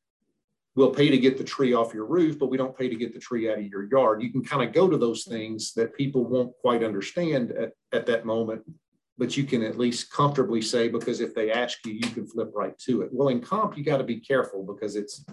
we'll 0.74 0.94
pay 0.94 1.10
to 1.10 1.18
get 1.18 1.36
the 1.36 1.44
tree 1.44 1.74
off 1.74 1.92
your 1.92 2.06
roof, 2.06 2.38
but 2.38 2.48
we 2.50 2.56
don't 2.56 2.76
pay 2.76 2.88
to 2.88 2.96
get 2.96 3.12
the 3.12 3.20
tree 3.20 3.50
out 3.50 3.58
of 3.58 3.66
your 3.66 3.88
yard. 3.90 4.22
You 4.22 4.30
can 4.30 4.42
kind 4.42 4.66
of 4.66 4.74
go 4.74 4.88
to 4.88 4.96
those 4.96 5.24
mm-hmm. 5.24 5.34
things 5.34 5.74
that 5.74 5.96
people 5.96 6.24
won't 6.24 6.56
quite 6.60 6.82
understand 6.82 7.52
at, 7.52 7.72
at 7.92 8.06
that 8.06 8.24
moment, 8.24 8.62
but 9.18 9.36
you 9.36 9.44
can 9.44 9.62
at 9.62 9.78
least 9.78 10.10
comfortably 10.10 10.62
say, 10.62 10.88
because 10.88 11.20
if 11.20 11.34
they 11.34 11.52
ask 11.52 11.84
you, 11.84 11.92
you 11.92 12.08
can 12.08 12.26
flip 12.26 12.50
right 12.54 12.78
to 12.80 13.02
it. 13.02 13.10
Well, 13.12 13.28
in 13.28 13.40
comp, 13.40 13.76
you 13.76 13.84
got 13.84 13.98
to 13.98 14.04
be 14.04 14.20
careful 14.20 14.64
because 14.64 14.96
it's, 14.96 15.24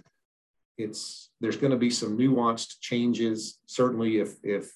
it's, 0.78 1.30
there's 1.40 1.58
going 1.58 1.72
to 1.72 1.78
be 1.78 1.90
some 1.90 2.18
nuanced 2.18 2.82
changes. 2.82 3.60
Certainly 3.66 4.20
if, 4.20 4.34
if, 4.44 4.72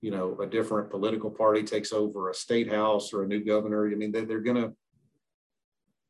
you 0.00 0.10
know, 0.10 0.36
a 0.40 0.46
different 0.46 0.90
political 0.90 1.30
party 1.30 1.62
takes 1.62 1.92
over 1.92 2.30
a 2.30 2.34
state 2.34 2.72
house 2.72 3.12
or 3.12 3.22
a 3.22 3.28
new 3.28 3.44
governor, 3.44 3.86
I 3.86 3.94
mean, 3.94 4.10
they're, 4.10 4.24
they're 4.24 4.40
going 4.40 4.56
to 4.56 4.72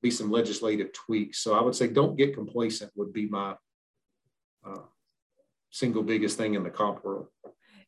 be 0.00 0.10
some 0.10 0.30
legislative 0.30 0.92
tweaks. 0.92 1.38
So 1.40 1.54
I 1.54 1.62
would 1.62 1.74
say 1.74 1.88
don't 1.88 2.16
get 2.16 2.34
complacent 2.34 2.90
would 2.94 3.12
be 3.12 3.26
my 3.26 3.54
uh, 4.66 4.80
single 5.70 6.02
biggest 6.02 6.36
thing 6.36 6.54
in 6.54 6.62
the 6.62 6.70
comp 6.70 7.04
world. 7.04 7.26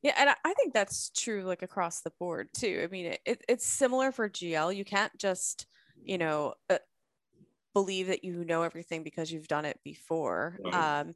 Yeah, 0.03 0.15
and 0.19 0.31
I 0.45 0.53
think 0.53 0.75
that's 0.75 1.11
true 1.11 1.45
like 1.45 1.63
across 1.63 2.03
the 2.03 2.13
board 2.21 2.49
too. 2.55 2.83
I 2.85 2.89
mean, 2.89 3.17
it, 3.25 3.43
it's 3.49 3.67
similar 3.67 4.13
for 4.13 4.29
GL. 4.29 4.77
You 4.77 4.85
can't 4.85 5.13
just, 5.19 5.67
you 6.03 6.19
know, 6.19 6.55
uh, 6.69 6.77
believe 7.73 8.09
that 8.09 8.23
you 8.23 8.45
know 8.45 8.63
everything 8.63 9.03
because 9.03 9.33
you've 9.33 9.49
done 9.49 9.65
it 9.65 9.79
before. 9.83 10.59
Um, 10.73 11.15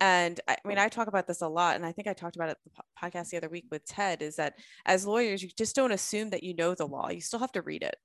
and 0.00 0.40
I, 0.48 0.56
I, 0.64 0.68
mean, 0.68 0.78
I 0.78 0.88
talk 0.88 1.06
about 1.06 1.26
this 1.26 1.42
a 1.42 1.48
lot, 1.48 1.76
and 1.76 1.84
I 1.84 1.92
think 1.92 2.08
I 2.08 2.14
talked 2.14 2.36
about 2.36 2.48
it 2.48 2.56
the 2.64 2.82
podcast 3.00 3.28
the 3.28 3.36
other 3.36 3.50
week 3.50 3.66
with 3.70 3.84
Ted. 3.84 4.22
Is 4.22 4.36
that 4.36 4.54
as 4.86 5.06
lawyers, 5.06 5.42
you 5.42 5.50
just 5.56 5.76
don't 5.76 5.92
assume 5.92 6.30
that 6.30 6.42
you 6.42 6.54
know 6.56 6.74
the 6.74 6.86
law. 6.86 7.10
You 7.10 7.20
still 7.20 7.40
have 7.40 7.52
to 7.52 7.62
read 7.62 7.82
it. 7.82 7.96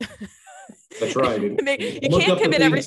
That's 1.00 1.16
right. 1.16 1.42
you 1.42 2.10
can't 2.10 2.42
commit 2.42 2.62
every. 2.62 2.84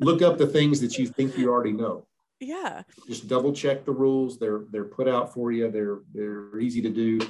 look 0.00 0.22
up 0.22 0.38
the 0.38 0.46
things 0.46 0.80
that 0.80 0.96
you 0.96 1.06
think 1.06 1.36
you 1.36 1.50
already 1.50 1.72
know 1.72 2.06
yeah. 2.40 2.82
Just 3.06 3.28
double 3.28 3.52
check 3.52 3.84
the 3.84 3.92
rules. 3.92 4.38
They're 4.38 4.64
they're 4.70 4.84
put 4.84 5.08
out 5.08 5.32
for 5.32 5.52
you. 5.52 5.70
They're 5.70 6.00
they're 6.12 6.58
easy 6.58 6.82
to 6.82 6.90
do. 6.90 7.20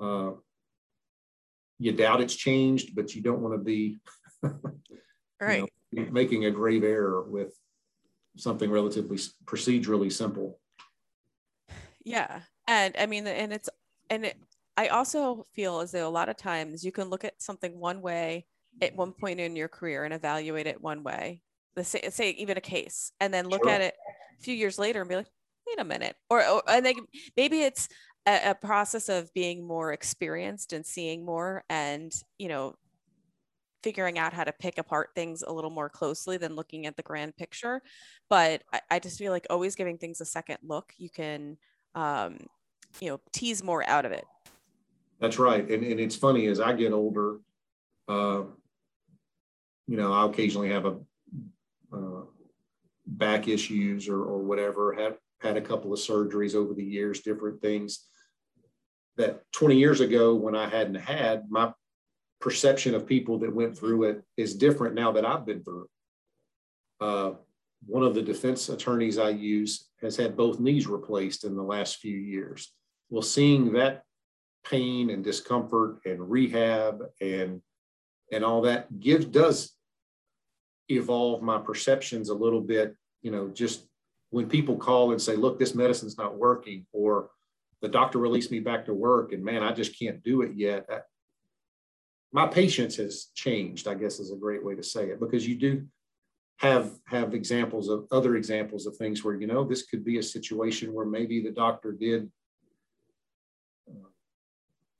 Uh, 0.00 0.32
you 1.80 1.92
doubt 1.92 2.20
it's 2.20 2.36
changed 2.36 2.94
but 2.94 3.14
you 3.14 3.22
don't 3.22 3.40
want 3.40 3.54
to 3.54 3.58
be 3.58 3.98
right 5.40 5.64
know, 5.92 6.06
making 6.12 6.44
a 6.44 6.50
grave 6.50 6.84
error 6.84 7.22
with 7.22 7.52
something 8.36 8.70
relatively 8.70 9.16
procedurally 9.44 10.12
simple. 10.12 10.60
Yeah. 12.04 12.40
And 12.68 12.94
i 12.98 13.06
mean 13.06 13.26
and 13.26 13.52
it's 13.52 13.68
and 14.10 14.26
it, 14.26 14.36
i 14.76 14.88
also 14.88 15.46
feel 15.54 15.80
as 15.80 15.90
though 15.90 16.06
a 16.06 16.10
lot 16.10 16.28
of 16.28 16.36
times 16.36 16.84
you 16.84 16.92
can 16.92 17.08
look 17.08 17.24
at 17.24 17.42
something 17.42 17.78
one 17.78 18.00
way 18.00 18.46
at 18.80 18.94
one 18.94 19.12
point 19.12 19.40
in 19.40 19.56
your 19.56 19.68
career 19.68 20.04
and 20.04 20.14
evaluate 20.14 20.66
it 20.66 20.80
one 20.80 21.02
way. 21.02 21.42
The 21.74 21.84
say, 21.84 22.08
say 22.10 22.30
even 22.30 22.56
a 22.56 22.60
case 22.60 23.12
and 23.20 23.32
then 23.32 23.48
look 23.48 23.64
sure. 23.64 23.72
at 23.72 23.80
it 23.80 23.94
few 24.40 24.54
years 24.54 24.78
later 24.78 25.00
and 25.00 25.08
be 25.08 25.16
like, 25.16 25.30
wait 25.66 25.80
a 25.80 25.84
minute. 25.84 26.16
Or, 26.28 26.46
or 26.46 26.62
and 26.68 26.84
they, 26.84 26.94
maybe 27.36 27.62
it's 27.62 27.88
a, 28.26 28.50
a 28.50 28.54
process 28.54 29.08
of 29.08 29.32
being 29.34 29.66
more 29.66 29.92
experienced 29.92 30.72
and 30.72 30.84
seeing 30.84 31.24
more 31.24 31.64
and, 31.68 32.12
you 32.38 32.48
know, 32.48 32.74
figuring 33.82 34.18
out 34.18 34.34
how 34.34 34.44
to 34.44 34.52
pick 34.52 34.76
apart 34.76 35.10
things 35.14 35.42
a 35.42 35.52
little 35.52 35.70
more 35.70 35.88
closely 35.88 36.36
than 36.36 36.54
looking 36.54 36.86
at 36.86 36.96
the 36.96 37.02
grand 37.02 37.34
picture. 37.36 37.80
But 38.28 38.62
I, 38.72 38.80
I 38.90 38.98
just 38.98 39.18
feel 39.18 39.32
like 39.32 39.46
always 39.48 39.74
giving 39.74 39.96
things 39.96 40.20
a 40.20 40.26
second 40.26 40.58
look, 40.62 40.92
you 40.98 41.08
can, 41.08 41.56
um, 41.94 42.38
you 43.00 43.10
know, 43.10 43.20
tease 43.32 43.62
more 43.62 43.88
out 43.88 44.04
of 44.04 44.12
it. 44.12 44.24
That's 45.18 45.38
right. 45.38 45.68
And, 45.70 45.84
and 45.84 46.00
it's 46.00 46.16
funny 46.16 46.46
as 46.46 46.60
I 46.60 46.72
get 46.72 46.92
older, 46.92 47.38
uh, 48.08 48.42
you 49.86 49.96
know, 49.96 50.12
I 50.12 50.26
occasionally 50.26 50.70
have 50.70 50.86
a, 50.86 50.96
uh, 51.92 52.22
back 53.10 53.48
issues 53.48 54.08
or, 54.08 54.22
or 54.22 54.38
whatever, 54.38 54.92
had 54.92 55.16
had 55.40 55.56
a 55.56 55.60
couple 55.60 55.92
of 55.92 55.98
surgeries 55.98 56.54
over 56.54 56.74
the 56.74 56.84
years, 56.84 57.20
different 57.20 57.60
things 57.60 58.06
that 59.16 59.42
20 59.52 59.76
years 59.76 60.00
ago 60.00 60.34
when 60.34 60.54
I 60.54 60.68
hadn't 60.68 60.96
had, 60.96 61.50
my 61.50 61.72
perception 62.40 62.94
of 62.94 63.06
people 63.06 63.38
that 63.40 63.54
went 63.54 63.76
through 63.76 64.04
it 64.04 64.22
is 64.36 64.54
different 64.54 64.94
now 64.94 65.12
that 65.12 65.26
I've 65.26 65.44
been 65.44 65.62
through. 65.62 65.88
Uh, 67.00 67.32
one 67.86 68.02
of 68.02 68.14
the 68.14 68.22
defense 68.22 68.68
attorneys 68.68 69.18
I 69.18 69.30
use 69.30 69.88
has 70.00 70.16
had 70.16 70.36
both 70.36 70.60
knees 70.60 70.86
replaced 70.86 71.44
in 71.44 71.56
the 71.56 71.62
last 71.62 71.96
few 71.96 72.16
years. 72.16 72.72
Well, 73.08 73.22
seeing 73.22 73.72
that 73.72 74.04
pain 74.64 75.10
and 75.10 75.24
discomfort 75.24 76.00
and 76.04 76.30
rehab 76.30 77.02
and 77.20 77.62
and 78.32 78.44
all 78.44 78.62
that 78.62 79.00
gives 79.00 79.24
does 79.24 79.72
evolve 80.88 81.42
my 81.42 81.58
perceptions 81.58 82.28
a 82.28 82.34
little 82.34 82.60
bit. 82.60 82.94
You 83.22 83.30
know, 83.30 83.48
just 83.48 83.86
when 84.30 84.48
people 84.48 84.76
call 84.76 85.12
and 85.12 85.20
say, 85.20 85.36
"Look, 85.36 85.58
this 85.58 85.74
medicine's 85.74 86.18
not 86.18 86.38
working," 86.38 86.86
or 86.92 87.30
the 87.82 87.88
doctor 87.88 88.18
released 88.18 88.50
me 88.50 88.60
back 88.60 88.84
to 88.86 88.94
work, 88.94 89.32
and 89.32 89.44
man, 89.44 89.62
I 89.62 89.72
just 89.72 89.98
can't 89.98 90.22
do 90.22 90.42
it 90.42 90.52
yet. 90.54 90.86
my 92.32 92.46
patience 92.46 92.96
has 92.96 93.26
changed. 93.34 93.88
I 93.88 93.94
guess 93.94 94.20
is 94.20 94.30
a 94.30 94.36
great 94.36 94.64
way 94.64 94.76
to 94.76 94.82
say 94.82 95.10
it 95.10 95.18
because 95.18 95.46
you 95.48 95.56
do 95.56 95.86
have 96.60 96.92
have 97.06 97.34
examples 97.34 97.88
of 97.88 98.06
other 98.12 98.36
examples 98.36 98.86
of 98.86 98.94
things 98.96 99.24
where 99.24 99.34
you 99.34 99.46
know 99.46 99.64
this 99.64 99.82
could 99.82 100.04
be 100.04 100.18
a 100.18 100.22
situation 100.22 100.92
where 100.92 101.06
maybe 101.06 101.42
the 101.42 101.50
doctor 101.50 101.90
did 101.90 102.30
uh, 103.90 104.08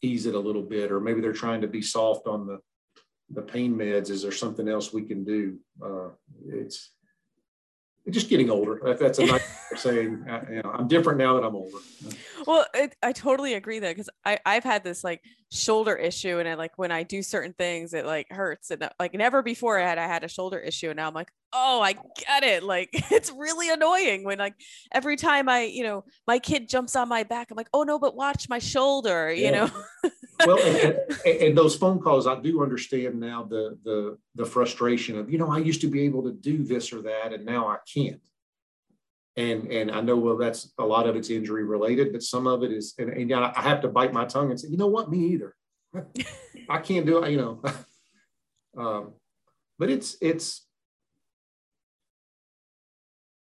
ease 0.00 0.24
it 0.24 0.34
a 0.34 0.38
little 0.38 0.62
bit 0.62 0.90
or 0.90 1.00
maybe 1.00 1.20
they're 1.20 1.34
trying 1.34 1.60
to 1.60 1.68
be 1.68 1.82
soft 1.82 2.26
on 2.26 2.46
the 2.46 2.58
the 3.32 3.42
pain 3.42 3.76
meds 3.76 4.08
is 4.08 4.22
there 4.22 4.32
something 4.32 4.68
else 4.68 4.92
we 4.92 5.02
can 5.02 5.22
do 5.22 5.58
uh, 5.84 6.08
it's 6.48 6.92
just 8.08 8.28
getting 8.28 8.50
older. 8.50 8.96
That's 8.98 9.18
a 9.18 9.26
nice 9.26 9.42
saying. 9.76 10.24
Uh, 10.28 10.44
you 10.48 10.62
know, 10.62 10.70
I'm 10.70 10.88
different 10.88 11.18
now 11.18 11.34
that 11.34 11.44
I'm 11.44 11.54
older. 11.54 11.76
Well, 12.46 12.66
it, 12.74 12.96
I 13.02 13.12
totally 13.12 13.54
agree 13.54 13.78
that 13.78 13.94
because 13.94 14.08
I 14.24 14.38
I've 14.46 14.64
had 14.64 14.82
this 14.82 15.04
like 15.04 15.22
shoulder 15.52 15.94
issue, 15.94 16.38
and 16.38 16.48
I 16.48 16.54
like 16.54 16.72
when 16.76 16.90
I 16.90 17.02
do 17.02 17.22
certain 17.22 17.52
things, 17.52 17.92
it 17.92 18.06
like 18.06 18.30
hurts, 18.30 18.70
and 18.70 18.82
uh, 18.82 18.90
like 18.98 19.14
never 19.14 19.42
before 19.42 19.78
I 19.78 19.86
had 19.86 19.98
I 19.98 20.06
had 20.06 20.24
a 20.24 20.28
shoulder 20.28 20.58
issue, 20.58 20.88
and 20.88 20.96
now 20.96 21.08
I'm 21.08 21.14
like, 21.14 21.30
oh, 21.52 21.80
I 21.82 21.92
get 21.92 22.42
it. 22.42 22.62
Like 22.62 22.88
it's 22.92 23.30
really 23.30 23.70
annoying 23.70 24.24
when 24.24 24.38
like 24.38 24.54
every 24.92 25.16
time 25.16 25.48
I 25.48 25.64
you 25.64 25.82
know 25.82 26.04
my 26.26 26.38
kid 26.38 26.68
jumps 26.68 26.96
on 26.96 27.08
my 27.08 27.22
back, 27.22 27.50
I'm 27.50 27.56
like, 27.56 27.70
oh 27.74 27.82
no, 27.82 27.98
but 27.98 28.16
watch 28.16 28.48
my 28.48 28.58
shoulder, 28.58 29.32
you 29.32 29.44
yeah. 29.44 29.50
know. 29.50 29.70
well, 30.46 30.58
and, 30.58 30.98
and, 31.26 31.58
those 31.58 31.76
phone 31.76 32.00
calls, 32.00 32.26
I 32.26 32.38
do 32.40 32.62
understand 32.62 33.18
now 33.18 33.44
the 33.44 33.78
the 33.84 34.18
the 34.34 34.44
frustration 34.44 35.18
of 35.18 35.30
you 35.30 35.38
know 35.38 35.50
I 35.50 35.58
used 35.58 35.80
to 35.82 35.88
be 35.88 36.02
able 36.02 36.22
to 36.24 36.32
do 36.32 36.64
this 36.64 36.92
or 36.92 37.02
that, 37.02 37.32
and 37.32 37.44
now 37.44 37.68
I 37.68 37.78
can't. 37.92 38.20
And 39.36 39.70
and 39.70 39.90
I 39.90 40.00
know 40.00 40.16
well 40.16 40.36
that's 40.36 40.72
a 40.78 40.84
lot 40.84 41.06
of 41.06 41.16
it's 41.16 41.30
injury 41.30 41.64
related, 41.64 42.12
but 42.12 42.22
some 42.22 42.46
of 42.46 42.62
it 42.62 42.72
is, 42.72 42.94
and, 42.98 43.10
and 43.10 43.32
I 43.32 43.60
have 43.60 43.80
to 43.82 43.88
bite 43.88 44.12
my 44.12 44.24
tongue 44.24 44.50
and 44.50 44.60
say, 44.60 44.68
you 44.68 44.76
know 44.76 44.88
what, 44.88 45.10
me 45.10 45.18
either. 45.18 45.54
I 46.68 46.78
can't 46.78 47.06
do 47.06 47.22
it, 47.22 47.30
you 47.30 47.36
know. 47.36 47.62
um, 48.78 49.12
but 49.78 49.90
it's 49.90 50.16
it's 50.20 50.66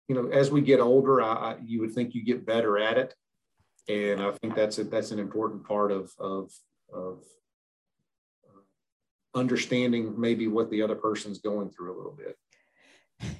you 0.09 0.15
know 0.15 0.29
as 0.29 0.51
we 0.51 0.61
get 0.61 0.81
older, 0.81 1.23
I, 1.23 1.33
I, 1.33 1.57
you 1.65 1.81
would 1.81 1.95
think 1.95 2.15
you 2.15 2.25
get 2.25 2.47
better 2.47 2.79
at 2.79 2.99
it, 2.99 3.15
and 3.89 4.21
I 4.21 4.33
think 4.33 4.55
that's 4.55 4.79
a, 4.79 4.85
that's 4.85 5.11
an 5.11 5.19
important 5.19 5.67
part 5.67 5.93
of 5.93 6.13
of 6.19 6.53
of 6.93 7.23
uh, 8.47 9.39
understanding 9.39 10.15
maybe 10.19 10.49
what 10.49 10.71
the 10.71 10.83
other 10.83 10.95
person's 10.95 11.39
going 11.39 11.71
through 11.71 11.95
a 11.95 11.97
little 11.97 12.17
bit. 12.17 12.37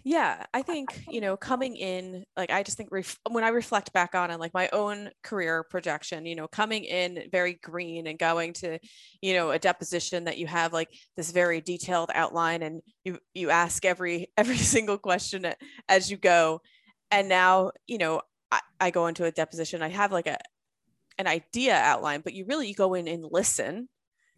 Yeah 0.05 0.45
i 0.55 0.63
think 0.63 1.05
you 1.07 1.21
know 1.21 1.37
coming 1.37 1.77
in 1.77 2.25
like 2.37 2.51
i 2.51 2.63
just 2.63 2.79
think 2.79 2.89
ref- 2.91 3.19
when 3.29 3.45
i 3.45 3.49
reflect 3.49 3.93
back 3.93 4.15
on 4.15 4.31
it 4.31 4.41
like 4.41 4.55
my 4.55 4.71
own 4.73 5.11
career 5.23 5.65
projection 5.65 6.25
you 6.25 6.35
know 6.35 6.49
coming 6.49 6.85
in 6.85 7.25
very 7.31 7.55
green 7.55 8.07
and 8.07 8.19
going 8.19 8.55
to 8.55 8.79
you 9.21 9.35
know 9.35 9.51
a 9.51 9.59
deposition 9.59 10.25
that 10.25 10.39
you 10.39 10.47
have 10.47 10.73
like 10.73 10.89
this 11.17 11.31
very 11.31 11.61
detailed 11.61 12.11
outline 12.15 12.63
and 12.63 12.81
you 13.05 13.19
you 13.35 13.51
ask 13.51 13.85
every 13.85 14.31
every 14.39 14.57
single 14.57 14.99
question 14.99 15.47
as 15.89 16.11
you 16.11 16.17
go. 16.17 16.61
And 17.11 17.29
now 17.29 17.73
you 17.87 17.99
know 17.99 18.23
I, 18.51 18.61
I 18.81 18.91
go 18.91 19.09
into 19.09 19.25
a 19.25 19.33
deposition 19.33 19.83
i 19.83 19.89
have 19.89 20.13
like 20.13 20.27
a 20.27 20.39
an 21.19 21.27
idea 21.27 21.75
outline, 21.75 22.21
but 22.21 22.35
you 22.35 22.45
really 22.47 22.69
you 22.69 22.75
go 22.75 22.95
in 22.95 23.09
and 23.09 23.25
listen. 23.31 23.89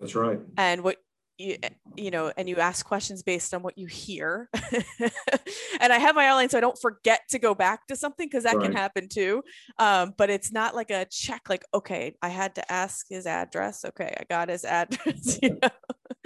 That's 0.00 0.14
right. 0.14 0.38
And 0.56 0.82
what 0.82 0.96
you 1.38 1.56
you 1.96 2.10
know, 2.10 2.32
and 2.36 2.48
you 2.48 2.56
ask 2.56 2.84
questions 2.84 3.22
based 3.22 3.54
on 3.54 3.62
what 3.62 3.78
you 3.78 3.86
hear. 3.86 4.48
and 5.80 5.92
I 5.92 5.98
have 5.98 6.14
my 6.14 6.26
outline 6.26 6.48
so 6.48 6.58
I 6.58 6.60
don't 6.60 6.78
forget 6.78 7.22
to 7.30 7.38
go 7.38 7.54
back 7.54 7.86
to 7.86 7.96
something 7.96 8.26
because 8.26 8.44
that 8.44 8.56
right. 8.56 8.64
can 8.64 8.72
happen 8.76 9.08
too. 9.08 9.42
Um, 9.78 10.14
but 10.16 10.30
it's 10.30 10.52
not 10.52 10.74
like 10.74 10.90
a 10.90 11.06
check, 11.10 11.48
like 11.48 11.64
okay, 11.72 12.14
I 12.22 12.28
had 12.28 12.56
to 12.56 12.72
ask 12.72 13.06
his 13.08 13.26
address. 13.26 13.84
Okay, 13.84 14.14
I 14.18 14.24
got 14.28 14.48
his 14.48 14.64
address. 14.64 15.38
You 15.42 15.58
know? 15.62 15.68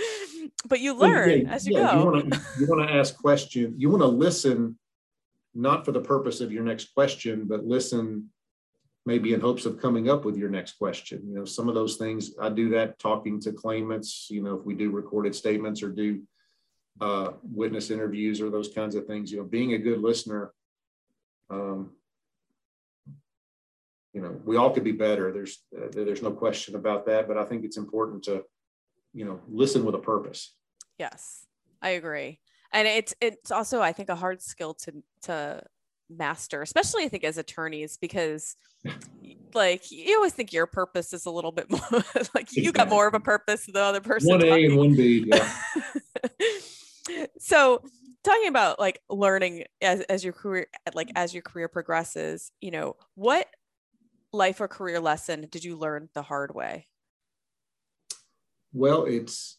but 0.69 0.81
you 0.81 0.95
learn 0.95 1.29
well, 1.29 1.39
yeah, 1.39 1.51
as 1.51 1.67
you 1.67 1.79
yeah, 1.79 1.93
go. 1.93 2.23
You 2.59 2.67
want 2.67 2.89
to 2.89 2.95
ask 2.95 3.17
questions. 3.17 3.75
You 3.79 3.91
want 3.91 4.03
to 4.03 4.09
listen, 4.09 4.79
not 5.55 5.85
for 5.85 5.93
the 5.93 6.01
purpose 6.01 6.41
of 6.41 6.53
your 6.53 6.65
next 6.65 6.95
question, 6.95 7.45
but 7.47 7.65
listen 7.65 8.31
maybe 9.05 9.35
in 9.35 9.41
hopes 9.41 9.67
of 9.67 9.81
coming 9.81 10.09
up 10.09 10.25
with 10.25 10.37
your 10.37 10.49
next 10.49 10.73
question. 10.73 11.23
You 11.27 11.35
know, 11.35 11.45
some 11.45 11.69
of 11.69 11.75
those 11.75 11.97
things 11.97 12.33
I 12.41 12.49
do 12.49 12.71
that 12.71 12.99
talking 12.99 13.41
to 13.41 13.53
claimants, 13.53 14.29
you 14.31 14.43
know, 14.43 14.55
if 14.57 14.65
we 14.65 14.75
do 14.75 14.91
recorded 14.91 15.35
statements 15.35 15.83
or 15.83 15.91
do 15.91 16.23
uh, 17.01 17.33
witness 17.43 17.91
interviews 17.91 18.41
or 18.41 18.51
those 18.51 18.69
kinds 18.69 18.95
of 18.95 19.07
things, 19.07 19.33
you 19.33 19.39
know, 19.39 19.45
being 19.45 19.73
a 19.75 19.79
good 19.79 20.01
listener, 20.01 20.53
um, 21.51 21.91
you 24.13 24.21
know, 24.21 24.41
we 24.45 24.57
all 24.57 24.71
could 24.71 24.85
be 24.85 24.93
better. 24.93 25.33
There's, 25.33 25.59
uh, 25.77 25.89
there's 25.91 26.23
no 26.23 26.31
question 26.31 26.77
about 26.77 27.07
that, 27.07 27.27
but 27.27 27.39
I 27.39 27.45
think 27.45 27.65
it's 27.65 27.79
important 27.79 28.23
to, 28.25 28.45
you 29.15 29.25
know, 29.25 29.41
listen 29.49 29.85
with 29.85 29.95
a 29.95 29.99
purpose. 29.99 30.55
Yes, 30.99 31.47
I 31.81 31.91
agree. 31.91 32.39
And 32.73 32.87
it's, 32.87 33.15
it's 33.21 33.51
also, 33.51 33.81
I 33.81 33.93
think 33.93 34.11
a 34.11 34.15
hard 34.15 34.43
skill 34.43 34.75
to, 34.75 35.03
to 35.23 35.63
master, 36.11 36.63
especially 36.63 37.05
I 37.05 37.09
think 37.09 37.25
as 37.25 37.39
attorneys, 37.39 37.97
because 37.97 38.57
like 39.55 39.91
you 39.91 40.17
always 40.17 40.33
think 40.33 40.53
your 40.53 40.67
purpose 40.67 41.13
is 41.13 41.27
a 41.27 41.31
little 41.31 41.53
bit 41.53 41.71
more 41.91 42.03
like 42.35 42.55
you 42.55 42.73
got 42.73 42.89
more 42.89 43.07
of 43.07 43.15
a 43.15 43.21
purpose 43.21 43.67
than 43.67 43.75
the 43.75 43.83
other 43.83 44.01
person. 44.01 44.31
One 44.31 44.45
A 44.45 44.65
and 44.65 44.77
one 44.77 44.95
B. 44.95 45.25
Yeah. 45.27 45.53
so 47.39 47.83
talking 48.25 48.49
about 48.49 48.79
like 48.79 49.01
learning 49.11 49.65
as, 49.81 50.01
as 50.03 50.25
your 50.25 50.33
career 50.33 50.67
like 50.95 51.11
as 51.17 51.35
your 51.35 51.43
career 51.43 51.69
progresses, 51.69 52.53
you 52.61 52.71
know, 52.71 52.97
what 53.15 53.49
life 54.33 54.61
or 54.61 54.69
career 54.69 55.01
lesson 55.01 55.47
did 55.51 55.65
you 55.65 55.77
learn 55.77 56.09
the 56.15 56.23
hard 56.23 56.55
way? 56.55 56.87
Well, 58.73 59.05
it's 59.05 59.59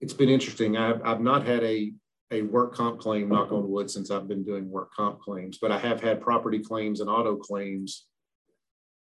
it's 0.00 0.12
been 0.12 0.28
interesting. 0.28 0.76
I've 0.76 1.00
I've 1.04 1.20
not 1.20 1.46
had 1.46 1.64
a 1.64 1.92
a 2.30 2.42
work 2.42 2.74
comp 2.74 3.00
claim, 3.00 3.28
knock 3.28 3.52
on 3.52 3.68
wood, 3.68 3.90
since 3.90 4.10
I've 4.10 4.28
been 4.28 4.44
doing 4.44 4.68
work 4.68 4.92
comp 4.92 5.20
claims, 5.20 5.58
but 5.60 5.72
I 5.72 5.78
have 5.78 6.00
had 6.00 6.20
property 6.20 6.58
claims 6.58 7.00
and 7.00 7.08
auto 7.08 7.36
claims. 7.36 8.06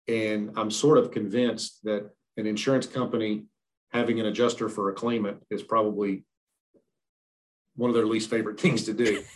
And 0.09 0.53
I'm 0.57 0.71
sort 0.71 0.99
of 0.99 1.11
convinced 1.11 1.83
that 1.85 2.11
an 2.37 2.47
insurance 2.47 2.87
company 2.87 3.47
having 3.93 4.21
an 4.21 4.27
adjuster 4.27 4.69
for 4.69 4.91
a 4.91 4.95
claimant 4.95 5.39
is 5.51 5.63
probably 5.63 6.25
one 7.75 7.91
of 7.91 7.97
their 7.97 8.07
least 8.07 8.31
favorite 8.31 8.61
things 8.61 8.85
to 8.85 8.93
do. 8.93 9.23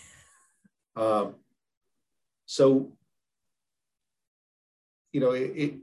Um, 0.96 1.36
so, 2.46 2.92
you 5.12 5.20
know, 5.20 5.30
it, 5.30 5.52
it, 5.54 5.74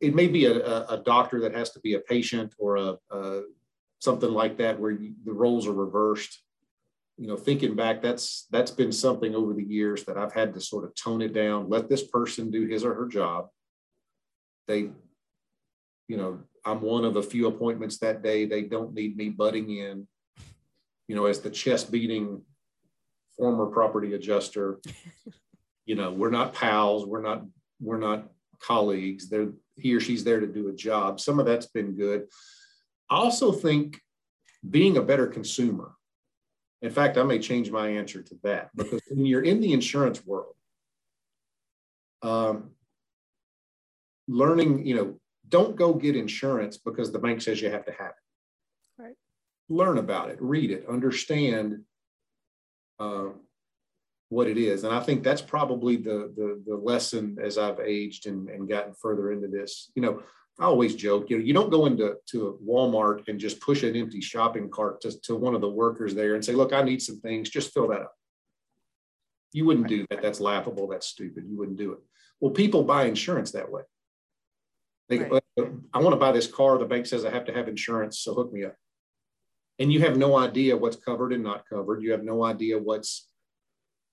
it 0.00 0.14
may 0.16 0.26
be 0.26 0.46
a, 0.46 0.56
a, 0.56 1.00
doctor 1.06 1.40
that 1.42 1.54
has 1.54 1.70
to 1.70 1.80
be 1.80 1.94
a 1.94 2.00
patient 2.00 2.52
or 2.58 2.76
a, 2.76 2.96
a 3.12 3.42
something 4.00 4.30
like 4.30 4.58
that 4.58 4.80
where 4.80 4.90
you, 4.90 5.14
the 5.24 5.32
roles 5.32 5.68
are 5.68 5.72
reversed 5.72 6.42
you 7.20 7.26
know, 7.26 7.36
thinking 7.36 7.76
back, 7.76 8.00
that's 8.00 8.46
that's 8.50 8.70
been 8.70 8.90
something 8.90 9.34
over 9.34 9.52
the 9.52 9.62
years 9.62 10.04
that 10.04 10.16
I've 10.16 10.32
had 10.32 10.54
to 10.54 10.60
sort 10.60 10.84
of 10.84 10.94
tone 10.94 11.20
it 11.20 11.34
down. 11.34 11.68
Let 11.68 11.86
this 11.86 12.02
person 12.02 12.50
do 12.50 12.66
his 12.66 12.82
or 12.82 12.94
her 12.94 13.06
job. 13.06 13.48
They, 14.66 14.88
you 16.08 16.16
know, 16.16 16.40
I'm 16.64 16.80
one 16.80 17.04
of 17.04 17.16
a 17.16 17.22
few 17.22 17.46
appointments 17.46 17.98
that 17.98 18.22
day. 18.22 18.46
They 18.46 18.62
don't 18.62 18.94
need 18.94 19.18
me 19.18 19.28
butting 19.28 19.68
in, 19.68 20.08
you 21.08 21.14
know, 21.14 21.26
as 21.26 21.40
the 21.40 21.50
chest 21.50 21.92
beating 21.92 22.40
former 23.36 23.66
property 23.66 24.14
adjuster. 24.14 24.80
you 25.84 25.96
know, 25.96 26.12
we're 26.12 26.30
not 26.30 26.54
pals. 26.54 27.04
We're 27.04 27.20
not 27.20 27.44
we're 27.82 27.98
not 27.98 28.30
colleagues. 28.60 29.28
They're 29.28 29.52
he 29.76 29.94
or 29.94 30.00
she's 30.00 30.24
there 30.24 30.40
to 30.40 30.46
do 30.46 30.68
a 30.68 30.72
job. 30.72 31.20
Some 31.20 31.38
of 31.38 31.44
that's 31.44 31.66
been 31.66 31.92
good. 31.96 32.28
I 33.10 33.16
also 33.16 33.52
think 33.52 34.00
being 34.70 34.96
a 34.96 35.02
better 35.02 35.26
consumer 35.26 35.92
in 36.82 36.90
fact, 36.90 37.18
I 37.18 37.22
may 37.22 37.38
change 37.38 37.70
my 37.70 37.88
answer 37.88 38.22
to 38.22 38.34
that 38.42 38.70
because 38.74 39.00
when 39.10 39.26
you're 39.26 39.42
in 39.42 39.60
the 39.60 39.72
insurance 39.72 40.24
world, 40.24 40.54
um, 42.22 42.70
learning, 44.28 44.86
you 44.86 44.94
know, 44.94 45.20
don't 45.48 45.76
go 45.76 45.92
get 45.92 46.16
insurance 46.16 46.78
because 46.78 47.12
the 47.12 47.18
bank 47.18 47.42
says 47.42 47.60
you 47.60 47.70
have 47.70 47.84
to 47.84 47.92
have 47.92 48.10
it. 48.10 49.02
Right. 49.02 49.14
Learn 49.68 49.98
about 49.98 50.30
it, 50.30 50.38
read 50.40 50.70
it, 50.70 50.86
understand 50.88 51.82
uh, 52.98 53.28
what 54.28 54.46
it 54.46 54.56
is. 54.56 54.84
And 54.84 54.94
I 54.94 55.00
think 55.00 55.22
that's 55.22 55.42
probably 55.42 55.96
the, 55.96 56.32
the, 56.36 56.62
the 56.66 56.76
lesson 56.76 57.36
as 57.42 57.58
I've 57.58 57.80
aged 57.80 58.26
and, 58.26 58.48
and 58.48 58.68
gotten 58.68 58.94
further 58.94 59.32
into 59.32 59.48
this. 59.48 59.90
You 59.94 60.02
know, 60.02 60.22
I 60.58 60.64
always 60.64 60.94
joke, 60.94 61.30
you 61.30 61.38
know, 61.38 61.44
you 61.44 61.54
don't 61.54 61.70
go 61.70 61.86
into 61.86 62.16
to 62.30 62.58
Walmart 62.66 63.28
and 63.28 63.40
just 63.40 63.60
push 63.60 63.82
an 63.82 63.96
empty 63.96 64.20
shopping 64.20 64.68
cart 64.68 65.00
to, 65.02 65.18
to 65.22 65.34
one 65.34 65.54
of 65.54 65.62
the 65.62 65.70
workers 65.70 66.14
there 66.14 66.34
and 66.34 66.44
say, 66.44 66.52
look, 66.52 66.72
I 66.72 66.82
need 66.82 67.00
some 67.00 67.20
things, 67.20 67.48
just 67.48 67.72
fill 67.72 67.88
that 67.88 68.02
up. 68.02 68.14
You 69.52 69.64
wouldn't 69.64 69.88
do 69.88 70.06
that. 70.10 70.22
That's 70.22 70.40
laughable. 70.40 70.86
That's 70.86 71.06
stupid. 71.06 71.44
You 71.48 71.58
wouldn't 71.58 71.78
do 71.78 71.92
it. 71.92 71.98
Well, 72.40 72.52
people 72.52 72.84
buy 72.84 73.06
insurance 73.06 73.52
that 73.52 73.70
way. 73.70 73.82
They, 75.08 75.18
right. 75.18 75.42
I 75.92 75.98
want 75.98 76.12
to 76.12 76.20
buy 76.20 76.32
this 76.32 76.46
car. 76.46 76.78
The 76.78 76.84
bank 76.84 77.06
says 77.06 77.24
I 77.24 77.30
have 77.30 77.46
to 77.46 77.52
have 77.52 77.66
insurance, 77.66 78.20
so 78.20 78.34
hook 78.34 78.52
me 78.52 78.64
up. 78.64 78.76
And 79.78 79.92
you 79.92 80.00
have 80.00 80.16
no 80.16 80.38
idea 80.38 80.76
what's 80.76 80.96
covered 80.96 81.32
and 81.32 81.42
not 81.42 81.64
covered. 81.68 82.02
You 82.02 82.12
have 82.12 82.22
no 82.22 82.44
idea 82.44 82.78
what's 82.78 83.29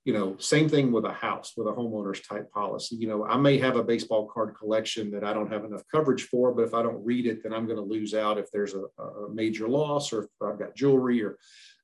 you 0.07 0.13
know, 0.13 0.37
same 0.37 0.69
thing 0.69 0.93
with 0.93 1.03
a 1.03 1.11
house, 1.11 1.51
with 1.57 1.67
a 1.67 1.71
homeowner's 1.73 2.21
type 2.21 2.49
policy. 2.49 2.95
You 2.95 3.09
know, 3.09 3.25
I 3.25 3.35
may 3.35 3.57
have 3.57 3.75
a 3.75 3.83
baseball 3.83 4.25
card 4.33 4.55
collection 4.57 5.11
that 5.11 5.25
I 5.25 5.33
don't 5.33 5.51
have 5.51 5.65
enough 5.65 5.83
coverage 5.93 6.23
for, 6.23 6.53
but 6.53 6.61
if 6.61 6.73
I 6.73 6.81
don't 6.81 7.03
read 7.03 7.25
it, 7.25 7.43
then 7.43 7.51
I'm 7.53 7.65
going 7.65 7.75
to 7.75 7.83
lose 7.83 8.13
out 8.13 8.37
if 8.37 8.49
there's 8.49 8.73
a, 8.73 8.83
a 9.03 9.29
major 9.33 9.67
loss 9.67 10.13
or 10.13 10.23
if 10.23 10.29
I've 10.41 10.57
got 10.57 10.77
jewelry 10.77 11.21
or 11.21 11.37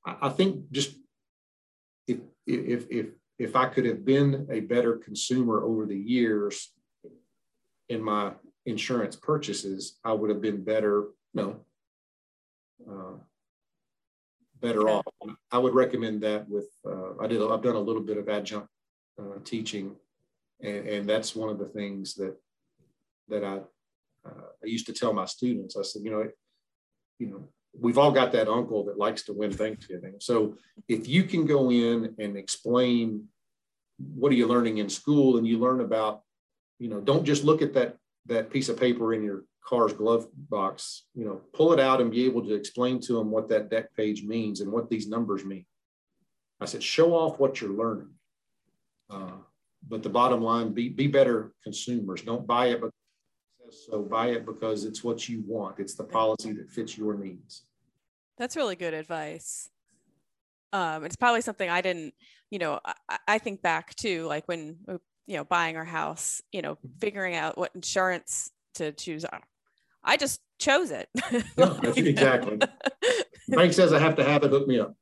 I, 0.06 0.16
I 0.22 0.28
think 0.30 0.70
just 0.70 0.96
if, 2.06 2.16
if, 2.46 2.86
if, 2.90 3.06
if 3.38 3.56
I 3.56 3.66
could 3.66 3.84
have 3.84 4.06
been 4.06 4.46
a 4.50 4.60
better 4.60 4.96
consumer 4.96 5.62
over 5.62 5.84
the 5.84 5.98
years 5.98 6.72
in 7.90 8.02
my 8.02 8.32
insurance 8.64 9.16
purchases, 9.16 9.98
I 10.02 10.14
would 10.14 10.30
have 10.30 10.40
been 10.40 10.64
better, 10.64 11.08
no, 11.34 11.60
uh, 12.90 13.18
better 14.64 14.88
off. 14.88 15.04
I 15.52 15.58
would 15.58 15.74
recommend 15.74 16.22
that 16.22 16.48
with, 16.48 16.68
uh, 16.86 17.22
I 17.22 17.26
did, 17.26 17.40
I've 17.42 17.62
done 17.62 17.76
a 17.76 17.86
little 17.88 18.02
bit 18.02 18.16
of 18.16 18.28
adjunct 18.28 18.68
uh, 19.20 19.38
teaching 19.44 19.96
and, 20.60 20.88
and 20.94 21.08
that's 21.08 21.36
one 21.36 21.50
of 21.50 21.58
the 21.58 21.66
things 21.66 22.14
that, 22.14 22.34
that 23.28 23.44
I, 23.44 23.56
uh, 24.26 24.48
I 24.62 24.66
used 24.66 24.86
to 24.86 24.92
tell 24.92 25.12
my 25.12 25.26
students, 25.26 25.76
I 25.76 25.82
said, 25.82 26.02
you 26.02 26.10
know, 26.10 26.28
you 27.18 27.26
know, 27.28 27.48
we've 27.78 27.98
all 27.98 28.10
got 28.10 28.32
that 28.32 28.48
uncle 28.48 28.84
that 28.86 28.98
likes 28.98 29.22
to 29.24 29.32
win 29.32 29.52
Thanksgiving. 29.52 30.14
So 30.20 30.56
if 30.88 31.08
you 31.08 31.24
can 31.24 31.46
go 31.46 31.70
in 31.70 32.14
and 32.18 32.36
explain 32.36 33.28
what 33.98 34.32
are 34.32 34.36
you 34.36 34.46
learning 34.46 34.78
in 34.78 34.88
school 34.88 35.36
and 35.36 35.46
you 35.46 35.58
learn 35.58 35.80
about, 35.80 36.22
you 36.78 36.88
know, 36.88 37.00
don't 37.00 37.24
just 37.24 37.44
look 37.44 37.62
at 37.62 37.74
that 37.74 37.96
that 38.26 38.50
piece 38.50 38.70
of 38.70 38.80
paper 38.80 39.12
in 39.12 39.22
your 39.22 39.44
car's 39.66 39.92
glove 39.92 40.26
box, 40.50 41.04
you 41.14 41.24
know, 41.24 41.40
pull 41.52 41.72
it 41.72 41.80
out 41.80 42.00
and 42.00 42.10
be 42.10 42.26
able 42.26 42.42
to 42.42 42.54
explain 42.54 43.00
to 43.00 43.14
them 43.14 43.30
what 43.30 43.48
that 43.48 43.70
deck 43.70 43.94
page 43.96 44.22
means 44.22 44.60
and 44.60 44.70
what 44.70 44.90
these 44.90 45.08
numbers 45.08 45.44
mean. 45.44 45.64
I 46.60 46.66
said, 46.66 46.82
show 46.82 47.14
off 47.14 47.38
what 47.38 47.60
you're 47.60 47.70
learning. 47.70 48.10
Uh, 49.10 49.38
but 49.88 50.02
the 50.02 50.08
bottom 50.08 50.40
line, 50.42 50.72
be, 50.72 50.88
be 50.88 51.06
better 51.06 51.52
consumers. 51.62 52.22
Don't 52.22 52.46
buy 52.46 52.66
it 52.66 52.80
because 52.80 52.92
so 53.88 54.02
buy 54.02 54.28
it 54.28 54.46
because 54.46 54.84
it's 54.84 55.02
what 55.02 55.28
you 55.28 55.42
want. 55.46 55.78
It's 55.78 55.94
the 55.94 56.04
policy 56.04 56.52
that 56.52 56.70
fits 56.70 56.96
your 56.96 57.14
needs. 57.14 57.64
That's 58.38 58.56
really 58.56 58.76
good 58.76 58.94
advice. 58.94 59.68
Um, 60.72 61.04
it's 61.04 61.16
probably 61.16 61.40
something 61.40 61.68
I 61.68 61.80
didn't, 61.80 62.14
you 62.50 62.58
know, 62.58 62.80
I, 62.84 63.18
I 63.26 63.38
think 63.38 63.62
back 63.62 63.94
to 63.96 64.26
like 64.26 64.46
when, 64.46 64.76
you 65.26 65.36
know, 65.36 65.44
buying 65.44 65.76
our 65.76 65.84
house, 65.84 66.42
you 66.52 66.62
know, 66.62 66.78
figuring 67.00 67.34
out 67.34 67.56
what 67.56 67.74
insurance 67.74 68.50
to 68.74 68.92
choose. 68.92 69.24
I 70.04 70.16
just 70.16 70.40
chose 70.58 70.90
it. 70.90 71.08
exactly. 71.96 72.58
Bank 73.48 73.72
says 73.72 73.92
I 73.92 73.98
have 73.98 74.16
to 74.16 74.24
have 74.24 74.42
it. 74.44 74.50
Hook 74.50 74.66
me 74.66 74.80
up. 74.80 74.94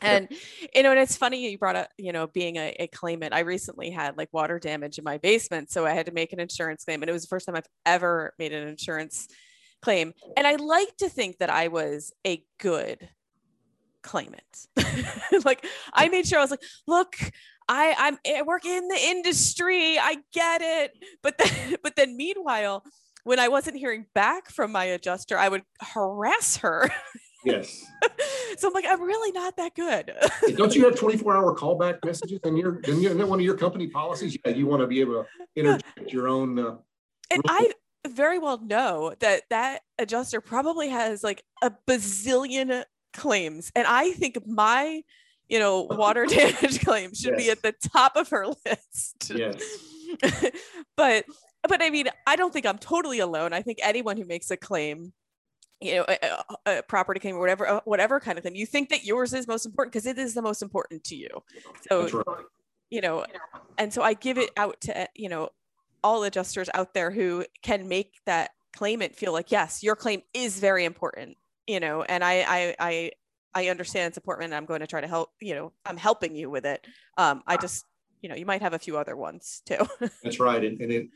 And 0.00 0.28
you 0.74 0.82
know, 0.82 0.90
and 0.90 1.00
it's 1.00 1.16
funny 1.16 1.50
you 1.50 1.58
brought 1.58 1.76
up, 1.76 1.88
you 1.98 2.12
know, 2.12 2.26
being 2.26 2.56
a, 2.56 2.74
a, 2.78 2.86
claimant. 2.86 3.34
I 3.34 3.40
recently 3.40 3.90
had 3.90 4.16
like 4.16 4.28
water 4.32 4.58
damage 4.58 4.98
in 4.98 5.04
my 5.04 5.18
basement, 5.18 5.70
so 5.70 5.84
I 5.84 5.92
had 5.92 6.06
to 6.06 6.12
make 6.12 6.32
an 6.32 6.40
insurance 6.40 6.84
claim, 6.84 7.02
and 7.02 7.10
it 7.10 7.12
was 7.12 7.22
the 7.22 7.28
first 7.28 7.46
time 7.46 7.56
I've 7.56 7.68
ever 7.84 8.32
made 8.38 8.52
an 8.52 8.66
insurance 8.66 9.28
claim. 9.82 10.14
And 10.36 10.46
I 10.46 10.56
like 10.56 10.96
to 10.98 11.08
think 11.08 11.38
that 11.38 11.50
I 11.50 11.68
was 11.68 12.12
a 12.26 12.42
good 12.58 13.08
claimant. 14.02 14.66
like 15.44 15.66
I 15.92 16.08
made 16.08 16.26
sure 16.26 16.38
I 16.38 16.42
was 16.42 16.50
like, 16.50 16.62
look, 16.86 17.14
I 17.68 17.94
I'm 17.98 18.18
I 18.26 18.42
work 18.42 18.64
in 18.64 18.88
the 18.88 18.98
industry. 18.98 19.98
I 19.98 20.18
get 20.32 20.62
it. 20.62 20.92
But 21.22 21.38
then 21.38 21.76
but 21.82 21.96
then 21.96 22.16
meanwhile, 22.16 22.84
when 23.24 23.38
I 23.38 23.48
wasn't 23.48 23.76
hearing 23.76 24.06
back 24.14 24.50
from 24.50 24.72
my 24.72 24.84
adjuster, 24.84 25.38
I 25.38 25.48
would 25.48 25.62
harass 25.80 26.56
her. 26.58 26.90
Yes. 27.44 27.84
so 28.56 28.68
I'm 28.68 28.74
like, 28.74 28.84
I'm 28.88 29.02
really 29.02 29.32
not 29.32 29.56
that 29.56 29.74
good. 29.74 30.12
Don't 30.56 30.74
you 30.74 30.84
have 30.86 30.96
24 30.96 31.36
hour 31.36 31.56
callback 31.56 32.04
messages 32.04 32.40
in 32.44 32.56
your, 32.56 32.80
in 32.80 33.28
one 33.28 33.38
of 33.38 33.44
your 33.44 33.56
company 33.56 33.88
policies? 33.88 34.36
Yeah, 34.44 34.52
you 34.52 34.66
want 34.66 34.80
to 34.80 34.86
be 34.86 35.00
able 35.00 35.24
to 35.24 35.26
interject 35.56 36.12
your 36.12 36.28
own. 36.28 36.58
Uh, 36.58 36.76
and 37.30 37.42
I 37.48 37.72
very 38.08 38.38
well 38.38 38.58
know 38.58 39.14
that 39.20 39.42
that 39.50 39.82
adjuster 39.98 40.40
probably 40.40 40.88
has 40.88 41.22
like 41.22 41.42
a 41.62 41.72
bazillion 41.88 42.84
claims. 43.12 43.70
And 43.74 43.86
I 43.86 44.12
think 44.12 44.38
my, 44.46 45.02
you 45.48 45.58
know, 45.58 45.82
water 45.82 46.26
damage 46.28 46.84
claim 46.84 47.14
should 47.14 47.34
yes. 47.38 47.44
be 47.44 47.50
at 47.50 47.62
the 47.62 47.74
top 47.92 48.16
of 48.16 48.28
her 48.30 48.46
list. 48.66 49.32
Yes. 49.34 49.62
but 50.96 51.24
but 51.68 51.82
I 51.82 51.90
mean, 51.90 52.08
I 52.26 52.36
don't 52.36 52.52
think 52.52 52.66
I'm 52.66 52.78
totally 52.78 53.20
alone. 53.20 53.52
I 53.52 53.62
think 53.62 53.78
anyone 53.82 54.16
who 54.16 54.24
makes 54.24 54.50
a 54.50 54.56
claim, 54.56 55.12
you 55.80 55.96
know, 55.96 56.06
a, 56.08 56.78
a 56.78 56.82
property 56.82 57.20
claim 57.20 57.36
or 57.36 57.40
whatever, 57.40 57.68
uh, 57.68 57.80
whatever 57.84 58.20
kind 58.20 58.38
of 58.38 58.44
thing, 58.44 58.56
you 58.56 58.66
think 58.66 58.88
that 58.90 59.04
yours 59.04 59.32
is 59.32 59.46
most 59.46 59.66
important 59.66 59.92
because 59.92 60.06
it 60.06 60.18
is 60.18 60.34
the 60.34 60.42
most 60.42 60.62
important 60.62 61.04
to 61.04 61.16
you. 61.16 61.28
So, 61.88 62.08
right. 62.08 62.44
you 62.90 63.00
know, 63.00 63.24
and 63.78 63.92
so 63.92 64.02
I 64.02 64.14
give 64.14 64.38
it 64.38 64.50
out 64.56 64.80
to, 64.82 65.08
you 65.14 65.28
know, 65.28 65.50
all 66.04 66.24
adjusters 66.24 66.68
out 66.74 66.94
there 66.94 67.10
who 67.10 67.44
can 67.62 67.88
make 67.88 68.14
that 68.26 68.50
claimant 68.74 69.14
feel 69.14 69.32
like, 69.32 69.52
yes, 69.52 69.82
your 69.82 69.96
claim 69.96 70.22
is 70.34 70.58
very 70.58 70.84
important, 70.84 71.36
you 71.66 71.78
know, 71.78 72.02
and 72.02 72.24
I, 72.24 72.44
I, 72.46 72.76
I, 72.78 73.10
I 73.54 73.68
understand 73.68 74.08
it's 74.08 74.16
important 74.16 74.46
and 74.46 74.54
I'm 74.54 74.64
going 74.64 74.80
to 74.80 74.86
try 74.86 75.00
to 75.00 75.06
help, 75.06 75.30
you 75.40 75.54
know, 75.54 75.72
I'm 75.86 75.96
helping 75.96 76.34
you 76.34 76.50
with 76.50 76.64
it. 76.64 76.84
Um, 77.18 77.42
I 77.46 77.56
just, 77.56 77.84
you 78.20 78.28
know, 78.28 78.34
you 78.34 78.46
might 78.46 78.62
have 78.62 78.72
a 78.72 78.78
few 78.78 78.96
other 78.96 79.16
ones 79.16 79.62
too. 79.66 79.86
That's 80.22 80.40
right. 80.40 80.64
And, 80.64 80.80
and 80.80 80.92
it, 80.92 81.08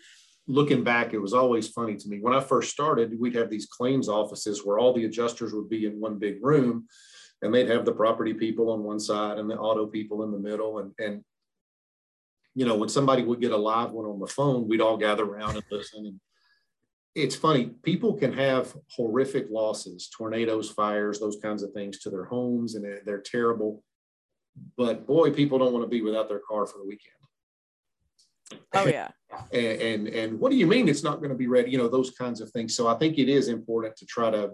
looking 0.49 0.85
back, 0.85 1.13
it 1.13 1.19
was 1.19 1.35
always 1.35 1.69
funny 1.69 1.97
to 1.97 2.09
me. 2.09 2.19
When 2.21 2.35
I 2.35 2.41
first 2.41 2.71
started, 2.71 3.19
we'd 3.19 3.35
have 3.35 3.51
these 3.51 3.67
claims 3.67 4.09
offices 4.09 4.65
where 4.65 4.79
all 4.79 4.93
the 4.93 5.05
adjusters 5.05 5.53
would 5.53 5.69
be 5.69 5.87
in 5.87 6.01
one 6.01 6.19
big 6.19 6.45
room 6.45 6.87
and 7.43 7.53
they'd 7.53 7.69
have 7.69 7.85
the 7.85 7.93
property 7.93 8.33
people 8.33 8.71
on 8.71 8.85
one 8.85 9.01
side 9.01 9.39
and 9.39 9.51
the 9.51 9.57
auto 9.57 9.87
people 9.87 10.23
in 10.23 10.31
the 10.31 10.39
middle. 10.39 10.79
And, 10.79 10.93
and 10.99 11.25
you 12.55 12.65
know, 12.65 12.77
when 12.77 12.89
somebody 12.89 13.23
would 13.23 13.41
get 13.41 13.53
a 13.53 13.57
live 13.57 13.91
one 13.91 14.07
on 14.07 14.21
the 14.21 14.27
phone, 14.27 14.69
we'd 14.69 14.81
all 14.81 14.97
gather 14.97 15.25
around 15.25 15.57
and 15.57 15.65
listen. 15.71 16.07
And 16.07 16.21
it's 17.15 17.37
funny, 17.37 17.71
people 17.83 18.15
can 18.15 18.33
have 18.35 18.75
horrific 18.91 19.49
losses, 19.51 20.09
tornadoes, 20.09 20.71
fires, 20.71 21.19
those 21.19 21.39
kinds 21.43 21.63
of 21.63 21.73
things 21.73 21.99
to 22.01 22.11
their 22.11 22.25
homes, 22.25 22.75
and 22.75 22.85
they're, 23.05 23.21
terrible. 23.21 23.83
But 24.77 25.07
boy, 25.07 25.33
people 25.33 25.59
don't 25.59 25.73
want 25.73 25.85
to 25.85 25.89
be 25.89 26.03
without 26.03 26.29
their 26.29 26.41
car 26.47 26.67
for 26.67 26.79
the 26.79 26.85
weekend. 26.85 27.15
Oh 28.75 28.87
yeah. 28.87 29.09
and, 29.53 29.81
and 29.81 30.09
and 30.09 30.41
what 30.41 30.51
do 30.51 30.57
you 30.57 30.67
mean 30.67 30.89
it's 30.89 31.03
not 31.03 31.19
going 31.19 31.31
to 31.31 31.37
be 31.37 31.49
ready? 31.49 31.71
You 31.71 31.79
know 31.79 31.89
those 31.89 32.11
kinds 32.11 32.41
of 32.41 32.51
things. 32.51 32.75
So 32.75 32.87
I 32.87 32.95
think 32.95 33.19
it 33.19 33.29
is 33.29 33.49
important 33.49 33.97
to 33.97 34.07
try 34.07 34.31
to 34.31 34.53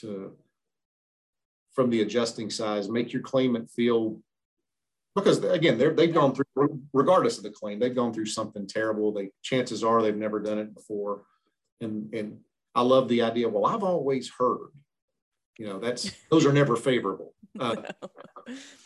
to 0.00 0.36
from 1.72 1.90
the 1.90 2.02
adjusting 2.02 2.50
size 2.50 2.88
make 2.88 3.12
your 3.12 3.22
claimant 3.22 3.70
feel 3.70 4.20
because 5.14 5.42
again 5.44 5.78
they're, 5.78 5.94
they've 5.94 6.14
gone 6.14 6.34
through 6.34 6.80
regardless 6.92 7.36
of 7.36 7.44
the 7.44 7.50
claim 7.50 7.78
they've 7.78 7.94
gone 7.94 8.12
through 8.12 8.26
something 8.26 8.66
terrible 8.66 9.12
they 9.12 9.30
chances 9.42 9.82
are 9.82 10.02
they've 10.02 10.16
never 10.16 10.40
done 10.40 10.58
it 10.58 10.74
before 10.74 11.22
and 11.80 12.12
and 12.14 12.38
i 12.74 12.82
love 12.82 13.08
the 13.08 13.22
idea 13.22 13.48
well 13.48 13.66
i've 13.66 13.82
always 13.82 14.30
heard 14.38 14.70
you 15.60 15.66
know 15.66 15.78
that's 15.78 16.10
those 16.30 16.46
are 16.46 16.52
never 16.52 16.74
favorable 16.74 17.34
uh, 17.60 17.76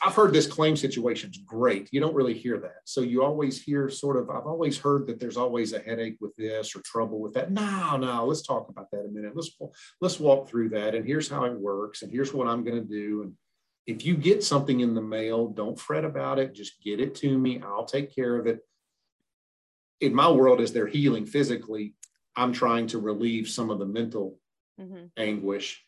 I've 0.03 0.15
heard 0.15 0.33
this 0.33 0.47
claim 0.47 0.75
situation 0.75 1.31
is 1.31 1.39
great. 1.39 1.89
You 1.93 2.01
don't 2.01 2.15
really 2.15 2.35
hear 2.35 2.59
that. 2.61 2.81
So 2.85 3.03
you 3.03 3.23
always 3.23 3.63
hear 3.63 3.91
sort 3.91 4.17
of, 4.17 4.31
I've 4.31 4.47
always 4.47 4.79
heard 4.79 5.07
that 5.07 5.21
there's 5.21 5.37
always 5.37 5.75
a 5.75 5.81
headache 5.81 6.17
with 6.21 6.35
this 6.37 6.75
or 6.75 6.81
trouble 6.81 7.21
with 7.21 7.35
that. 7.35 7.51
No, 7.51 7.99
no, 7.99 8.25
let's 8.25 8.43
talk 8.43 8.71
about 8.71 8.91
that 8.91 9.05
a 9.05 9.09
minute. 9.09 9.33
Let's 9.35 9.51
let's 10.01 10.19
walk 10.19 10.49
through 10.49 10.71
that. 10.71 10.95
And 10.95 11.07
here's 11.07 11.29
how 11.29 11.45
it 11.45 11.53
works. 11.53 12.03
And 12.03 12.11
here's 12.11 12.33
what 12.33 12.49
I'm 12.49 12.65
going 12.65 12.81
to 12.81 12.89
do. 12.89 13.23
And 13.23 13.33
if 13.87 14.07
you 14.07 14.17
get 14.17 14.43
something 14.43 14.81
in 14.81 14.95
the 14.95 15.03
mail, 15.03 15.49
don't 15.49 15.79
fret 15.79 16.05
about 16.05 16.39
it. 16.39 16.55
Just 16.55 16.83
get 16.83 17.01
it 17.01 17.15
to 17.17 17.39
me. 17.39 17.63
I'll 17.63 17.85
take 17.85 18.15
care 18.15 18.37
of 18.37 18.47
it. 18.47 18.61
In 20.01 20.15
my 20.15 20.31
world, 20.31 20.61
as 20.61 20.73
they're 20.73 20.87
healing 20.87 21.27
physically, 21.27 21.95
I'm 22.35 22.53
trying 22.53 22.87
to 22.89 22.99
relieve 22.99 23.49
some 23.49 23.71
of 23.71 23.79
the 23.79 23.87
mental 23.87 24.39
mm-hmm. 24.81 25.07
anguish. 25.17 25.84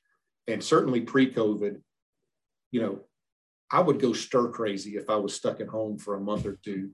And 0.49 0.63
certainly 0.63 1.01
pre 1.01 1.33
COVID, 1.33 1.81
you 2.71 2.81
know, 2.81 3.01
I 3.71 3.81
would 3.81 4.01
go 4.01 4.13
stir 4.13 4.49
crazy 4.49 4.97
if 4.97 5.11
I 5.11 5.17
was 5.17 5.35
stuck 5.35 5.61
at 5.61 5.69
home 5.69 5.99
for 5.99 6.15
a 6.15 6.21
month 6.21 6.47
or 6.47 6.59
two, 6.65 6.91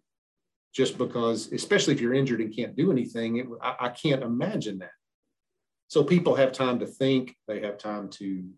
just 0.75 0.97
because, 0.97 1.53
especially 1.53 1.95
if 1.95 2.01
you're 2.01 2.15
injured 2.15 2.41
and 2.41 2.55
can't 2.55 2.77
do 2.77 2.91
anything, 2.91 3.37
it, 3.37 3.47
I, 3.61 3.77
I 3.81 3.89
can't 3.91 4.23
imagine 4.23 4.79
that. 4.79 4.93
So 5.89 6.03
people 6.03 6.35
have 6.37 6.53
time 6.53 6.79
to 6.79 6.87
think, 6.87 7.37
they 7.47 7.61
have 7.61 7.77
time 7.77 8.09
to 8.11 8.49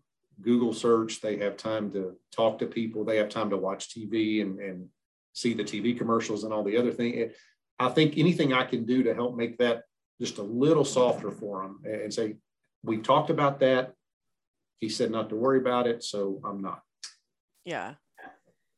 Google 0.41 0.73
search, 0.73 1.19
they 1.19 1.37
have 1.37 1.57
time 1.57 1.91
to 1.91 2.15
talk 2.33 2.59
to 2.59 2.65
people, 2.65 3.03
they 3.03 3.17
have 3.17 3.27
time 3.27 3.49
to 3.49 3.57
watch 3.57 3.89
TV 3.89 4.41
and, 4.41 4.59
and 4.59 4.87
see 5.33 5.53
the 5.53 5.63
TV 5.63 5.97
commercials 5.97 6.45
and 6.45 6.53
all 6.53 6.63
the 6.63 6.77
other 6.77 6.91
things. 6.91 7.33
I 7.77 7.89
think 7.89 8.17
anything 8.17 8.53
I 8.53 8.63
can 8.63 8.85
do 8.85 9.03
to 9.03 9.13
help 9.13 9.35
make 9.35 9.57
that 9.57 9.83
just 10.21 10.37
a 10.37 10.43
little 10.43 10.85
softer 10.85 11.29
for 11.29 11.63
them 11.63 11.81
and 11.83 12.13
say, 12.13 12.37
we've 12.83 13.03
talked 13.03 13.29
about 13.29 13.59
that. 13.59 13.94
He 14.79 14.89
said 14.89 15.11
not 15.11 15.29
to 15.29 15.35
worry 15.35 15.59
about 15.59 15.87
it, 15.87 16.03
so 16.03 16.41
I'm 16.43 16.61
not. 16.61 16.81
Yeah. 17.63 17.95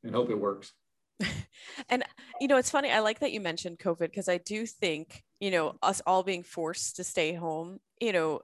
And 0.04 0.14
hope 0.14 0.30
it 0.30 0.40
works. 0.40 0.72
and 1.90 2.04
you 2.40 2.48
know, 2.48 2.58
it's 2.58 2.70
funny. 2.70 2.92
I 2.92 3.00
like 3.00 3.20
that 3.20 3.32
you 3.32 3.42
mentioned 3.42 3.80
COVID 3.80 4.00
because 4.00 4.30
I 4.30 4.38
do 4.38 4.66
think, 4.66 5.24
you 5.40 5.52
know, 5.52 5.76
us 5.82 6.02
all 6.06 6.24
being 6.24 6.44
forced 6.44 6.98
to 6.98 7.04
stay 7.04 7.34
home, 7.34 7.80
you 8.00 8.14
know, 8.14 8.42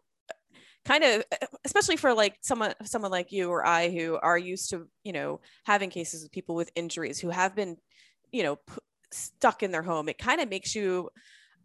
kind 0.85 1.03
of 1.03 1.23
especially 1.63 1.95
for 1.95 2.13
like 2.13 2.37
someone 2.41 2.73
someone 2.83 3.11
like 3.11 3.31
you 3.31 3.49
or 3.49 3.65
I 3.65 3.89
who 3.89 4.17
are 4.21 4.37
used 4.37 4.69
to, 4.71 4.87
you 5.03 5.13
know, 5.13 5.39
having 5.65 5.89
cases 5.89 6.23
of 6.23 6.31
people 6.31 6.55
with 6.55 6.71
injuries 6.75 7.19
who 7.19 7.29
have 7.29 7.55
been, 7.55 7.77
you 8.31 8.43
know, 8.43 8.55
p- 8.55 8.73
stuck 9.11 9.63
in 9.63 9.71
their 9.71 9.83
home. 9.83 10.09
It 10.09 10.17
kind 10.17 10.41
of 10.41 10.49
makes 10.49 10.75
you 10.75 11.09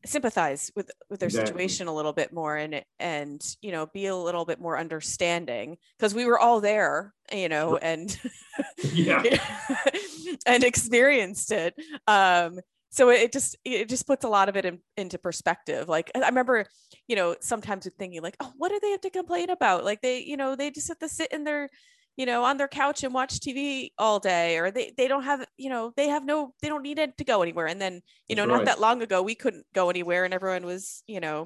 sympathize 0.04 0.70
with 0.76 0.90
with 1.10 1.20
their 1.20 1.26
exactly. 1.26 1.46
situation 1.46 1.88
a 1.88 1.94
little 1.94 2.12
bit 2.12 2.32
more 2.32 2.56
and 2.56 2.82
and 3.00 3.56
you 3.60 3.72
know 3.72 3.86
be 3.86 4.06
a 4.06 4.16
little 4.16 4.44
bit 4.44 4.60
more 4.60 4.78
understanding 4.78 5.76
because 5.96 6.14
we 6.14 6.24
were 6.24 6.38
all 6.38 6.60
there 6.60 7.12
you 7.32 7.48
know 7.48 7.76
and 7.76 8.18
yeah. 8.92 9.22
and 10.46 10.64
experienced 10.64 11.52
it. 11.52 11.74
Um 12.06 12.60
so 12.90 13.10
it 13.10 13.32
just 13.32 13.56
it 13.64 13.88
just 13.88 14.06
puts 14.06 14.24
a 14.24 14.28
lot 14.28 14.48
of 14.48 14.56
it 14.56 14.64
in, 14.64 14.78
into 14.96 15.18
perspective. 15.18 15.88
Like 15.88 16.10
i 16.14 16.20
remember 16.20 16.64
you 17.06 17.16
know 17.16 17.36
sometimes 17.40 17.88
thinking 17.98 18.22
like 18.22 18.36
oh 18.40 18.52
what 18.56 18.70
do 18.70 18.78
they 18.80 18.90
have 18.90 19.02
to 19.02 19.10
complain 19.10 19.50
about? 19.50 19.84
Like 19.84 20.00
they 20.00 20.20
you 20.20 20.36
know 20.36 20.54
they 20.54 20.70
just 20.70 20.88
have 20.88 20.98
to 21.00 21.08
sit 21.08 21.32
in 21.32 21.44
their 21.44 21.68
you 22.18 22.26
know, 22.26 22.42
on 22.44 22.56
their 22.56 22.68
couch 22.68 23.04
and 23.04 23.14
watch 23.14 23.38
TV 23.38 23.92
all 23.96 24.18
day, 24.18 24.58
or 24.58 24.72
they, 24.72 24.92
they 24.96 25.06
don't 25.06 25.22
have, 25.22 25.46
you 25.56 25.70
know, 25.70 25.92
they 25.96 26.08
have 26.08 26.24
no, 26.24 26.52
they 26.60 26.68
don't 26.68 26.82
need 26.82 26.98
it 26.98 27.16
to 27.16 27.24
go 27.24 27.42
anywhere. 27.42 27.68
And 27.68 27.80
then, 27.80 28.02
you 28.28 28.34
know, 28.34 28.44
not 28.44 28.64
that 28.64 28.80
long 28.80 29.00
ago, 29.02 29.22
we 29.22 29.36
couldn't 29.36 29.64
go 29.72 29.88
anywhere 29.88 30.24
and 30.24 30.34
everyone 30.34 30.66
was, 30.66 31.04
you 31.06 31.20
know, 31.20 31.42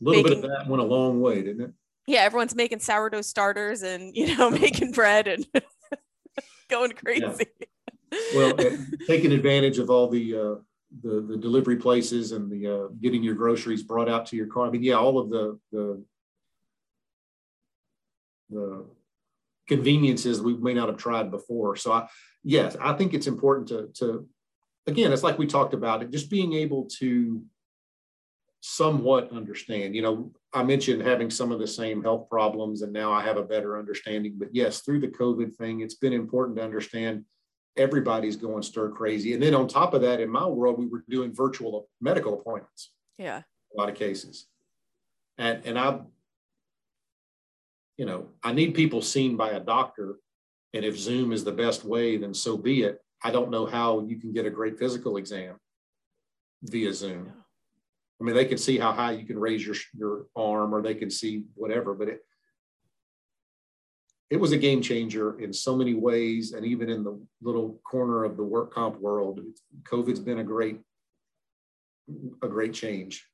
a 0.00 0.04
little 0.04 0.22
making, 0.22 0.42
bit 0.42 0.50
of 0.50 0.58
that 0.58 0.68
went 0.70 0.82
a 0.82 0.86
long 0.86 1.22
way, 1.22 1.42
didn't 1.42 1.62
it? 1.62 1.72
Yeah. 2.06 2.20
Everyone's 2.20 2.54
making 2.54 2.80
sourdough 2.80 3.22
starters 3.22 3.82
and, 3.82 4.14
you 4.14 4.36
know, 4.36 4.50
making 4.50 4.92
bread 4.92 5.28
and 5.28 5.46
going 6.68 6.92
crazy. 6.92 7.46
Yeah. 8.12 8.18
Well, 8.36 8.54
taking 9.06 9.32
advantage 9.32 9.78
of 9.78 9.88
all 9.88 10.08
the, 10.08 10.36
uh, 10.36 10.54
the, 11.02 11.22
the 11.22 11.38
delivery 11.38 11.76
places 11.76 12.32
and 12.32 12.52
the 12.52 12.66
uh, 12.66 12.88
getting 13.00 13.22
your 13.22 13.34
groceries 13.34 13.82
brought 13.82 14.10
out 14.10 14.26
to 14.26 14.36
your 14.36 14.46
car. 14.46 14.66
I 14.66 14.70
mean, 14.70 14.82
yeah, 14.82 14.96
all 14.96 15.18
of 15.18 15.30
the 15.30 15.58
the 15.72 16.04
the 18.50 18.84
conveniences 19.76 20.40
we 20.40 20.54
may 20.56 20.74
not 20.74 20.88
have 20.88 20.98
tried 20.98 21.30
before. 21.30 21.76
So 21.76 21.92
I, 21.92 22.08
yes, 22.44 22.76
I 22.80 22.92
think 22.92 23.14
it's 23.14 23.26
important 23.26 23.68
to, 23.68 23.88
to, 23.98 24.28
again, 24.86 25.12
it's 25.12 25.22
like 25.22 25.38
we 25.38 25.46
talked 25.46 25.74
about 25.74 26.02
it, 26.02 26.10
just 26.10 26.30
being 26.30 26.52
able 26.52 26.88
to 26.98 27.42
somewhat 28.60 29.32
understand, 29.32 29.96
you 29.96 30.02
know, 30.02 30.30
I 30.52 30.62
mentioned 30.62 31.02
having 31.02 31.30
some 31.30 31.50
of 31.50 31.58
the 31.58 31.66
same 31.66 32.02
health 32.02 32.28
problems 32.28 32.82
and 32.82 32.92
now 32.92 33.12
I 33.12 33.22
have 33.22 33.36
a 33.36 33.42
better 33.42 33.78
understanding, 33.78 34.34
but 34.38 34.48
yes, 34.52 34.80
through 34.80 35.00
the 35.00 35.08
COVID 35.08 35.56
thing, 35.56 35.80
it's 35.80 35.96
been 35.96 36.12
important 36.12 36.58
to 36.58 36.64
understand 36.64 37.24
everybody's 37.76 38.36
going 38.36 38.62
stir 38.62 38.90
crazy. 38.90 39.32
And 39.34 39.42
then 39.42 39.54
on 39.54 39.66
top 39.66 39.94
of 39.94 40.02
that, 40.02 40.20
in 40.20 40.28
my 40.28 40.46
world, 40.46 40.78
we 40.78 40.86
were 40.86 41.04
doing 41.08 41.34
virtual 41.34 41.88
medical 42.00 42.34
appointments. 42.34 42.92
Yeah. 43.18 43.42
A 43.74 43.80
lot 43.80 43.88
of 43.88 43.94
cases. 43.94 44.46
And, 45.38 45.64
and 45.64 45.78
I 45.78 46.00
you 47.96 48.06
know, 48.06 48.28
I 48.42 48.52
need 48.52 48.74
people 48.74 49.02
seen 49.02 49.36
by 49.36 49.50
a 49.50 49.60
doctor. 49.60 50.16
And 50.74 50.84
if 50.84 50.98
Zoom 50.98 51.32
is 51.32 51.44
the 51.44 51.52
best 51.52 51.84
way, 51.84 52.16
then 52.16 52.32
so 52.34 52.56
be 52.56 52.82
it. 52.82 52.98
I 53.22 53.30
don't 53.30 53.50
know 53.50 53.66
how 53.66 54.00
you 54.00 54.18
can 54.18 54.32
get 54.32 54.46
a 54.46 54.50
great 54.50 54.78
physical 54.78 55.16
exam 55.16 55.56
via 56.62 56.92
Zoom. 56.92 57.32
I 58.20 58.24
mean, 58.24 58.34
they 58.34 58.44
can 58.44 58.58
see 58.58 58.78
how 58.78 58.92
high 58.92 59.12
you 59.12 59.26
can 59.26 59.38
raise 59.38 59.66
your, 59.66 59.76
your 59.94 60.26
arm 60.36 60.74
or 60.74 60.80
they 60.80 60.94
can 60.94 61.10
see 61.10 61.44
whatever, 61.54 61.92
but 61.92 62.08
it, 62.08 62.20
it 64.30 64.40
was 64.40 64.52
a 64.52 64.56
game 64.56 64.80
changer 64.80 65.38
in 65.40 65.52
so 65.52 65.76
many 65.76 65.94
ways. 65.94 66.52
And 66.52 66.64
even 66.64 66.88
in 66.88 67.04
the 67.04 67.20
little 67.42 67.80
corner 67.84 68.24
of 68.24 68.36
the 68.36 68.44
work 68.44 68.72
comp 68.72 68.98
world, 68.98 69.40
COVID's 69.82 70.20
been 70.20 70.38
a 70.38 70.44
great, 70.44 70.80
a 72.42 72.48
great 72.48 72.72
change. 72.72 73.26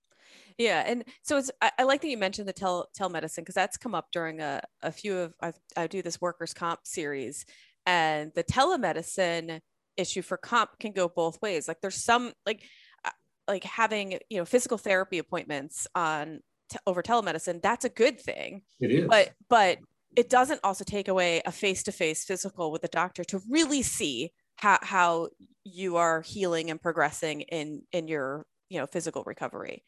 Yeah, 0.58 0.82
and 0.84 1.04
so 1.22 1.36
it's 1.38 1.52
I, 1.62 1.70
I, 1.78 1.82
like 1.84 2.00
that 2.02 2.08
you 2.08 2.18
mentioned 2.18 2.48
the 2.48 2.52
tel 2.52 2.88
telemedicine 2.98 3.38
because 3.38 3.54
that's 3.54 3.76
come 3.76 3.94
up 3.94 4.08
during 4.12 4.40
a, 4.40 4.60
a 4.82 4.90
few 4.90 5.16
of 5.16 5.34
I've, 5.40 5.58
I 5.76 5.86
do 5.86 6.02
this 6.02 6.20
workers 6.20 6.52
comp 6.52 6.80
series, 6.82 7.46
and 7.86 8.32
the 8.34 8.42
telemedicine 8.42 9.60
issue 9.96 10.20
for 10.20 10.36
comp 10.36 10.70
can 10.80 10.92
go 10.92 11.08
both 11.08 11.40
ways. 11.40 11.68
Like 11.68 11.80
there's 11.80 12.02
some 12.02 12.32
like 12.44 12.64
uh, 13.04 13.10
like 13.46 13.62
having 13.62 14.18
you 14.28 14.38
know 14.38 14.44
physical 14.44 14.78
therapy 14.78 15.18
appointments 15.18 15.86
on 15.94 16.40
over 16.88 17.04
telemedicine. 17.04 17.62
That's 17.62 17.84
a 17.84 17.88
good 17.88 18.20
thing. 18.20 18.62
It 18.80 18.90
is, 18.90 19.06
but 19.08 19.30
but 19.48 19.78
it 20.16 20.28
doesn't 20.28 20.60
also 20.64 20.82
take 20.82 21.06
away 21.06 21.40
a 21.46 21.52
face 21.52 21.84
to 21.84 21.92
face 21.92 22.24
physical 22.24 22.72
with 22.72 22.82
the 22.82 22.88
doctor 22.88 23.22
to 23.22 23.40
really 23.48 23.82
see 23.82 24.32
how 24.56 24.78
how 24.82 25.28
you 25.62 25.98
are 25.98 26.20
healing 26.22 26.68
and 26.68 26.82
progressing 26.82 27.42
in 27.42 27.82
in 27.92 28.08
your 28.08 28.44
you 28.68 28.80
know 28.80 28.86
physical 28.86 29.22
recovery 29.24 29.84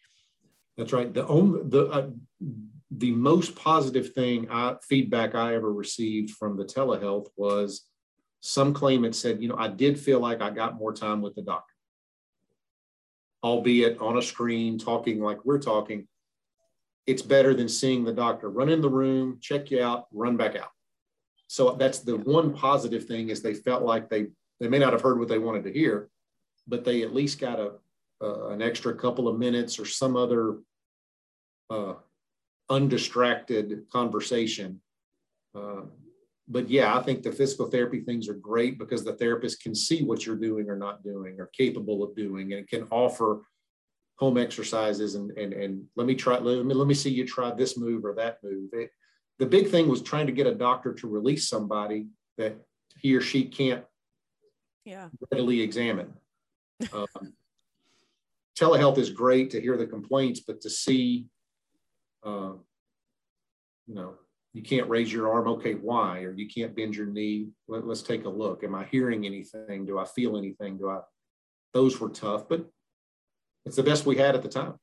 that's 0.76 0.92
right. 0.92 1.12
The 1.12 1.26
only 1.26 1.60
the 1.64 1.86
uh, 1.86 2.10
the 2.90 3.12
most 3.12 3.54
positive 3.54 4.12
thing 4.12 4.48
I, 4.50 4.74
feedback 4.82 5.34
I 5.34 5.54
ever 5.54 5.72
received 5.72 6.30
from 6.30 6.56
the 6.56 6.64
telehealth 6.64 7.28
was 7.36 7.86
some 8.40 8.74
claimant 8.74 9.14
said, 9.14 9.40
you 9.40 9.48
know, 9.48 9.56
I 9.56 9.68
did 9.68 9.98
feel 9.98 10.18
like 10.18 10.40
I 10.40 10.50
got 10.50 10.78
more 10.78 10.92
time 10.92 11.20
with 11.20 11.34
the 11.34 11.42
doctor, 11.42 11.74
albeit 13.44 13.98
on 14.00 14.18
a 14.18 14.22
screen, 14.22 14.78
talking 14.78 15.20
like 15.20 15.44
we're 15.44 15.60
talking. 15.60 16.08
It's 17.06 17.22
better 17.22 17.54
than 17.54 17.68
seeing 17.68 18.04
the 18.04 18.12
doctor 18.12 18.50
run 18.50 18.68
in 18.68 18.80
the 18.80 18.88
room, 18.88 19.38
check 19.40 19.70
you 19.70 19.82
out, 19.82 20.06
run 20.12 20.36
back 20.36 20.56
out. 20.56 20.70
So 21.46 21.72
that's 21.72 22.00
the 22.00 22.16
one 22.16 22.52
positive 22.52 23.06
thing 23.06 23.28
is 23.28 23.42
they 23.42 23.54
felt 23.54 23.82
like 23.82 24.08
they 24.08 24.26
they 24.60 24.68
may 24.68 24.78
not 24.78 24.92
have 24.92 25.02
heard 25.02 25.18
what 25.18 25.28
they 25.28 25.38
wanted 25.38 25.64
to 25.64 25.72
hear, 25.72 26.10
but 26.66 26.84
they 26.84 27.02
at 27.02 27.14
least 27.14 27.40
got 27.40 27.58
a, 27.58 27.72
uh, 28.22 28.48
an 28.48 28.62
extra 28.62 28.94
couple 28.94 29.28
of 29.28 29.38
minutes 29.38 29.78
or 29.78 29.86
some 29.86 30.16
other 30.16 30.58
uh, 31.70 31.94
undistracted 32.68 33.88
conversation. 33.90 34.80
Uh, 35.54 35.82
but 36.48 36.68
yeah, 36.68 36.96
I 36.96 37.02
think 37.02 37.22
the 37.22 37.32
physical 37.32 37.66
therapy 37.66 38.00
things 38.00 38.28
are 38.28 38.34
great 38.34 38.78
because 38.78 39.04
the 39.04 39.14
therapist 39.14 39.62
can 39.62 39.74
see 39.74 40.02
what 40.02 40.26
you're 40.26 40.36
doing 40.36 40.68
or 40.68 40.76
not 40.76 41.02
doing 41.04 41.36
or 41.38 41.46
capable 41.46 42.02
of 42.02 42.16
doing 42.16 42.52
and 42.54 42.68
can 42.68 42.86
offer 42.90 43.42
home 44.16 44.36
exercises 44.36 45.14
and, 45.14 45.30
and, 45.38 45.52
and 45.52 45.84
let 45.96 46.06
me 46.06 46.14
try, 46.14 46.38
let 46.38 46.66
me, 46.66 46.74
let 46.74 46.86
me 46.86 46.94
see 46.94 47.10
you 47.10 47.26
try 47.26 47.50
this 47.52 47.78
move 47.78 48.04
or 48.04 48.14
that 48.14 48.38
move. 48.42 48.68
It, 48.72 48.90
the 49.38 49.46
big 49.46 49.68
thing 49.68 49.88
was 49.88 50.02
trying 50.02 50.26
to 50.26 50.32
get 50.32 50.46
a 50.46 50.54
doctor 50.54 50.92
to 50.92 51.08
release 51.08 51.48
somebody 51.48 52.08
that 52.36 52.56
he 52.98 53.14
or 53.14 53.20
she 53.20 53.44
can't 53.44 53.84
yeah. 54.84 55.08
readily 55.30 55.60
examine. 55.60 56.12
Um, 56.94 57.34
telehealth 58.60 58.98
is 58.98 59.10
great 59.10 59.50
to 59.50 59.60
hear 59.60 59.76
the 59.76 59.86
complaints, 59.86 60.40
but 60.40 60.60
to 60.60 60.70
see 60.70 61.26
uh, 62.24 62.52
you 63.86 63.94
know, 63.94 64.14
you 64.52 64.62
can't 64.62 64.88
raise 64.88 65.12
your 65.12 65.32
arm. 65.32 65.48
Okay, 65.48 65.74
why? 65.74 66.20
Or 66.20 66.32
you 66.32 66.48
can't 66.48 66.74
bend 66.74 66.94
your 66.94 67.06
knee. 67.06 67.48
Let, 67.68 67.84
us 67.84 68.02
take 68.02 68.24
a 68.24 68.28
look. 68.28 68.64
Am 68.64 68.74
I 68.74 68.84
hearing 68.84 69.26
anything? 69.26 69.86
Do 69.86 69.98
I 69.98 70.04
feel 70.04 70.36
anything? 70.36 70.78
Do 70.78 70.90
I? 70.90 71.00
Those 71.72 72.00
were 72.00 72.08
tough, 72.08 72.48
but 72.48 72.66
it's 73.64 73.76
the 73.76 73.82
best 73.82 74.06
we 74.06 74.16
had 74.16 74.34
at 74.34 74.42
the 74.42 74.48
time. 74.48 74.74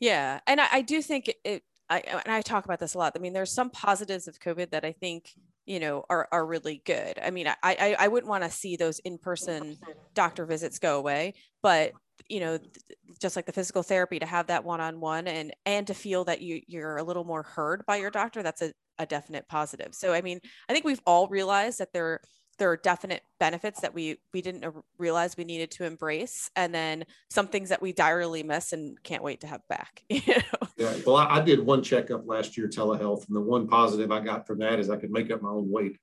Yeah, 0.00 0.40
and 0.46 0.60
I, 0.60 0.66
I 0.72 0.82
do 0.82 1.02
think 1.02 1.32
it. 1.44 1.62
I 1.88 2.00
and 2.00 2.34
I 2.34 2.40
talk 2.42 2.64
about 2.64 2.80
this 2.80 2.94
a 2.94 2.98
lot. 2.98 3.12
I 3.14 3.20
mean, 3.20 3.32
there's 3.32 3.52
some 3.52 3.70
positives 3.70 4.26
of 4.26 4.40
COVID 4.40 4.70
that 4.70 4.84
I 4.84 4.92
think 4.92 5.30
you 5.66 5.80
know 5.80 6.04
are 6.08 6.28
are 6.32 6.46
really 6.46 6.82
good. 6.84 7.18
I 7.22 7.30
mean, 7.30 7.46
I 7.46 7.56
I, 7.62 7.96
I 7.98 8.08
wouldn't 8.08 8.30
want 8.30 8.44
to 8.44 8.50
see 8.50 8.76
those 8.76 8.98
in 9.00 9.18
person 9.18 9.76
doctor 10.14 10.46
visits 10.46 10.78
go 10.78 10.98
away, 10.98 11.34
but 11.62 11.92
you 12.28 12.40
know 12.40 12.58
just 13.20 13.36
like 13.36 13.46
the 13.46 13.52
physical 13.52 13.82
therapy 13.82 14.18
to 14.18 14.26
have 14.26 14.46
that 14.46 14.64
one-on-one 14.64 15.28
and 15.28 15.54
and 15.64 15.86
to 15.86 15.94
feel 15.94 16.24
that 16.24 16.40
you 16.40 16.60
you're 16.66 16.96
a 16.96 17.02
little 17.02 17.24
more 17.24 17.42
heard 17.42 17.84
by 17.86 17.96
your 17.96 18.10
doctor 18.10 18.42
that's 18.42 18.62
a, 18.62 18.72
a 18.98 19.06
definite 19.06 19.46
positive 19.48 19.94
so 19.94 20.12
i 20.12 20.20
mean 20.20 20.40
i 20.68 20.72
think 20.72 20.84
we've 20.84 21.02
all 21.06 21.28
realized 21.28 21.78
that 21.78 21.92
there 21.92 22.20
there 22.58 22.70
are 22.70 22.76
definite 22.76 23.22
benefits 23.38 23.80
that 23.80 23.94
we 23.94 24.18
we 24.32 24.40
didn't 24.42 24.64
realize 24.98 25.36
we 25.36 25.44
needed 25.44 25.70
to 25.70 25.84
embrace 25.84 26.50
and 26.56 26.74
then 26.74 27.04
some 27.30 27.46
things 27.46 27.68
that 27.68 27.82
we 27.82 27.92
direly 27.92 28.42
miss 28.42 28.72
and 28.72 29.02
can't 29.02 29.22
wait 29.22 29.40
to 29.40 29.46
have 29.46 29.66
back 29.68 30.02
you 30.08 30.20
know? 30.26 30.68
yeah 30.76 30.94
well 31.06 31.16
I, 31.16 31.36
I 31.36 31.40
did 31.40 31.64
one 31.64 31.82
checkup 31.82 32.26
last 32.26 32.56
year 32.56 32.68
telehealth 32.68 33.26
and 33.26 33.36
the 33.36 33.40
one 33.40 33.66
positive 33.66 34.10
i 34.10 34.20
got 34.20 34.46
from 34.46 34.58
that 34.58 34.78
is 34.78 34.90
i 34.90 34.96
could 34.96 35.10
make 35.10 35.30
up 35.30 35.42
my 35.42 35.50
own 35.50 35.70
weight 35.70 35.98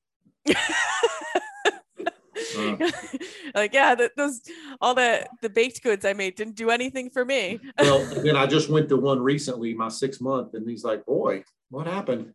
Uh, 2.57 2.77
like 3.55 3.73
yeah, 3.73 3.95
the, 3.95 4.11
those 4.15 4.41
all 4.81 4.93
the 4.93 5.25
the 5.41 5.49
baked 5.49 5.81
goods 5.83 6.05
I 6.05 6.13
made 6.13 6.35
didn't 6.35 6.55
do 6.55 6.69
anything 6.69 7.09
for 7.09 7.25
me. 7.25 7.59
well, 7.79 8.03
then 8.23 8.35
I 8.35 8.45
just 8.45 8.69
went 8.69 8.89
to 8.89 8.97
one 8.97 9.19
recently, 9.21 9.73
my 9.73 9.89
six 9.89 10.21
month, 10.21 10.53
and 10.53 10.67
he's 10.69 10.83
like, 10.83 11.05
"Boy, 11.05 11.43
what 11.69 11.87
happened?" 11.87 12.33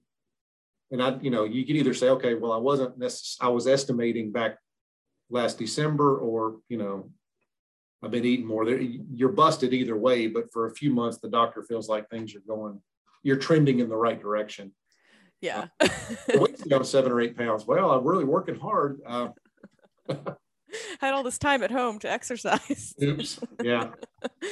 And 0.90 1.02
I, 1.02 1.18
you 1.20 1.30
know, 1.30 1.44
you 1.44 1.66
could 1.66 1.76
either 1.76 1.94
say, 1.94 2.08
"Okay, 2.10 2.34
well, 2.34 2.52
I 2.52 2.56
wasn't 2.56 2.98
necess- 2.98 3.36
I 3.40 3.48
was 3.48 3.66
estimating 3.66 4.32
back 4.32 4.58
last 5.28 5.58
December," 5.58 6.16
or 6.16 6.60
you 6.68 6.78
know, 6.78 7.10
I've 8.02 8.10
been 8.10 8.24
eating 8.24 8.46
more. 8.46 8.68
You're 8.68 9.30
busted 9.30 9.74
either 9.74 9.96
way, 9.96 10.28
but 10.28 10.52
for 10.52 10.66
a 10.66 10.74
few 10.74 10.92
months, 10.92 11.18
the 11.18 11.28
doctor 11.28 11.62
feels 11.62 11.88
like 11.88 12.08
things 12.08 12.34
are 12.34 12.42
going, 12.46 12.80
you're 13.22 13.36
trending 13.36 13.80
in 13.80 13.88
the 13.88 13.96
right 13.96 14.20
direction. 14.20 14.72
Yeah. 15.40 15.66
uh, 15.80 15.88
weight's 16.34 16.62
down 16.62 16.84
seven 16.84 17.12
or 17.12 17.20
eight 17.20 17.36
pounds. 17.36 17.66
Well, 17.66 17.90
I'm 17.90 18.04
really 18.04 18.24
working 18.24 18.58
hard. 18.58 19.00
Uh, 19.06 19.28
had 21.00 21.14
all 21.14 21.22
this 21.22 21.38
time 21.38 21.62
at 21.62 21.70
home 21.70 21.98
to 22.00 22.10
exercise. 22.10 22.94
Oops. 23.02 23.40
Yeah. 23.62 23.90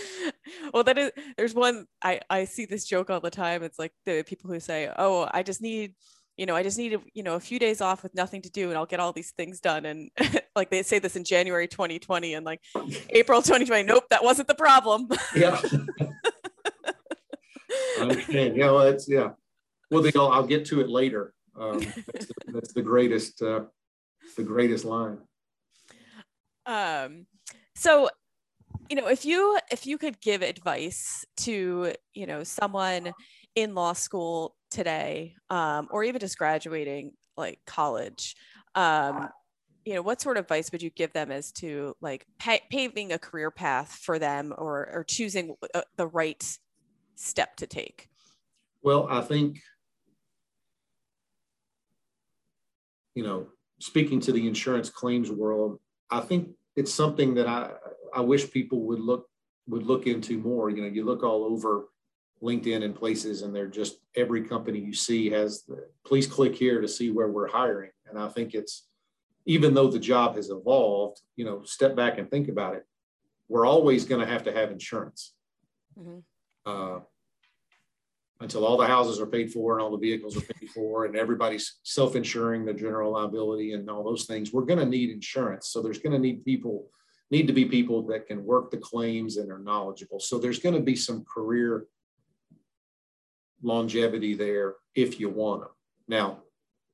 well, 0.74 0.84
that 0.84 0.98
is 0.98 1.10
there's 1.36 1.54
one 1.54 1.86
I 2.02 2.20
I 2.30 2.44
see 2.44 2.66
this 2.66 2.84
joke 2.84 3.10
all 3.10 3.20
the 3.20 3.30
time. 3.30 3.62
It's 3.62 3.78
like 3.78 3.92
the 4.04 4.22
people 4.24 4.50
who 4.50 4.60
say, 4.60 4.90
"Oh, 4.96 5.28
I 5.32 5.42
just 5.42 5.60
need." 5.60 5.94
You 6.36 6.44
know, 6.44 6.54
I 6.54 6.62
just 6.62 6.76
need 6.76 6.98
you 7.14 7.22
know 7.22 7.34
a 7.34 7.40
few 7.40 7.58
days 7.58 7.80
off 7.80 8.02
with 8.02 8.14
nothing 8.14 8.42
to 8.42 8.50
do, 8.50 8.68
and 8.68 8.76
I'll 8.76 8.86
get 8.86 9.00
all 9.00 9.12
these 9.12 9.30
things 9.30 9.60
done. 9.60 9.86
And 9.86 10.10
like 10.56 10.70
they 10.70 10.82
say 10.82 10.98
this 10.98 11.16
in 11.16 11.24
January 11.24 11.66
2020, 11.66 12.34
and 12.34 12.44
like 12.44 12.60
April 13.10 13.40
2020, 13.40 13.84
nope, 13.84 14.04
that 14.10 14.22
wasn't 14.22 14.48
the 14.48 14.54
problem. 14.54 15.08
yeah. 15.34 15.60
I 17.98 18.02
understand. 18.02 18.56
Yeah, 18.56 18.70
well, 18.70 18.82
it's 18.82 19.08
yeah. 19.08 19.30
Well, 19.90 20.02
they 20.02 20.12
go. 20.12 20.28
I'll 20.28 20.46
get 20.46 20.66
to 20.66 20.80
it 20.80 20.88
later. 20.88 21.32
Um, 21.58 21.80
that's, 22.12 22.26
the, 22.26 22.34
that's 22.48 22.72
the 22.74 22.82
greatest, 22.82 23.40
uh, 23.40 23.62
the 24.36 24.42
greatest 24.42 24.84
line. 24.84 25.18
Um, 26.66 27.26
so, 27.74 28.10
you 28.90 28.96
know, 28.96 29.06
if 29.06 29.24
you 29.24 29.58
if 29.70 29.86
you 29.86 29.96
could 29.96 30.20
give 30.20 30.42
advice 30.42 31.24
to 31.38 31.94
you 32.12 32.26
know 32.26 32.44
someone 32.44 33.12
in 33.54 33.74
law 33.74 33.94
school 33.94 34.54
today, 34.76 35.34
um, 35.48 35.88
or 35.90 36.04
even 36.04 36.20
just 36.20 36.36
graduating 36.36 37.12
like 37.36 37.60
college, 37.66 38.36
um, 38.74 39.30
you 39.86 39.94
know, 39.94 40.02
what 40.02 40.20
sort 40.20 40.36
of 40.36 40.44
advice 40.44 40.70
would 40.70 40.82
you 40.82 40.90
give 40.90 41.12
them 41.12 41.30
as 41.30 41.50
to 41.52 41.96
like 42.00 42.26
pa- 42.38 42.58
paving 42.70 43.12
a 43.12 43.18
career 43.18 43.50
path 43.50 43.92
for 43.92 44.18
them, 44.18 44.52
or 44.56 44.88
or 44.92 45.04
choosing 45.04 45.54
uh, 45.74 45.82
the 45.96 46.06
right 46.06 46.58
step 47.14 47.56
to 47.56 47.66
take? 47.66 48.08
Well, 48.82 49.06
I 49.10 49.22
think 49.22 49.60
you 53.14 53.22
know, 53.22 53.46
speaking 53.80 54.20
to 54.20 54.32
the 54.32 54.46
insurance 54.46 54.90
claims 54.90 55.30
world, 55.30 55.80
I 56.10 56.20
think 56.20 56.50
it's 56.76 56.92
something 56.92 57.34
that 57.34 57.46
I, 57.46 57.70
I 58.14 58.20
wish 58.20 58.50
people 58.50 58.82
would 58.82 59.00
look 59.00 59.26
would 59.68 59.84
look 59.84 60.06
into 60.06 60.38
more. 60.38 60.68
You 60.68 60.82
know, 60.82 60.88
you 60.88 61.04
look 61.04 61.22
all 61.22 61.44
over 61.44 61.86
LinkedIn 62.42 62.84
and 62.84 62.94
places, 62.94 63.42
and 63.42 63.54
they're 63.54 63.66
just 63.66 63.98
every 64.14 64.42
company 64.42 64.78
you 64.78 64.92
see 64.92 65.30
has 65.30 65.62
the, 65.62 65.88
please 66.04 66.26
click 66.26 66.54
here 66.54 66.80
to 66.80 66.88
see 66.88 67.10
where 67.10 67.28
we're 67.28 67.48
hiring. 67.48 67.90
And 68.08 68.18
I 68.18 68.28
think 68.28 68.54
it's 68.54 68.86
even 69.46 69.74
though 69.74 69.88
the 69.88 69.98
job 69.98 70.36
has 70.36 70.50
evolved, 70.50 71.20
you 71.36 71.44
know, 71.44 71.62
step 71.64 71.96
back 71.96 72.18
and 72.18 72.30
think 72.30 72.48
about 72.48 72.74
it. 72.74 72.84
We're 73.48 73.66
always 73.66 74.04
going 74.04 74.20
to 74.20 74.30
have 74.30 74.42
to 74.44 74.52
have 74.52 74.72
insurance. 74.72 75.34
Mm-hmm. 75.98 76.18
Uh, 76.66 77.00
until 78.40 78.66
all 78.66 78.76
the 78.76 78.86
houses 78.86 79.20
are 79.20 79.26
paid 79.26 79.50
for 79.50 79.74
and 79.74 79.82
all 79.82 79.90
the 79.90 79.96
vehicles 79.96 80.36
are 80.36 80.42
paid 80.42 80.68
for 80.70 81.06
and 81.06 81.16
everybody's 81.16 81.76
self-insuring 81.84 82.64
the 82.64 82.74
general 82.74 83.12
liability 83.12 83.72
and 83.72 83.88
all 83.88 84.04
those 84.04 84.26
things 84.26 84.52
we're 84.52 84.62
going 84.62 84.78
to 84.78 84.84
need 84.84 85.10
insurance 85.10 85.68
so 85.68 85.80
there's 85.80 85.98
going 85.98 86.12
to 86.12 86.18
need 86.18 86.44
people 86.44 86.90
need 87.30 87.46
to 87.46 87.52
be 87.52 87.64
people 87.64 88.02
that 88.02 88.26
can 88.26 88.44
work 88.44 88.70
the 88.70 88.76
claims 88.76 89.38
and 89.38 89.50
are 89.50 89.58
knowledgeable 89.58 90.20
so 90.20 90.38
there's 90.38 90.58
going 90.58 90.74
to 90.74 90.80
be 90.80 90.96
some 90.96 91.24
career 91.24 91.86
longevity 93.62 94.34
there 94.34 94.74
if 94.94 95.18
you 95.20 95.28
want 95.28 95.62
them 95.62 95.70
now 96.08 96.38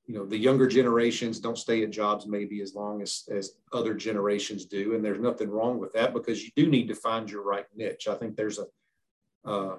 you 0.06 0.14
know 0.14 0.24
the 0.24 0.36
younger 0.36 0.66
generations 0.66 1.38
don't 1.38 1.58
stay 1.58 1.82
at 1.82 1.90
jobs 1.90 2.26
maybe 2.26 2.60
as 2.60 2.74
long 2.74 3.02
as 3.02 3.24
as 3.30 3.52
other 3.72 3.94
generations 3.94 4.64
do 4.64 4.94
and 4.94 5.04
there's 5.04 5.20
nothing 5.20 5.50
wrong 5.50 5.78
with 5.78 5.92
that 5.92 6.12
because 6.12 6.42
you 6.42 6.50
do 6.56 6.68
need 6.68 6.88
to 6.88 6.94
find 6.94 7.30
your 7.30 7.42
right 7.42 7.66
niche 7.74 8.08
i 8.08 8.14
think 8.14 8.36
there's 8.36 8.58
a 8.58 8.66
uh, 9.44 9.76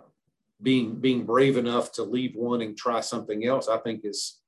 being 0.64 0.96
being 0.96 1.26
brave 1.26 1.58
enough 1.58 1.92
to 1.92 2.04
leave 2.04 2.36
one 2.36 2.62
and 2.62 2.78
try 2.78 3.02
something 3.02 3.46
else, 3.46 3.68
I 3.68 3.78
think 3.78 4.06
is 4.06 4.40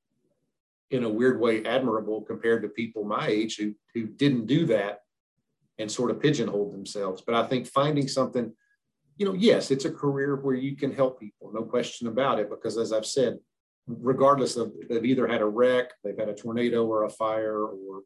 in 0.91 1.03
a 1.03 1.09
weird 1.09 1.39
way 1.39 1.65
admirable 1.65 2.21
compared 2.21 2.61
to 2.61 2.69
people 2.69 3.03
my 3.03 3.27
age 3.27 3.57
who 3.57 3.73
who 3.93 4.07
didn't 4.07 4.47
do 4.47 4.65
that 4.67 5.01
and 5.77 5.91
sort 5.91 6.09
of 6.09 6.21
pigeonholed 6.21 6.71
themselves. 6.71 7.21
But 7.21 7.35
I 7.35 7.45
think 7.45 7.67
finding 7.67 8.07
something, 8.07 8.53
you 9.17 9.25
know, 9.25 9.33
yes, 9.33 9.71
it's 9.71 9.85
a 9.85 9.91
career 9.91 10.35
where 10.35 10.55
you 10.55 10.75
can 10.75 10.91
help 10.91 11.19
people, 11.19 11.51
no 11.53 11.63
question 11.63 12.07
about 12.07 12.39
it. 12.39 12.49
Because 12.49 12.77
as 12.77 12.91
I've 12.91 13.05
said, 13.05 13.37
regardless 13.87 14.55
of 14.57 14.73
they've 14.89 15.05
either 15.05 15.27
had 15.27 15.41
a 15.41 15.45
wreck, 15.45 15.91
they've 16.03 16.17
had 16.17 16.29
a 16.29 16.35
tornado 16.35 16.85
or 16.85 17.03
a 17.03 17.09
fire 17.09 17.65
or 17.65 18.01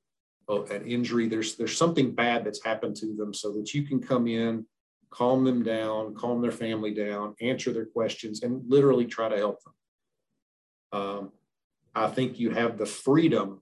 an 0.71 0.85
injury, 0.85 1.27
there's 1.27 1.55
there's 1.55 1.77
something 1.77 2.13
bad 2.13 2.43
that's 2.43 2.63
happened 2.63 2.95
to 2.97 3.15
them, 3.15 3.33
so 3.33 3.51
that 3.53 3.73
you 3.73 3.83
can 3.83 3.99
come 4.01 4.27
in 4.27 4.65
calm 5.09 5.43
them 5.43 5.63
down, 5.63 6.13
calm 6.15 6.41
their 6.41 6.51
family 6.51 6.93
down, 6.93 7.35
answer 7.41 7.71
their 7.73 7.85
questions, 7.85 8.43
and 8.43 8.61
literally 8.67 9.05
try 9.05 9.29
to 9.29 9.37
help 9.37 9.59
them. 9.63 9.73
Um, 10.91 11.31
I 11.95 12.07
think 12.07 12.39
you 12.39 12.51
have 12.51 12.77
the 12.77 12.85
freedom. 12.85 13.61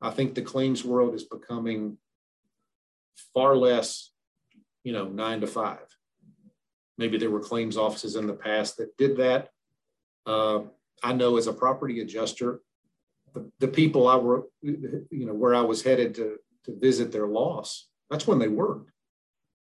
I 0.00 0.10
think 0.10 0.34
the 0.34 0.42
claims 0.42 0.84
world 0.84 1.14
is 1.14 1.24
becoming 1.24 1.98
far 3.34 3.56
less, 3.56 4.10
you 4.84 4.92
know, 4.92 5.08
nine 5.08 5.40
to 5.40 5.46
five. 5.46 5.86
Maybe 7.02 7.18
there 7.18 7.32
were 7.32 7.40
claims 7.40 7.76
offices 7.76 8.14
in 8.14 8.28
the 8.28 8.32
past 8.32 8.76
that 8.76 8.96
did 8.96 9.16
that. 9.16 9.48
Uh, 10.24 10.60
I 11.02 11.12
know 11.12 11.36
as 11.36 11.48
a 11.48 11.52
property 11.52 12.00
adjuster, 12.00 12.60
the, 13.34 13.50
the 13.58 13.66
people 13.66 14.06
I 14.06 14.14
were, 14.14 14.44
you 14.62 15.26
know, 15.26 15.34
where 15.34 15.52
I 15.52 15.62
was 15.62 15.82
headed 15.82 16.14
to, 16.14 16.36
to 16.66 16.78
visit 16.78 17.10
their 17.10 17.26
loss, 17.26 17.88
that's 18.08 18.28
when 18.28 18.38
they 18.38 18.46
worked. 18.46 18.92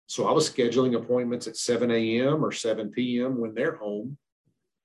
So 0.07 0.27
I 0.27 0.31
was 0.31 0.49
scheduling 0.49 0.95
appointments 0.95 1.45
at 1.45 1.57
7 1.57 1.91
a.m. 1.91 2.43
or 2.43 2.51
7 2.51 2.89
p.m. 2.89 3.37
when 3.37 3.53
they're 3.53 3.75
home. 3.75 4.17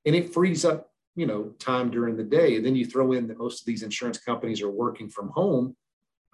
And 0.04 0.14
it 0.14 0.34
frees 0.34 0.66
up, 0.66 0.90
you 1.16 1.24
know, 1.24 1.54
time 1.58 1.90
during 1.90 2.18
the 2.18 2.22
day. 2.22 2.56
And 2.56 2.66
then 2.66 2.76
you 2.76 2.84
throw 2.84 3.12
in 3.12 3.28
that 3.28 3.38
most 3.38 3.62
of 3.62 3.66
these 3.66 3.82
insurance 3.82 4.18
companies 4.18 4.60
are 4.60 4.70
working 4.70 5.08
from 5.08 5.30
home. 5.30 5.74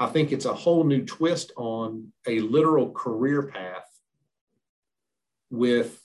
I 0.01 0.07
think 0.07 0.33
it's 0.33 0.47
a 0.47 0.53
whole 0.55 0.83
new 0.83 1.05
twist 1.05 1.53
on 1.57 2.12
a 2.27 2.41
literal 2.41 2.91
career 2.91 3.45
path 3.45 3.87
with, 5.49 5.97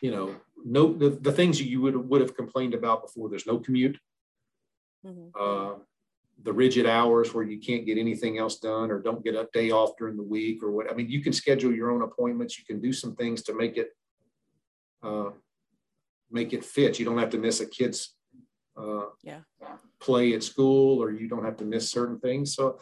you 0.00 0.10
know, 0.10 0.34
no 0.64 0.92
the, 0.92 1.10
the 1.10 1.32
things 1.32 1.60
you 1.60 1.80
would 1.80 1.96
would 2.08 2.20
have 2.20 2.36
complained 2.36 2.74
about 2.74 3.02
before. 3.02 3.28
There's 3.28 3.46
no 3.46 3.58
commute. 3.58 3.98
Mm-hmm. 5.04 5.28
Uh, 5.38 5.78
the 6.42 6.52
rigid 6.52 6.86
hours 6.86 7.32
where 7.32 7.44
you 7.44 7.58
can't 7.58 7.86
get 7.86 7.98
anything 7.98 8.38
else 8.38 8.58
done 8.58 8.90
or 8.90 9.00
don't 9.00 9.24
get 9.24 9.34
a 9.34 9.48
day 9.52 9.70
off 9.70 9.96
during 9.98 10.16
the 10.16 10.22
week 10.22 10.62
or 10.62 10.70
what. 10.70 10.90
I 10.90 10.94
mean, 10.94 11.08
you 11.08 11.22
can 11.22 11.32
schedule 11.32 11.74
your 11.74 11.90
own 11.90 12.02
appointments. 12.02 12.58
You 12.58 12.64
can 12.64 12.80
do 12.80 12.92
some 12.92 13.16
things 13.16 13.42
to 13.44 13.54
make 13.54 13.76
it 13.76 13.88
uh, 15.02 15.30
make 16.30 16.52
it 16.52 16.64
fit. 16.64 16.98
You 16.98 17.04
don't 17.04 17.18
have 17.18 17.30
to 17.30 17.38
miss 17.38 17.60
a 17.60 17.66
kid's 17.66 18.14
uh, 18.76 19.06
yeah. 19.22 19.40
play 20.00 20.34
at 20.34 20.42
school, 20.42 21.02
or 21.02 21.10
you 21.10 21.28
don't 21.28 21.44
have 21.44 21.56
to 21.58 21.64
miss 21.64 21.90
certain 21.90 22.18
things. 22.18 22.54
So, 22.54 22.80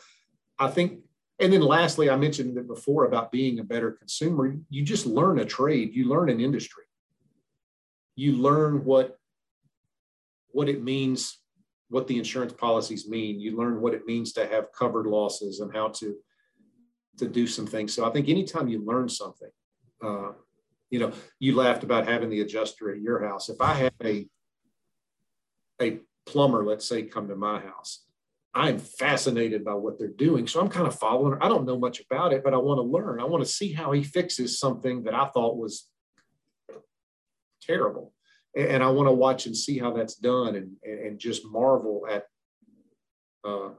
I 0.58 0.68
think. 0.68 1.00
And 1.40 1.52
then 1.52 1.62
lastly, 1.62 2.10
I 2.10 2.16
mentioned 2.16 2.56
it 2.56 2.68
before 2.68 3.06
about 3.06 3.32
being 3.32 3.58
a 3.58 3.64
better 3.64 3.90
consumer. 3.90 4.56
You 4.70 4.84
just 4.84 5.04
learn 5.04 5.40
a 5.40 5.44
trade. 5.44 5.92
You 5.92 6.08
learn 6.08 6.30
an 6.30 6.40
industry. 6.40 6.84
You 8.16 8.32
learn 8.32 8.84
what 8.84 9.16
what 10.52 10.68
it 10.68 10.82
means 10.82 11.38
what 11.88 12.06
the 12.08 12.18
insurance 12.18 12.52
policies 12.52 13.08
mean. 13.08 13.38
You 13.38 13.56
learn 13.56 13.80
what 13.80 13.94
it 13.94 14.06
means 14.06 14.32
to 14.32 14.46
have 14.46 14.72
covered 14.76 15.06
losses 15.06 15.60
and 15.60 15.72
how 15.72 15.88
to 15.88 16.16
to 17.18 17.28
do 17.28 17.46
some 17.46 17.66
things. 17.66 17.94
So 17.94 18.04
I 18.04 18.10
think 18.10 18.28
anytime 18.28 18.66
you 18.66 18.84
learn 18.84 19.08
something, 19.08 19.50
uh, 20.02 20.32
you 20.90 20.98
know, 20.98 21.12
you 21.38 21.54
laughed 21.54 21.84
about 21.84 22.08
having 22.08 22.30
the 22.30 22.40
adjuster 22.40 22.92
at 22.92 23.00
your 23.00 23.24
house. 23.24 23.48
If 23.48 23.60
I 23.60 23.74
have 23.74 23.92
a 24.02 24.26
a 25.80 26.00
plumber, 26.26 26.64
let's 26.64 26.88
say, 26.88 27.02
come 27.02 27.28
to 27.28 27.36
my 27.36 27.60
house, 27.60 28.04
I'm 28.54 28.78
fascinated 28.78 29.64
by 29.64 29.74
what 29.74 29.98
they're 29.98 30.08
doing. 30.08 30.46
So 30.46 30.60
I'm 30.60 30.68
kind 30.68 30.86
of 30.86 30.98
following. 30.98 31.38
I 31.40 31.48
don't 31.48 31.66
know 31.66 31.78
much 31.78 32.00
about 32.00 32.32
it, 32.32 32.44
but 32.44 32.54
I 32.54 32.58
want 32.58 32.78
to 32.78 32.82
learn. 32.82 33.20
I 33.20 33.24
want 33.24 33.44
to 33.44 33.50
see 33.50 33.72
how 33.72 33.92
he 33.92 34.02
fixes 34.02 34.58
something 34.58 35.04
that 35.04 35.14
I 35.14 35.26
thought 35.26 35.56
was 35.56 35.88
terrible 37.66 38.12
and 38.56 38.82
I 38.82 38.88
want 38.88 39.08
to 39.08 39.12
watch 39.12 39.46
and 39.46 39.56
see 39.56 39.78
how 39.78 39.92
that's 39.92 40.14
done 40.14 40.54
and, 40.54 40.76
and 40.82 41.18
just 41.18 41.44
marvel 41.44 42.06
at, 42.08 42.26
uh, 43.44 43.70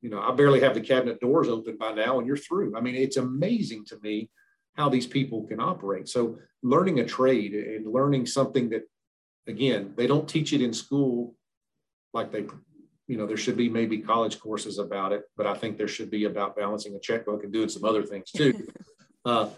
you 0.00 0.10
know, 0.10 0.20
I 0.20 0.32
barely 0.34 0.60
have 0.60 0.74
the 0.74 0.80
cabinet 0.80 1.20
doors 1.20 1.48
open 1.48 1.76
by 1.76 1.92
now 1.92 2.18
and 2.18 2.26
you're 2.26 2.36
through. 2.36 2.76
I 2.76 2.80
mean, 2.80 2.94
it's 2.94 3.16
amazing 3.16 3.84
to 3.86 3.98
me 4.00 4.30
how 4.76 4.88
these 4.88 5.06
people 5.06 5.44
can 5.44 5.60
operate. 5.60 6.08
So 6.08 6.38
learning 6.62 7.00
a 7.00 7.04
trade 7.04 7.54
and 7.54 7.92
learning 7.92 8.26
something 8.26 8.70
that, 8.70 8.82
again, 9.48 9.94
they 9.96 10.06
don't 10.06 10.28
teach 10.28 10.52
it 10.52 10.62
in 10.62 10.72
school 10.72 11.34
like 12.14 12.30
they, 12.30 12.46
you 13.08 13.16
know, 13.16 13.26
there 13.26 13.36
should 13.36 13.56
be 13.56 13.68
maybe 13.68 13.98
college 13.98 14.38
courses 14.38 14.78
about 14.78 15.12
it, 15.12 15.24
but 15.36 15.46
I 15.46 15.54
think 15.54 15.76
there 15.76 15.88
should 15.88 16.10
be 16.10 16.24
about 16.24 16.56
balancing 16.56 16.94
a 16.94 17.00
checkbook 17.00 17.42
and 17.42 17.52
doing 17.52 17.68
some 17.68 17.84
other 17.84 18.04
things 18.04 18.30
too. 18.30 18.68
uh, 19.24 19.48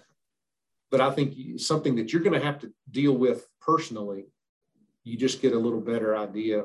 but 0.90 1.00
I 1.00 1.10
think 1.10 1.60
something 1.60 1.94
that 1.96 2.12
you're 2.12 2.22
going 2.22 2.38
to 2.38 2.44
have 2.44 2.58
to 2.60 2.72
deal 2.90 3.16
with 3.16 3.46
personally, 3.60 4.26
you 5.04 5.16
just 5.16 5.40
get 5.40 5.52
a 5.52 5.58
little 5.58 5.80
better 5.80 6.16
idea 6.16 6.64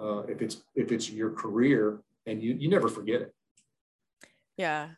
uh, 0.00 0.22
if 0.22 0.40
it's 0.42 0.62
if 0.74 0.92
it's 0.92 1.10
your 1.10 1.30
career, 1.30 2.00
and 2.26 2.42
you 2.42 2.54
you 2.54 2.68
never 2.68 2.88
forget 2.88 3.22
it. 3.22 3.34
Yeah. 4.56 4.90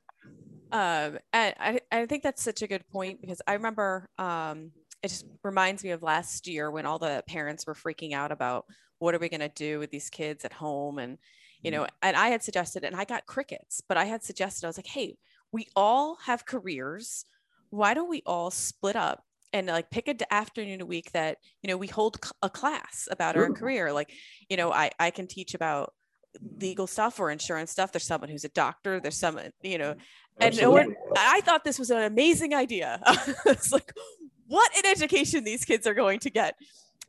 Um, 0.72 1.18
and 1.32 1.54
I, 1.60 1.80
I 1.92 2.06
think 2.06 2.24
that's 2.24 2.42
such 2.42 2.62
a 2.62 2.66
good 2.66 2.86
point 2.88 3.20
because 3.20 3.40
I 3.46 3.52
remember 3.52 4.08
um, 4.18 4.72
it 5.04 5.08
just 5.08 5.26
reminds 5.44 5.84
me 5.84 5.90
of 5.90 6.02
last 6.02 6.48
year 6.48 6.70
when 6.70 6.86
all 6.86 6.98
the 6.98 7.22
parents 7.28 7.66
were 7.66 7.74
freaking 7.74 8.12
out 8.12 8.32
about 8.32 8.64
what 8.98 9.14
are 9.14 9.18
we 9.18 9.28
going 9.28 9.40
to 9.40 9.50
do 9.50 9.78
with 9.78 9.90
these 9.90 10.08
kids 10.08 10.44
at 10.46 10.52
home 10.52 10.98
and 10.98 11.18
you 11.62 11.70
know 11.70 11.82
mm-hmm. 11.82 11.96
and 12.02 12.16
i 12.16 12.28
had 12.28 12.42
suggested 12.42 12.84
and 12.84 12.96
i 12.96 13.04
got 13.04 13.26
crickets 13.26 13.82
but 13.86 13.98
i 13.98 14.04
had 14.04 14.22
suggested 14.22 14.64
i 14.64 14.68
was 14.68 14.78
like 14.78 14.86
hey 14.86 15.16
we 15.52 15.68
all 15.76 16.16
have 16.24 16.46
careers 16.46 17.26
why 17.74 17.94
don't 17.94 18.08
we 18.08 18.22
all 18.24 18.50
split 18.50 18.96
up 18.96 19.24
and 19.52 19.66
like 19.66 19.90
pick 19.90 20.08
an 20.08 20.18
afternoon 20.30 20.80
a 20.80 20.86
week 20.86 21.12
that 21.12 21.38
you 21.62 21.68
know 21.68 21.76
we 21.76 21.86
hold 21.86 22.18
a 22.42 22.50
class 22.50 23.08
about 23.10 23.36
our 23.36 23.50
career? 23.50 23.92
Like 23.92 24.12
you 24.48 24.56
know 24.56 24.72
i 24.72 24.90
i 24.98 25.10
can 25.10 25.26
teach 25.26 25.54
about 25.54 25.92
legal 26.60 26.86
stuff 26.86 27.20
or 27.20 27.30
insurance 27.30 27.70
stuff. 27.70 27.92
There's 27.92 28.06
someone 28.06 28.30
who's 28.30 28.44
a 28.44 28.48
doctor. 28.50 29.00
There's 29.00 29.16
someone 29.16 29.50
you 29.62 29.78
know 29.78 29.94
and 30.38 30.60
no 30.60 30.72
one, 30.72 30.96
i 31.16 31.40
thought 31.42 31.62
this 31.62 31.78
was 31.78 31.90
an 31.90 32.02
amazing 32.02 32.54
idea. 32.54 33.00
It's 33.46 33.72
like 33.72 33.92
what 34.46 34.76
an 34.76 34.86
education 34.86 35.44
these 35.44 35.64
kids 35.64 35.86
are 35.86 35.94
going 35.94 36.20
to 36.20 36.30
get? 36.30 36.56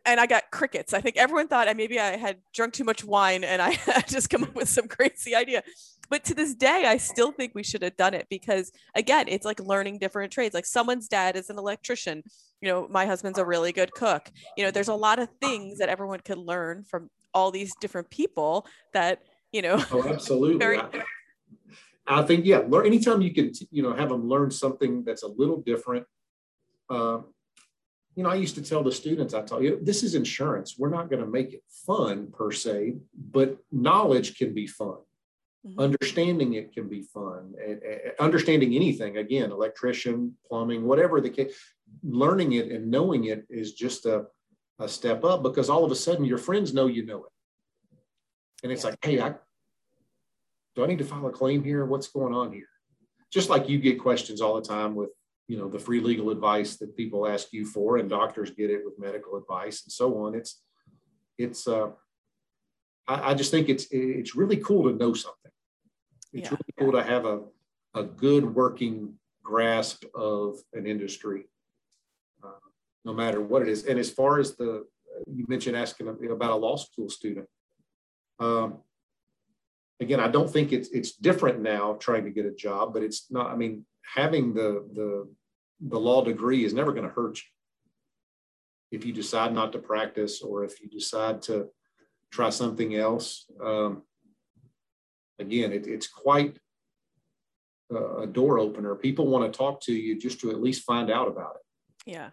And 0.07 0.19
I 0.19 0.27
got 0.27 0.51
crickets. 0.51 0.93
I 0.93 1.01
think 1.01 1.17
everyone 1.17 1.47
thought 1.47 1.67
I 1.67 1.73
maybe 1.73 1.99
I 1.99 2.15
had 2.15 2.37
drunk 2.53 2.73
too 2.73 2.83
much 2.83 3.03
wine 3.03 3.43
and 3.43 3.61
I 3.61 3.71
had 3.85 4.07
just 4.07 4.29
come 4.29 4.43
up 4.43 4.55
with 4.55 4.69
some 4.69 4.87
crazy 4.87 5.35
idea. 5.35 5.63
But 6.09 6.23
to 6.25 6.33
this 6.33 6.53
day, 6.53 6.85
I 6.85 6.97
still 6.97 7.31
think 7.31 7.53
we 7.55 7.63
should 7.63 7.81
have 7.81 7.97
done 7.97 8.13
it 8.13 8.27
because 8.29 8.71
again, 8.95 9.25
it's 9.27 9.45
like 9.45 9.59
learning 9.59 9.99
different 9.99 10.31
trades. 10.31 10.53
Like 10.53 10.65
someone's 10.65 11.07
dad 11.07 11.35
is 11.35 11.49
an 11.49 11.57
electrician. 11.57 12.23
You 12.61 12.69
know, 12.69 12.87
my 12.89 13.05
husband's 13.05 13.39
a 13.39 13.45
really 13.45 13.71
good 13.71 13.93
cook. 13.93 14.29
You 14.57 14.65
know, 14.65 14.71
there's 14.71 14.87
a 14.87 14.95
lot 14.95 15.19
of 15.19 15.29
things 15.41 15.79
that 15.79 15.89
everyone 15.89 16.19
could 16.19 16.37
learn 16.37 16.83
from 16.83 17.09
all 17.33 17.51
these 17.51 17.73
different 17.75 18.09
people 18.09 18.65
that, 18.93 19.21
you 19.51 19.61
know. 19.61 19.83
Oh, 19.91 20.07
absolutely. 20.07 20.59
Very- 20.65 20.79
I, 20.79 21.03
I 22.07 22.21
think, 22.23 22.45
yeah, 22.45 22.61
learn 22.67 22.85
anytime 22.85 23.21
you 23.21 23.33
can, 23.33 23.51
you 23.71 23.83
know, 23.83 23.93
have 23.93 24.09
them 24.09 24.27
learn 24.27 24.51
something 24.51 25.03
that's 25.03 25.23
a 25.23 25.27
little 25.27 25.61
different. 25.61 26.05
Uh, 26.89 27.19
you 28.15 28.23
know, 28.23 28.29
I 28.29 28.35
used 28.35 28.55
to 28.55 28.61
tell 28.61 28.83
the 28.83 28.91
students, 28.91 29.33
I 29.33 29.41
tell 29.41 29.61
you, 29.61 29.79
this 29.81 30.01
is 30.01 30.15
insurance. 30.15 30.75
We're 30.77 30.89
not 30.89 31.09
going 31.09 31.21
to 31.21 31.27
make 31.27 31.53
it 31.53 31.63
fun 31.85 32.31
per 32.31 32.51
se, 32.51 32.95
but 33.31 33.57
knowledge 33.71 34.37
can 34.37 34.53
be 34.53 34.67
fun. 34.67 34.97
Mm-hmm. 35.65 35.79
Understanding 35.79 36.53
it 36.53 36.73
can 36.73 36.87
be 36.87 37.01
fun. 37.01 37.53
understanding 38.19 38.75
anything, 38.75 39.17
again, 39.17 39.51
electrician, 39.51 40.35
plumbing, 40.47 40.85
whatever 40.85 41.19
the 41.19 41.29
case, 41.29 41.55
learning 42.03 42.53
it 42.53 42.71
and 42.71 42.91
knowing 42.91 43.25
it 43.25 43.45
is 43.49 43.73
just 43.73 44.05
a, 44.05 44.25
a 44.79 44.87
step 44.87 45.23
up 45.23 45.41
because 45.41 45.69
all 45.69 45.83
of 45.83 45.91
a 45.91 45.95
sudden 45.95 46.25
your 46.25 46.37
friends 46.37 46.73
know 46.73 46.85
you 46.85 47.05
know 47.05 47.25
it. 47.25 47.31
And 48.63 48.71
it's 48.71 48.83
yeah. 48.83 48.91
like, 48.91 48.99
hey, 49.03 49.19
I 49.19 49.35
do 50.75 50.83
I 50.83 50.87
need 50.87 50.99
to 50.99 51.05
file 51.05 51.25
a 51.27 51.31
claim 51.31 51.63
here? 51.63 51.85
What's 51.85 52.09
going 52.09 52.33
on 52.33 52.51
here? 52.51 52.67
Just 53.31 53.49
like 53.49 53.69
you 53.69 53.79
get 53.79 53.99
questions 53.99 54.41
all 54.41 54.55
the 54.55 54.67
time 54.67 54.93
with 54.93 55.09
you 55.47 55.57
know 55.57 55.69
the 55.69 55.79
free 55.79 55.99
legal 55.99 56.29
advice 56.29 56.77
that 56.77 56.95
people 56.97 57.27
ask 57.27 57.53
you 57.53 57.65
for 57.65 57.97
and 57.97 58.09
doctors 58.09 58.51
get 58.51 58.69
it 58.69 58.81
with 58.83 58.99
medical 58.99 59.37
advice 59.37 59.83
and 59.85 59.91
so 59.91 60.25
on 60.25 60.33
it's 60.33 60.61
it's 61.37 61.67
uh 61.67 61.89
i, 63.07 63.31
I 63.31 63.33
just 63.35 63.51
think 63.51 63.69
it's 63.69 63.85
it's 63.91 64.35
really 64.35 64.57
cool 64.57 64.89
to 64.89 64.97
know 64.97 65.13
something 65.13 65.51
it's 66.35 66.51
yeah. 66.51 66.57
really 66.57 66.73
cool 66.79 66.91
to 66.91 67.03
have 67.03 67.25
a 67.25 67.41
a 67.93 68.03
good 68.03 68.53
working 68.53 69.13
grasp 69.43 70.03
of 70.13 70.57
an 70.73 70.85
industry 70.85 71.47
uh, 72.43 72.59
no 73.05 73.13
matter 73.13 73.41
what 73.41 73.61
it 73.61 73.67
is 73.67 73.85
and 73.85 73.97
as 73.99 74.09
far 74.09 74.39
as 74.39 74.55
the 74.55 74.85
you 75.31 75.45
mentioned 75.47 75.77
asking 75.77 76.07
about 76.29 76.51
a 76.51 76.55
law 76.55 76.75
school 76.75 77.09
student 77.09 77.47
um, 78.39 78.79
again 79.99 80.19
i 80.19 80.27
don't 80.27 80.49
think 80.49 80.73
it's 80.73 80.89
it's 80.89 81.13
different 81.13 81.61
now 81.61 81.93
trying 81.99 82.25
to 82.25 82.31
get 82.31 82.45
a 82.45 82.53
job 82.53 82.93
but 82.93 83.01
it's 83.01 83.31
not 83.31 83.47
i 83.47 83.55
mean 83.55 83.85
having 84.13 84.53
the 84.53 84.85
the 84.93 85.27
the 85.79 85.99
law 85.99 86.23
degree 86.23 86.63
is 86.63 86.73
never 86.73 86.91
going 86.91 87.07
to 87.07 87.13
hurt 87.13 87.37
you 87.37 87.55
if 88.91 89.05
you 89.05 89.13
decide 89.13 89.53
not 89.53 89.71
to 89.71 89.79
practice 89.79 90.41
or 90.41 90.63
if 90.63 90.81
you 90.81 90.87
decide 90.87 91.41
to 91.41 91.69
try 92.31 92.49
something 92.49 92.95
else. 92.95 93.45
Um, 93.63 94.03
again, 95.39 95.71
it, 95.71 95.87
it's 95.87 96.07
quite 96.07 96.57
a, 97.91 98.21
a, 98.21 98.27
door 98.27 98.59
opener. 98.59 98.95
People 98.95 99.27
want 99.27 99.51
to 99.51 99.57
talk 99.57 99.81
to 99.81 99.93
you 99.93 100.19
just 100.19 100.39
to 100.41 100.51
at 100.51 100.61
least 100.61 100.83
find 100.83 101.09
out 101.11 101.27
about 101.27 101.55
it. 101.55 102.11
Yeah. 102.11 102.29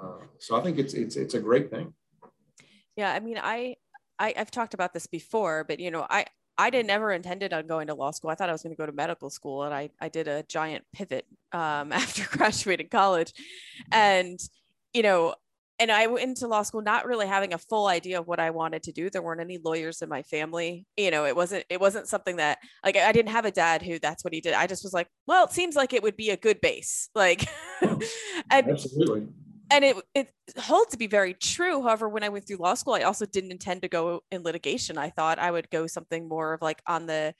Uh, 0.00 0.18
so 0.38 0.56
I 0.56 0.62
think 0.62 0.78
it's 0.78 0.94
it's 0.94 1.16
it's 1.16 1.34
a 1.34 1.40
great 1.40 1.70
thing. 1.70 1.92
Yeah, 2.96 3.12
I 3.12 3.20
mean, 3.20 3.38
I, 3.42 3.76
I 4.18 4.34
I've 4.36 4.50
talked 4.50 4.74
about 4.74 4.94
this 4.94 5.06
before, 5.06 5.64
but 5.64 5.80
you 5.80 5.90
know, 5.90 6.06
I 6.08 6.26
I 6.56 6.70
didn't 6.70 6.88
never 6.88 7.12
intended 7.12 7.52
on 7.52 7.66
going 7.66 7.86
to 7.88 7.94
law 7.94 8.10
school. 8.10 8.30
I 8.30 8.34
thought 8.34 8.48
I 8.48 8.52
was 8.52 8.62
going 8.62 8.74
to 8.74 8.76
go 8.76 8.86
to 8.86 8.92
medical 8.92 9.30
school, 9.30 9.64
and 9.64 9.74
I 9.74 9.90
I 10.00 10.08
did 10.08 10.28
a 10.28 10.42
giant 10.44 10.84
pivot 10.92 11.26
um, 11.52 11.92
after 11.92 12.26
graduating 12.36 12.88
college, 12.88 13.32
and 13.92 14.38
you 14.92 15.02
know, 15.02 15.34
and 15.80 15.90
I 15.90 16.06
went 16.06 16.28
into 16.28 16.46
law 16.46 16.62
school 16.62 16.82
not 16.82 17.06
really 17.06 17.26
having 17.26 17.54
a 17.54 17.58
full 17.58 17.86
idea 17.86 18.20
of 18.20 18.28
what 18.28 18.38
I 18.38 18.50
wanted 18.50 18.82
to 18.84 18.92
do. 18.92 19.08
There 19.08 19.22
weren't 19.22 19.40
any 19.40 19.58
lawyers 19.58 20.02
in 20.02 20.08
my 20.08 20.22
family. 20.22 20.86
You 20.96 21.10
know, 21.10 21.24
it 21.24 21.34
wasn't 21.34 21.64
it 21.70 21.80
wasn't 21.80 22.06
something 22.06 22.36
that 22.36 22.58
like 22.84 22.96
I 22.96 23.10
didn't 23.12 23.32
have 23.32 23.46
a 23.46 23.50
dad 23.50 23.82
who 23.82 23.98
that's 23.98 24.22
what 24.22 24.34
he 24.34 24.40
did. 24.40 24.52
I 24.52 24.66
just 24.66 24.84
was 24.84 24.92
like, 24.92 25.08
well, 25.26 25.44
it 25.44 25.52
seems 25.52 25.74
like 25.74 25.92
it 25.92 26.02
would 26.02 26.16
be 26.16 26.30
a 26.30 26.36
good 26.36 26.60
base, 26.60 27.08
like, 27.14 27.48
and 27.82 28.70
absolutely 28.70 29.26
and 29.70 29.84
it 29.84 29.96
it 30.14 30.28
holds 30.58 30.90
to 30.90 30.98
be 30.98 31.06
very 31.06 31.34
true. 31.34 31.82
However, 31.82 32.08
when 32.08 32.24
I 32.24 32.28
went 32.28 32.46
through 32.46 32.56
law 32.56 32.74
school, 32.74 32.94
I 32.94 33.02
also 33.02 33.24
didn't 33.24 33.52
intend 33.52 33.82
to 33.82 33.88
go 33.88 34.22
in 34.30 34.42
litigation. 34.42 34.98
I 34.98 35.10
thought 35.10 35.38
I 35.38 35.50
would 35.50 35.70
go 35.70 35.86
something 35.86 36.28
more 36.28 36.54
of 36.54 36.62
like 36.62 36.82
on 36.86 37.06
the 37.06 37.34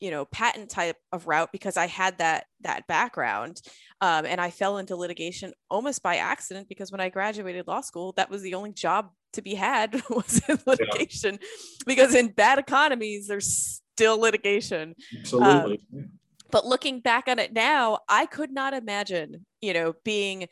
you 0.00 0.10
know 0.10 0.24
patent 0.24 0.70
type 0.70 0.96
of 1.12 1.26
route 1.26 1.50
because 1.52 1.76
I 1.76 1.86
had 1.86 2.18
that 2.18 2.46
that 2.62 2.86
background, 2.86 3.60
um, 4.00 4.26
and 4.26 4.40
I 4.40 4.50
fell 4.50 4.78
into 4.78 4.96
litigation 4.96 5.52
almost 5.70 6.02
by 6.02 6.16
accident 6.16 6.68
because 6.68 6.92
when 6.92 7.00
I 7.00 7.08
graduated 7.08 7.66
law 7.66 7.80
school, 7.80 8.12
that 8.16 8.30
was 8.30 8.42
the 8.42 8.54
only 8.54 8.72
job 8.72 9.10
to 9.34 9.42
be 9.42 9.54
had 9.54 9.94
was 10.10 10.40
in 10.48 10.58
litigation, 10.66 11.38
yeah. 11.40 11.48
because 11.86 12.14
in 12.14 12.28
bad 12.28 12.58
economies 12.58 13.28
there's 13.28 13.80
still 13.94 14.18
litigation. 14.18 14.94
Absolutely. 15.20 15.80
Um, 15.94 16.10
but 16.50 16.66
looking 16.66 17.00
back 17.00 17.26
on 17.26 17.40
it 17.40 17.52
now, 17.52 17.98
I 18.08 18.26
could 18.26 18.52
not 18.52 18.74
imagine, 18.74 19.44
you 19.60 19.72
know, 19.72 19.94
being 20.04 20.46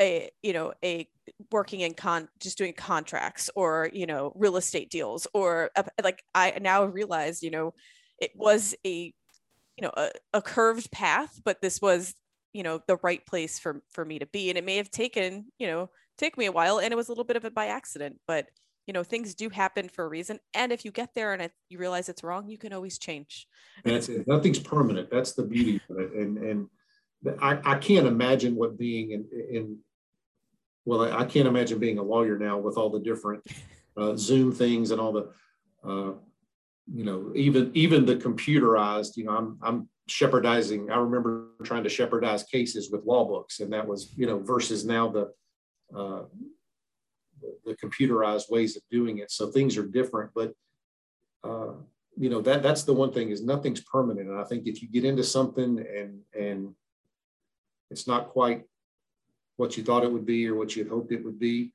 a 0.00 0.30
you 0.42 0.52
know 0.52 0.72
a 0.84 1.08
working 1.50 1.80
in 1.80 1.94
con 1.94 2.28
just 2.40 2.58
doing 2.58 2.72
contracts 2.72 3.50
or 3.54 3.90
you 3.92 4.06
know 4.06 4.32
real 4.34 4.56
estate 4.56 4.90
deals 4.90 5.26
or 5.34 5.70
a, 5.76 5.84
like 6.02 6.22
i 6.34 6.58
now 6.60 6.84
realize 6.84 7.42
you 7.42 7.50
know 7.50 7.74
it 8.22 8.32
was 8.36 8.74
a 8.86 9.12
you 9.76 9.82
know 9.82 9.90
a, 9.94 10.10
a 10.32 10.42
curved 10.42 10.90
path 10.90 11.40
but 11.44 11.60
this 11.60 11.82
was 11.82 12.14
you 12.52 12.62
know 12.62 12.80
the 12.86 12.98
right 13.02 13.24
place 13.26 13.58
for 13.58 13.82
for 13.90 14.04
me 14.04 14.18
to 14.18 14.26
be. 14.26 14.48
And 14.48 14.58
it 14.58 14.64
may 14.64 14.76
have 14.76 14.90
taken 14.90 15.46
you 15.58 15.66
know 15.66 15.90
take 16.18 16.38
me 16.38 16.46
a 16.46 16.52
while 16.52 16.78
and 16.78 16.92
it 16.92 16.96
was 16.96 17.08
a 17.08 17.10
little 17.10 17.24
bit 17.24 17.36
of 17.36 17.44
it 17.44 17.54
by 17.54 17.66
accident 17.66 18.20
but 18.26 18.46
you 18.86 18.92
know 18.92 19.02
things 19.02 19.34
do 19.34 19.48
happen 19.48 19.88
for 19.88 20.04
a 20.04 20.08
reason. 20.08 20.38
And 20.54 20.72
if 20.72 20.84
you 20.84 20.90
get 20.90 21.14
there 21.14 21.32
and 21.32 21.42
it, 21.42 21.52
you 21.68 21.78
realize 21.78 22.08
it's 22.08 22.22
wrong 22.22 22.48
you 22.48 22.58
can 22.58 22.72
always 22.72 22.98
change. 22.98 23.46
That's 23.84 24.08
it. 24.08 24.26
Nothing's 24.26 24.58
permanent. 24.58 25.10
That's 25.10 25.32
the 25.32 25.44
beauty 25.44 25.80
of 25.90 25.98
it. 25.98 26.12
And 26.12 26.38
and 26.38 26.68
I, 27.40 27.58
I 27.64 27.74
can't 27.76 28.06
imagine 28.06 28.56
what 28.56 28.76
being 28.76 29.12
in, 29.12 29.26
in 29.50 29.78
well, 30.84 31.02
I, 31.02 31.20
I 31.20 31.24
can't 31.24 31.46
imagine 31.46 31.78
being 31.78 31.98
a 31.98 32.02
lawyer 32.02 32.38
now 32.38 32.58
with 32.58 32.76
all 32.76 32.90
the 32.90 32.98
different 32.98 33.46
uh, 33.96 34.16
Zoom 34.16 34.52
things 34.52 34.90
and 34.90 35.00
all 35.00 35.12
the, 35.12 35.28
uh, 35.84 36.12
you 36.90 37.04
know, 37.04 37.32
even 37.34 37.70
even 37.74 38.06
the 38.06 38.16
computerized. 38.16 39.16
You 39.16 39.24
know, 39.24 39.32
I'm 39.32 39.58
I'm 39.62 39.88
shepardizing. 40.08 40.90
I 40.90 40.96
remember 40.96 41.48
trying 41.64 41.84
to 41.84 41.88
shepardize 41.88 42.48
cases 42.48 42.90
with 42.90 43.04
law 43.04 43.24
books, 43.24 43.60
and 43.60 43.72
that 43.72 43.86
was 43.86 44.12
you 44.16 44.26
know 44.26 44.38
versus 44.38 44.84
now 44.84 45.08
the 45.08 45.32
uh, 45.96 46.22
the 47.64 47.76
computerized 47.76 48.50
ways 48.50 48.76
of 48.76 48.82
doing 48.90 49.18
it. 49.18 49.30
So 49.30 49.50
things 49.50 49.76
are 49.76 49.86
different, 49.86 50.30
but 50.34 50.52
uh, 51.44 51.74
you 52.16 52.30
know 52.30 52.40
that 52.42 52.62
that's 52.62 52.82
the 52.82 52.94
one 52.94 53.12
thing 53.12 53.30
is 53.30 53.42
nothing's 53.42 53.80
permanent. 53.80 54.28
And 54.28 54.38
I 54.38 54.44
think 54.44 54.66
if 54.66 54.82
you 54.82 54.88
get 54.88 55.04
into 55.04 55.24
something 55.24 55.78
and 55.78 56.20
and 56.38 56.74
it's 57.90 58.06
not 58.06 58.28
quite 58.28 58.64
what 59.56 59.76
you 59.76 59.84
thought 59.84 60.04
it 60.04 60.12
would 60.12 60.26
be 60.26 60.48
or 60.48 60.56
what 60.56 60.74
you 60.74 60.88
hoped 60.88 61.12
it 61.12 61.24
would 61.24 61.38
be, 61.38 61.72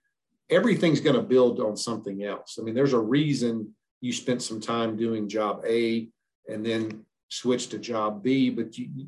everything's 0.49 0.99
going 0.99 1.15
to 1.15 1.21
build 1.21 1.59
on 1.59 1.77
something 1.77 2.23
else. 2.23 2.57
I 2.59 2.63
mean, 2.63 2.73
there's 2.73 2.93
a 2.93 2.99
reason 2.99 3.73
you 4.01 4.13
spent 4.13 4.41
some 4.41 4.61
time 4.61 4.95
doing 4.95 5.27
job 5.27 5.63
A 5.65 6.09
and 6.47 6.65
then 6.65 7.05
switched 7.29 7.71
to 7.71 7.79
job 7.79 8.23
B, 8.23 8.49
but 8.49 8.77
you, 8.77 9.07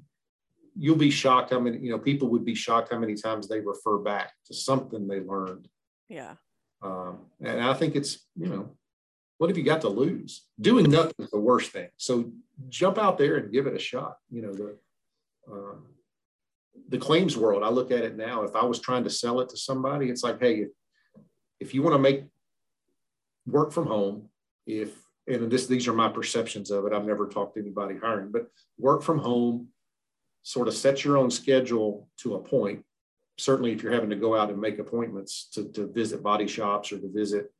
you'll 0.78 0.96
be 0.96 1.12
shocked 1.12 1.52
how 1.52 1.60
many, 1.60 1.78
you 1.78 1.92
know, 1.92 2.00
people 2.00 2.30
would 2.30 2.46
be 2.46 2.56
shocked 2.56 2.92
how 2.92 3.00
many 3.00 3.16
times 3.16 3.48
they 3.48 3.60
refer 3.60 3.98
back 3.98 4.34
to 4.46 4.54
something 4.54 5.08
they 5.08 5.20
learned. 5.20 5.68
Yeah. 6.08 6.36
Um, 6.82 7.20
and 7.42 7.62
I 7.62 7.74
think 7.74 7.96
it's, 7.96 8.26
you 8.36 8.48
know, 8.48 8.72
what 9.38 9.50
have 9.50 9.58
you 9.58 9.64
got 9.64 9.82
to 9.82 9.90
lose? 9.90 10.46
Doing 10.60 10.90
nothing 10.90 11.16
is 11.20 11.32
the 11.32 11.40
worst 11.40 11.72
thing. 11.72 11.90
So 11.98 12.32
jump 12.68 12.98
out 12.98 13.18
there 13.18 13.38
and 13.38 13.52
give 13.52 13.68
it 13.68 13.76
a 13.76 13.80
shot. 13.80 14.18
You 14.30 14.42
know, 14.42 14.54
the, 14.54 14.78
uh, 15.50 15.76
the 16.90 16.98
claims 16.98 17.38
world, 17.38 17.64
I 17.64 17.70
look 17.70 17.92
at 17.92 18.04
it 18.04 18.18
now. 18.18 18.44
If 18.44 18.56
I 18.56 18.66
was 18.66 18.80
trying 18.80 19.04
to 19.06 19.10
sell 19.10 19.40
it 19.40 19.50
to 19.50 19.58
somebody, 19.58 20.10
it's 20.10 20.24
like, 20.24 20.40
hey, 20.42 20.66
if 21.60 21.74
you 21.74 21.84
want 21.84 21.94
to 21.94 22.00
make 22.00 22.24
work 23.46 23.72
from 23.72 23.88
home, 23.88 24.30
if 24.70 24.95
and 25.28 25.51
this 25.51 25.67
these 25.67 25.88
are 25.88 25.93
my 25.93 26.09
perceptions 26.09 26.72
of 26.72 26.86
it. 26.86 26.93
I've 26.93 27.05
never 27.05 27.28
talked 27.28 27.55
to 27.55 27.61
anybody 27.61 27.97
hiring, 27.97 28.32
but 28.32 28.47
work 28.78 29.03
from 29.03 29.20
home, 29.20 29.67
sort 30.43 30.67
of 30.67 30.74
set 30.74 31.03
your 31.03 31.17
own 31.17 31.30
schedule 31.30 32.07
to 32.17 32.36
a 32.36 32.39
point. 32.39 32.84
Certainly, 33.38 33.74
if 33.74 33.84
you're 33.84 33.93
having 33.93 34.09
to 34.09 34.15
go 34.15 34.36
out 34.36 34.49
and 34.49 34.59
make 34.59 34.80
appointments 34.80 35.49
to, 35.53 35.72
to 35.74 35.88
visit 35.88 36.24
body 36.24 36.47
shops 36.47 36.91
or 36.91 36.99
to 36.99 37.11
visit 37.11 37.51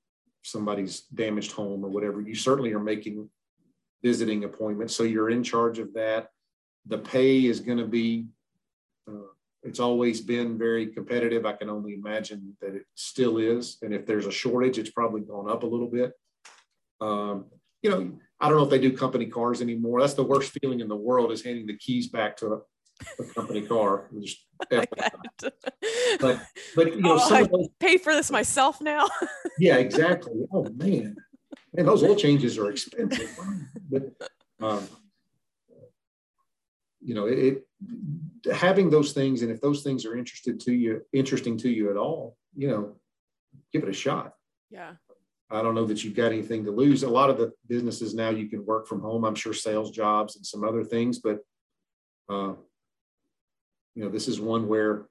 somebody's 0.44 1.02
damaged 1.02 1.52
home 1.52 1.84
or 1.84 1.90
whatever, 1.90 2.22
you 2.22 2.36
certainly 2.36 2.74
are 2.74 2.80
making 2.80 3.30
visiting 4.04 4.44
appointments. 4.44 4.96
So 4.96 5.04
you're 5.04 5.30
in 5.30 5.44
charge 5.44 5.80
of 5.80 5.94
that. 5.94 6.30
The 6.86 6.98
pay 6.98 7.46
is 7.46 7.60
going 7.60 7.78
to 7.78 7.88
be, 7.88 8.26
uh, 9.08 9.32
it's 9.64 9.80
always 9.80 10.22
been 10.22 10.58
very 10.58 10.88
competitive. 10.88 11.46
I 11.46 11.54
can 11.54 11.70
only 11.70 11.94
imagine 11.94 12.56
that 12.62 12.76
it 12.76 12.86
still 12.96 13.38
is. 13.38 13.78
And 13.82 13.94
if 13.94 14.06
there's 14.06 14.26
a 14.26 14.32
shortage, 14.32 14.78
it's 14.78 14.90
probably 14.90 15.22
gone 15.22 15.50
up 15.50 15.64
a 15.64 15.68
little 15.68 15.90
bit. 15.90 16.14
Um, 17.02 17.46
you 17.82 17.90
know, 17.90 18.12
I 18.40 18.48
don't 18.48 18.58
know 18.58 18.64
if 18.64 18.70
they 18.70 18.80
do 18.80 18.96
company 18.96 19.26
cars 19.26 19.62
anymore. 19.62 20.02
That's 20.02 20.14
the 20.14 20.24
worst 20.24 20.58
feeling 20.62 20.80
in 20.80 20.88
the 20.88 20.96
world 20.96 21.32
is 21.32 21.44
handing 21.44 21.66
the 21.66 21.78
keys 21.78 22.08
back 22.08 22.38
to 22.38 22.54
a, 22.54 23.24
a 23.24 23.34
company 23.34 23.62
car. 23.62 24.10
Just, 24.22 24.46
but 24.70 26.42
but 26.76 26.96
you 26.96 27.02
know, 27.02 27.18
oh, 27.20 27.36
I 27.36 27.44
those, 27.44 27.70
pay 27.80 27.98
for 27.98 28.14
this 28.14 28.32
myself 28.32 28.82
now. 28.82 29.08
yeah, 29.60 29.78
exactly. 29.78 30.46
Oh 30.54 30.68
man, 30.76 31.16
and 31.78 31.88
those 31.88 32.04
oil 32.04 32.16
changes 32.16 32.58
are 32.58 32.70
expensive. 32.70 33.30
but 33.90 34.04
um, 34.62 34.88
you 37.02 37.16
know, 37.16 37.26
it, 37.26 37.64
it 38.46 38.54
having 38.54 38.90
those 38.90 39.14
things, 39.14 39.42
and 39.42 39.52
if 39.52 39.62
those 39.62 39.84
things 39.84 40.06
are 40.06 40.18
interested 40.18 40.60
to 40.62 40.74
you, 40.74 41.02
interesting 41.14 41.58
to 41.58 41.70
you 41.70 41.90
at 41.90 41.98
all, 41.98 42.38
you 42.56 42.68
know, 42.68 42.96
give 43.72 43.84
it 43.84 43.90
a 43.90 43.94
shot. 43.94 44.34
Yeah. 44.70 44.94
I 45.52 45.64
don't 45.64 45.74
know 45.74 45.86
that 45.86 46.04
you've 46.04 46.16
got 46.16 46.32
anything 46.32 46.64
to 46.66 46.72
lose. 46.72 47.04
A 47.04 47.10
lot 47.10 47.30
of 47.30 47.38
the 47.38 47.52
businesses 47.68 48.14
now 48.14 48.30
you 48.30 48.48
can 48.48 48.66
work 48.66 48.88
from 48.88 49.02
home. 49.02 49.26
I'm 49.26 49.36
sure 49.36 49.54
sales 49.54 49.90
jobs 49.90 50.36
and 50.36 50.46
some 50.46 50.64
other 50.64 50.84
things, 50.84 51.20
but 51.20 51.40
uh, 52.30 52.54
you 53.96 54.04
know, 54.04 54.10
this 54.10 54.28
is 54.28 54.40
one 54.40 54.68
where 54.68 55.08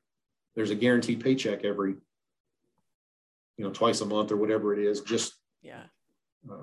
there's 0.54 0.70
a 0.70 0.76
guaranteed 0.76 1.22
paycheck 1.22 1.64
every, 1.64 1.94
you 3.56 3.64
know, 3.64 3.70
twice 3.70 4.00
a 4.00 4.06
month 4.06 4.30
or 4.30 4.36
whatever 4.36 4.72
it 4.72 4.78
is. 4.78 5.00
Just 5.00 5.34
yeah. 5.60 5.82
Uh, 6.48 6.62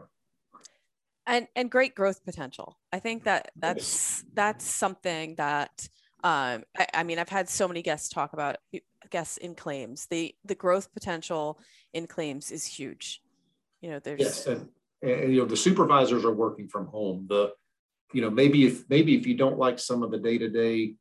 and 1.27 1.47
and 1.55 1.69
great 1.69 1.95
growth 1.95 2.23
potential. 2.23 2.79
I 2.93 2.99
think 2.99 3.25
that 3.25 3.51
that's 3.57 4.23
that's 4.33 4.63
something 4.63 5.35
that 5.35 5.89
um, 6.23 6.63
I, 6.77 6.87
I 6.93 7.03
mean 7.03 7.19
I've 7.19 7.29
had 7.29 7.49
so 7.49 7.67
many 7.67 7.81
guests 7.81 8.07
talk 8.07 8.31
about 8.31 8.55
guests 9.09 9.35
in 9.37 9.55
claims. 9.55 10.07
The 10.09 10.33
the 10.45 10.55
growth 10.55 10.93
potential 10.93 11.59
in 11.93 12.07
claims 12.07 12.51
is 12.51 12.65
huge 12.65 13.21
you 13.85 13.91
know 13.91 13.99
there's 13.99 14.19
yes 14.19 14.47
and, 14.47 14.67
and 15.03 15.31
you 15.31 15.39
know 15.39 15.45
the 15.45 15.55
supervisors 15.55 16.25
are 16.25 16.33
working 16.33 16.67
from 16.67 16.87
home. 16.87 17.27
The 17.29 17.53
you 18.13 18.21
know 18.21 18.31
maybe 18.31 18.65
if 18.65 18.89
maybe 18.89 19.15
if 19.15 19.27
you 19.27 19.35
don't 19.35 19.59
like 19.59 19.77
some 19.77 20.01
of 20.01 20.09
the 20.09 20.17
day-to-day 20.17 20.95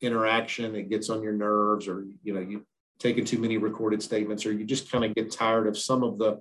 interaction 0.00 0.74
it 0.74 0.88
gets 0.88 1.10
on 1.10 1.22
your 1.22 1.34
nerves 1.34 1.86
or 1.86 2.06
you 2.22 2.32
know 2.32 2.40
you 2.40 2.64
taking 2.98 3.26
too 3.26 3.38
many 3.38 3.58
recorded 3.58 4.02
statements 4.02 4.46
or 4.46 4.52
you 4.52 4.64
just 4.64 4.90
kind 4.90 5.04
of 5.04 5.14
get 5.14 5.30
tired 5.30 5.66
of 5.66 5.76
some 5.76 6.02
of 6.02 6.16
the 6.16 6.40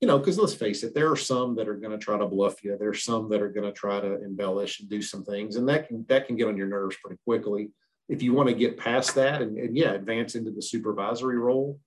you 0.00 0.06
know 0.06 0.18
because 0.20 0.38
let's 0.38 0.54
face 0.54 0.84
it 0.84 0.94
there 0.94 1.10
are 1.10 1.16
some 1.16 1.56
that 1.56 1.68
are 1.68 1.76
going 1.76 1.90
to 1.90 2.04
try 2.04 2.16
to 2.16 2.26
bluff 2.26 2.62
you. 2.62 2.76
There's 2.78 3.02
some 3.02 3.28
that 3.30 3.42
are 3.42 3.50
going 3.50 3.66
to 3.66 3.72
try 3.72 3.98
to 3.98 4.22
embellish 4.22 4.78
and 4.78 4.88
do 4.88 5.02
some 5.02 5.24
things 5.24 5.56
and 5.56 5.68
that 5.68 5.88
can 5.88 6.06
that 6.08 6.28
can 6.28 6.36
get 6.36 6.46
on 6.46 6.56
your 6.56 6.68
nerves 6.68 6.96
pretty 7.02 7.18
quickly. 7.24 7.70
If 8.08 8.22
you 8.22 8.34
want 8.34 8.50
to 8.50 8.54
get 8.54 8.78
past 8.78 9.16
that 9.16 9.42
and, 9.42 9.58
and 9.58 9.76
yeah 9.76 9.94
advance 9.94 10.36
into 10.36 10.52
the 10.52 10.62
supervisory 10.62 11.38
role 11.38 11.80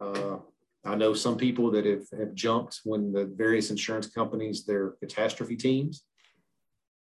uh, 0.00 0.38
I 0.84 0.94
know 0.94 1.14
some 1.14 1.36
people 1.36 1.70
that 1.72 1.86
have, 1.86 2.06
have 2.18 2.34
jumped 2.34 2.80
when 2.84 3.12
the 3.12 3.24
various 3.24 3.70
insurance 3.70 4.06
companies, 4.06 4.64
their 4.64 4.90
catastrophe 5.00 5.56
teams, 5.56 6.04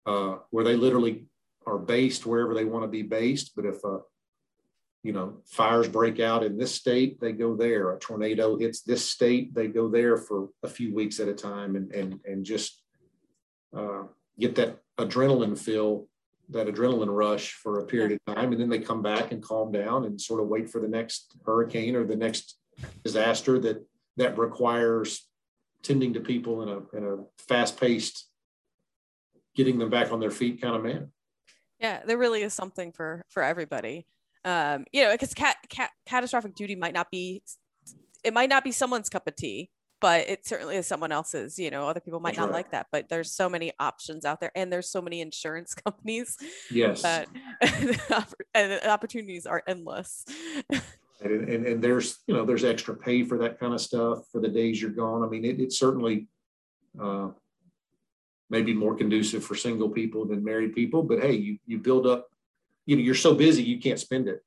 uh, 0.06 0.36
where 0.50 0.64
they 0.64 0.76
literally 0.76 1.26
are 1.66 1.78
based 1.78 2.26
wherever 2.26 2.54
they 2.54 2.64
want 2.64 2.84
to 2.84 2.88
be 2.88 3.02
based. 3.02 3.52
But 3.56 3.64
if, 3.66 3.84
uh, 3.84 3.98
you 5.02 5.12
know, 5.12 5.38
fires 5.46 5.88
break 5.88 6.20
out 6.20 6.44
in 6.44 6.56
this 6.56 6.74
state, 6.74 7.20
they 7.20 7.32
go 7.32 7.56
there. 7.56 7.92
A 7.92 7.98
tornado 7.98 8.56
hits 8.56 8.82
this 8.82 9.10
state, 9.10 9.54
they 9.54 9.66
go 9.66 9.88
there 9.88 10.16
for 10.16 10.48
a 10.62 10.68
few 10.68 10.94
weeks 10.94 11.18
at 11.18 11.28
a 11.28 11.34
time 11.34 11.74
and, 11.74 11.92
and, 11.92 12.20
and 12.24 12.44
just 12.44 12.80
uh, 13.76 14.02
get 14.38 14.54
that 14.54 14.78
adrenaline 14.98 15.58
fill, 15.58 16.06
that 16.50 16.68
adrenaline 16.68 17.14
rush 17.14 17.52
for 17.52 17.80
a 17.80 17.86
period 17.86 18.20
of 18.26 18.34
time. 18.34 18.52
And 18.52 18.60
then 18.60 18.68
they 18.68 18.78
come 18.78 19.02
back 19.02 19.32
and 19.32 19.42
calm 19.42 19.72
down 19.72 20.04
and 20.04 20.20
sort 20.20 20.40
of 20.40 20.46
wait 20.46 20.70
for 20.70 20.80
the 20.80 20.88
next 20.88 21.36
hurricane 21.44 21.96
or 21.96 22.04
the 22.04 22.16
next 22.16 22.58
disaster 23.02 23.58
that 23.60 23.86
that 24.16 24.38
requires 24.38 25.26
tending 25.82 26.14
to 26.14 26.20
people 26.20 26.62
in 26.62 26.68
a 26.68 26.96
in 26.96 27.04
a 27.04 27.42
fast 27.42 27.78
paced, 27.78 28.28
getting 29.54 29.78
them 29.78 29.90
back 29.90 30.12
on 30.12 30.20
their 30.20 30.30
feet 30.30 30.60
kind 30.60 30.76
of 30.76 30.82
man. 30.82 31.10
Yeah, 31.80 32.02
there 32.06 32.18
really 32.18 32.42
is 32.42 32.54
something 32.54 32.92
for 32.92 33.24
for 33.28 33.42
everybody. 33.42 34.06
Um, 34.44 34.84
you 34.92 35.02
know, 35.02 35.12
because 35.12 35.32
cat, 35.32 35.56
cat, 35.70 35.90
catastrophic 36.06 36.54
duty 36.54 36.76
might 36.76 36.92
not 36.92 37.10
be 37.10 37.42
it 38.22 38.34
might 38.34 38.48
not 38.48 38.64
be 38.64 38.72
someone's 38.72 39.08
cup 39.08 39.26
of 39.26 39.36
tea, 39.36 39.70
but 40.00 40.28
it 40.28 40.46
certainly 40.46 40.76
is 40.76 40.86
someone 40.86 41.12
else's. 41.12 41.58
You 41.58 41.70
know, 41.70 41.88
other 41.88 42.00
people 42.00 42.20
might 42.20 42.30
That's 42.30 42.38
not 42.38 42.50
right. 42.50 42.56
like 42.56 42.70
that, 42.72 42.86
but 42.90 43.08
there's 43.08 43.32
so 43.32 43.48
many 43.48 43.72
options 43.78 44.24
out 44.24 44.40
there, 44.40 44.52
and 44.54 44.72
there's 44.72 44.90
so 44.90 45.00
many 45.00 45.20
insurance 45.20 45.74
companies. 45.86 46.36
Yes, 46.70 47.02
that 47.02 47.28
and 48.54 48.80
opportunities 48.86 49.46
are 49.46 49.62
endless. 49.66 50.24
and, 51.22 51.48
and, 51.48 51.66
and 51.66 51.82
there's 51.82 52.18
you 52.26 52.34
know 52.34 52.44
there's 52.44 52.64
extra 52.64 52.94
pay 52.94 53.22
for 53.22 53.38
that 53.38 53.58
kind 53.58 53.72
of 53.72 53.80
stuff 53.80 54.26
for 54.30 54.40
the 54.40 54.48
days 54.48 54.80
you're 54.80 54.90
gone. 54.90 55.22
I 55.22 55.28
mean 55.28 55.44
it, 55.44 55.60
it's 55.60 55.78
certainly 55.78 56.28
uh, 57.00 57.28
maybe 58.50 58.74
more 58.74 58.94
conducive 58.94 59.44
for 59.44 59.54
single 59.54 59.88
people 59.88 60.24
than 60.26 60.44
married 60.44 60.74
people 60.74 61.02
but 61.02 61.20
hey 61.20 61.32
you 61.32 61.58
you 61.66 61.78
build 61.78 62.06
up 62.06 62.28
you 62.86 62.96
know 62.96 63.02
you're 63.02 63.14
so 63.14 63.34
busy 63.34 63.62
you 63.62 63.78
can't 63.78 63.98
spend 63.98 64.28
it. 64.28 64.44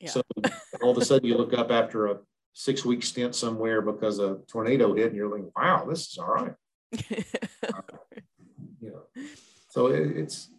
Yeah. 0.00 0.10
so 0.10 0.22
all 0.82 0.90
of 0.90 0.98
a 0.98 1.04
sudden 1.04 1.26
you 1.26 1.36
look 1.36 1.54
up 1.54 1.70
after 1.70 2.06
a 2.06 2.18
six 2.52 2.84
week 2.84 3.02
stint 3.02 3.34
somewhere 3.34 3.80
because 3.82 4.18
a 4.18 4.38
tornado 4.46 4.94
hit 4.94 5.08
and 5.08 5.16
you're 5.16 5.34
like 5.34 5.44
wow 5.56 5.86
this 5.88 6.08
is 6.08 6.18
all 6.18 6.34
right. 6.34 6.54
Uh, 6.94 7.82
you 8.80 8.90
know 8.90 9.02
so 9.68 9.86
it, 9.88 10.16
it's 10.16 10.50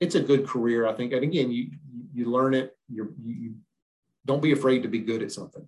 it's 0.00 0.14
a 0.14 0.20
good 0.20 0.46
career 0.46 0.86
i 0.86 0.92
think. 0.92 1.12
And 1.12 1.22
again 1.22 1.50
you 1.50 1.70
you 2.12 2.26
learn 2.26 2.54
it 2.54 2.76
you 2.88 3.14
you 3.22 3.54
don't 4.26 4.42
be 4.42 4.52
afraid 4.52 4.82
to 4.82 4.88
be 4.88 5.00
good 5.00 5.22
at 5.22 5.32
something. 5.32 5.66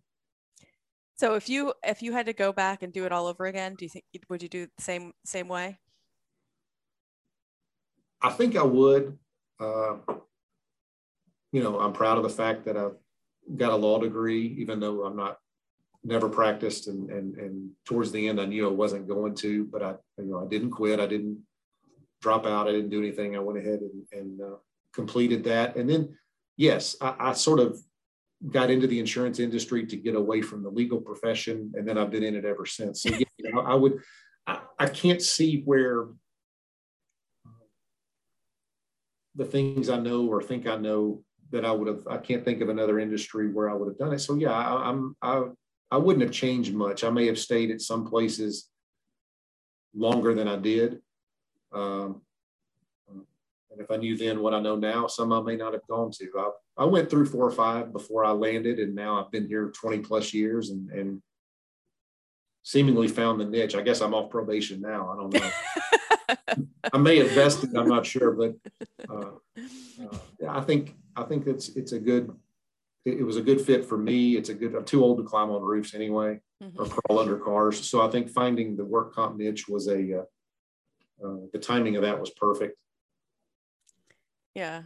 So 1.16 1.34
if 1.34 1.48
you 1.48 1.72
if 1.82 2.02
you 2.02 2.12
had 2.12 2.26
to 2.26 2.32
go 2.32 2.52
back 2.52 2.82
and 2.82 2.92
do 2.92 3.04
it 3.04 3.12
all 3.12 3.26
over 3.26 3.46
again, 3.46 3.74
do 3.74 3.84
you 3.84 3.88
think 3.88 4.04
would 4.28 4.42
you 4.42 4.48
do 4.48 4.66
the 4.66 4.82
same 4.82 5.12
same 5.24 5.48
way? 5.48 5.78
I 8.20 8.30
think 8.30 8.56
I 8.56 8.62
would. 8.62 9.18
Uh, 9.58 9.96
you 11.52 11.62
know, 11.62 11.80
I'm 11.80 11.92
proud 11.92 12.18
of 12.18 12.22
the 12.22 12.28
fact 12.28 12.66
that 12.66 12.76
I've 12.76 12.96
got 13.56 13.72
a 13.72 13.76
law 13.76 13.98
degree, 13.98 14.56
even 14.58 14.80
though 14.80 15.04
I'm 15.04 15.16
not 15.16 15.38
never 16.04 16.28
practiced 16.28 16.86
and 16.86 17.10
and 17.10 17.36
and 17.36 17.70
towards 17.84 18.12
the 18.12 18.28
end 18.28 18.40
I 18.40 18.46
knew 18.46 18.68
I 18.68 18.72
wasn't 18.72 19.08
going 19.08 19.34
to, 19.36 19.64
but 19.64 19.82
I 19.82 19.94
you 20.18 20.26
know 20.26 20.44
I 20.44 20.48
didn't 20.48 20.70
quit. 20.70 21.00
I 21.00 21.06
didn't 21.06 21.38
drop 22.20 22.46
out. 22.46 22.68
I 22.68 22.72
didn't 22.72 22.90
do 22.90 22.98
anything. 22.98 23.36
I 23.36 23.40
went 23.40 23.58
ahead 23.58 23.80
and, 23.80 24.04
and 24.12 24.40
uh, 24.40 24.56
completed 24.92 25.44
that. 25.44 25.76
And 25.76 25.88
then 25.88 26.16
yes, 26.56 26.96
I, 27.00 27.14
I 27.18 27.32
sort 27.32 27.60
of 27.60 27.80
got 28.50 28.70
into 28.70 28.86
the 28.86 28.98
insurance 28.98 29.38
industry 29.38 29.86
to 29.86 29.96
get 29.96 30.14
away 30.14 30.42
from 30.42 30.62
the 30.62 30.70
legal 30.70 31.00
profession, 31.00 31.72
and 31.74 31.88
then 31.88 31.98
I've 31.98 32.10
been 32.10 32.22
in 32.22 32.36
it 32.36 32.44
ever 32.44 32.66
since. 32.66 33.02
So 33.02 33.10
you 33.10 33.52
know, 33.52 33.60
I 33.60 33.74
would, 33.74 34.00
I, 34.46 34.60
I 34.78 34.86
can't 34.86 35.22
see 35.22 35.62
where 35.64 36.08
the 39.34 39.44
things 39.44 39.88
I 39.88 39.98
know 39.98 40.26
or 40.26 40.42
think 40.42 40.66
I 40.66 40.76
know 40.76 41.22
that 41.50 41.64
I 41.64 41.72
would 41.72 41.88
have. 41.88 42.06
I 42.08 42.18
can't 42.18 42.44
think 42.44 42.60
of 42.60 42.68
another 42.68 42.98
industry 42.98 43.48
where 43.52 43.70
I 43.70 43.74
would 43.74 43.88
have 43.88 43.98
done 43.98 44.12
it. 44.12 44.20
So 44.20 44.34
yeah, 44.34 44.52
I, 44.52 44.90
I'm 44.90 45.16
I 45.22 45.44
I 45.90 45.96
wouldn't 45.98 46.22
have 46.22 46.32
changed 46.32 46.74
much. 46.74 47.04
I 47.04 47.10
may 47.10 47.26
have 47.26 47.38
stayed 47.38 47.70
at 47.70 47.80
some 47.80 48.06
places 48.06 48.68
longer 49.94 50.34
than 50.34 50.48
I 50.48 50.56
did. 50.56 51.00
Um, 51.72 52.22
and 53.76 53.84
if 53.84 53.90
I 53.90 53.96
knew 53.96 54.16
then 54.16 54.40
what 54.40 54.54
I 54.54 54.60
know 54.60 54.76
now, 54.76 55.06
some 55.06 55.32
I 55.32 55.40
may 55.42 55.56
not 55.56 55.74
have 55.74 55.86
gone 55.86 56.10
to. 56.12 56.30
I, 56.38 56.82
I 56.82 56.84
went 56.84 57.10
through 57.10 57.26
four 57.26 57.46
or 57.46 57.50
five 57.50 57.92
before 57.92 58.24
I 58.24 58.30
landed, 58.30 58.78
and 58.78 58.94
now 58.94 59.22
I've 59.22 59.30
been 59.30 59.46
here 59.46 59.70
20 59.70 59.98
plus 59.98 60.32
years 60.32 60.70
and, 60.70 60.90
and 60.90 61.22
seemingly 62.62 63.08
found 63.08 63.40
the 63.40 63.44
niche. 63.44 63.74
I 63.74 63.82
guess 63.82 64.00
I'm 64.00 64.14
off 64.14 64.30
probation 64.30 64.80
now. 64.80 65.10
I 65.12 65.16
don't 65.16 65.34
know. 65.34 66.66
I 66.92 66.98
may 66.98 67.18
have 67.18 67.30
vested. 67.32 67.76
I'm 67.76 67.88
not 67.88 68.06
sure, 68.06 68.32
but 68.32 68.54
uh, 69.08 69.32
uh, 70.02 70.18
I 70.48 70.60
think 70.62 70.94
I 71.14 71.24
think 71.24 71.46
it's 71.46 71.68
it's 71.70 71.92
a 71.92 71.98
good. 71.98 72.34
It, 73.04 73.20
it, 73.20 73.22
was 73.22 73.36
a 73.36 73.42
good 73.42 73.60
fit 73.60 73.84
for 73.84 73.96
me. 73.96 74.36
It's 74.36 74.48
a 74.48 74.54
good. 74.54 74.74
I'm 74.74 74.84
too 74.84 75.04
old 75.04 75.18
to 75.18 75.24
climb 75.24 75.50
on 75.50 75.62
roofs 75.62 75.94
anyway, 75.94 76.40
mm-hmm. 76.62 76.80
or 76.80 76.86
crawl 76.86 77.20
under 77.20 77.36
cars. 77.36 77.88
So 77.88 78.06
I 78.06 78.10
think 78.10 78.30
finding 78.30 78.76
the 78.76 78.84
work 78.84 79.14
comp 79.14 79.36
niche 79.36 79.68
was 79.68 79.86
a. 79.88 80.20
Uh, 80.20 80.24
uh 81.24 81.36
the 81.52 81.58
timing 81.58 81.96
of 81.96 82.02
that 82.02 82.18
was 82.18 82.30
perfect. 82.30 82.78
Yeah. 84.56 84.82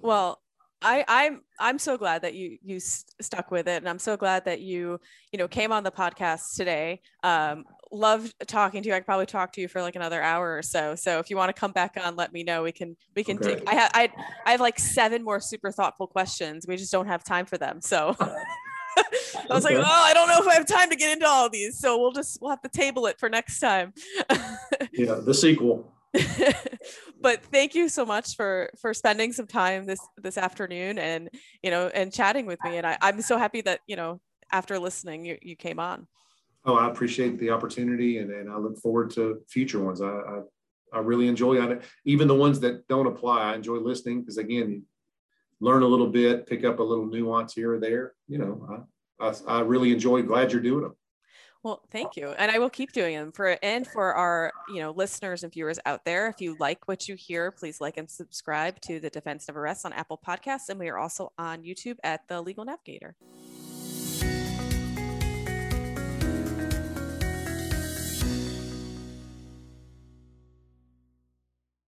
Well, 0.00 0.40
I, 0.80 1.04
I'm 1.06 1.42
I'm 1.60 1.78
so 1.78 1.98
glad 1.98 2.22
that 2.22 2.34
you 2.34 2.56
you 2.62 2.80
st- 2.80 3.04
stuck 3.20 3.50
with 3.50 3.68
it, 3.68 3.76
and 3.76 3.88
I'm 3.88 3.98
so 3.98 4.16
glad 4.16 4.46
that 4.46 4.60
you 4.60 4.98
you 5.30 5.38
know 5.38 5.46
came 5.46 5.72
on 5.72 5.84
the 5.84 5.90
podcast 5.90 6.56
today. 6.56 7.02
Um, 7.22 7.64
love 7.92 8.32
talking 8.46 8.82
to 8.82 8.88
you. 8.88 8.94
I 8.94 8.98
could 8.98 9.06
probably 9.06 9.26
talk 9.26 9.52
to 9.52 9.60
you 9.60 9.68
for 9.68 9.82
like 9.82 9.94
another 9.94 10.22
hour 10.22 10.56
or 10.56 10.62
so. 10.62 10.94
So 10.94 11.18
if 11.18 11.28
you 11.28 11.36
want 11.36 11.54
to 11.54 11.58
come 11.58 11.72
back 11.72 11.98
on, 12.02 12.16
let 12.16 12.32
me 12.32 12.44
know. 12.44 12.62
We 12.62 12.72
can 12.72 12.96
we 13.14 13.22
can 13.22 13.36
okay. 13.36 13.56
take. 13.56 13.68
I 13.68 13.74
have 13.74 13.90
I 13.94 14.10
I 14.46 14.52
have 14.52 14.60
like 14.60 14.78
seven 14.78 15.22
more 15.22 15.38
super 15.38 15.70
thoughtful 15.70 16.06
questions. 16.06 16.66
We 16.66 16.78
just 16.78 16.90
don't 16.90 17.06
have 17.06 17.22
time 17.22 17.44
for 17.44 17.58
them. 17.58 17.80
So. 17.82 18.16
I 18.96 19.52
was 19.52 19.66
okay. 19.66 19.76
like, 19.76 19.84
oh, 19.84 19.90
I 19.90 20.14
don't 20.14 20.28
know 20.28 20.38
if 20.38 20.46
I 20.46 20.54
have 20.54 20.66
time 20.66 20.88
to 20.88 20.94
get 20.94 21.12
into 21.12 21.26
all 21.26 21.50
these. 21.50 21.80
So 21.80 21.98
we'll 21.98 22.12
just 22.12 22.40
we'll 22.40 22.50
have 22.50 22.62
to 22.62 22.68
table 22.68 23.06
it 23.06 23.18
for 23.18 23.28
next 23.28 23.58
time. 23.58 23.92
yeah, 24.92 25.16
the 25.16 25.34
sequel. 25.34 25.93
but 27.20 27.42
thank 27.44 27.74
you 27.74 27.88
so 27.88 28.04
much 28.04 28.36
for 28.36 28.70
for 28.80 28.94
spending 28.94 29.32
some 29.32 29.46
time 29.46 29.86
this 29.86 30.00
this 30.16 30.38
afternoon 30.38 30.98
and 30.98 31.28
you 31.62 31.70
know 31.70 31.88
and 31.88 32.12
chatting 32.12 32.46
with 32.46 32.58
me. 32.64 32.76
And 32.76 32.86
I, 32.86 32.96
I'm 33.00 33.20
so 33.22 33.38
happy 33.38 33.60
that 33.62 33.80
you 33.86 33.96
know 33.96 34.20
after 34.52 34.78
listening 34.78 35.24
you, 35.24 35.38
you 35.42 35.56
came 35.56 35.80
on. 35.80 36.06
Oh, 36.64 36.76
I 36.76 36.88
appreciate 36.88 37.38
the 37.38 37.50
opportunity 37.50 38.18
and, 38.18 38.30
and 38.30 38.50
I 38.50 38.56
look 38.56 38.78
forward 38.78 39.10
to 39.12 39.42
future 39.48 39.82
ones. 39.82 40.00
I, 40.00 40.08
I, 40.08 40.40
I 40.94 40.98
really 41.00 41.28
enjoy 41.28 41.62
it. 41.62 41.82
Even 42.06 42.28
the 42.28 42.34
ones 42.34 42.60
that 42.60 42.86
don't 42.88 43.06
apply, 43.06 43.52
I 43.52 43.54
enjoy 43.54 43.76
listening 43.76 44.20
because 44.20 44.38
again, 44.38 44.84
learn 45.60 45.82
a 45.82 45.86
little 45.86 46.06
bit, 46.06 46.46
pick 46.46 46.64
up 46.64 46.78
a 46.78 46.82
little 46.82 47.06
nuance 47.06 47.52
here 47.52 47.74
or 47.74 47.80
there. 47.80 48.14
You 48.28 48.38
know, 48.38 48.86
I, 49.20 49.26
I, 49.26 49.34
I 49.46 49.60
really 49.60 49.92
enjoy, 49.92 50.22
glad 50.22 50.52
you're 50.52 50.62
doing 50.62 50.82
them. 50.82 50.94
Well, 51.64 51.80
thank 51.90 52.14
you. 52.14 52.28
And 52.28 52.50
I 52.50 52.58
will 52.58 52.68
keep 52.68 52.92
doing 52.92 53.16
them 53.16 53.32
for 53.32 53.56
and 53.62 53.86
for 53.86 54.12
our, 54.12 54.52
you 54.68 54.80
know, 54.80 54.90
listeners 54.90 55.44
and 55.44 55.52
viewers 55.52 55.78
out 55.86 56.04
there. 56.04 56.28
If 56.28 56.42
you 56.42 56.56
like 56.60 56.86
what 56.86 57.08
you 57.08 57.14
hear, 57.14 57.50
please 57.50 57.80
like 57.80 57.96
and 57.96 58.08
subscribe 58.08 58.82
to 58.82 59.00
the 59.00 59.08
Defense 59.08 59.48
Never 59.48 59.62
Rests 59.62 59.86
on 59.86 59.94
Apple 59.94 60.20
Podcasts. 60.24 60.68
And 60.68 60.78
we 60.78 60.90
are 60.90 60.98
also 60.98 61.32
on 61.38 61.62
YouTube 61.62 61.96
at 62.04 62.28
the 62.28 62.42
Legal 62.42 62.66
Navigator. 62.66 63.16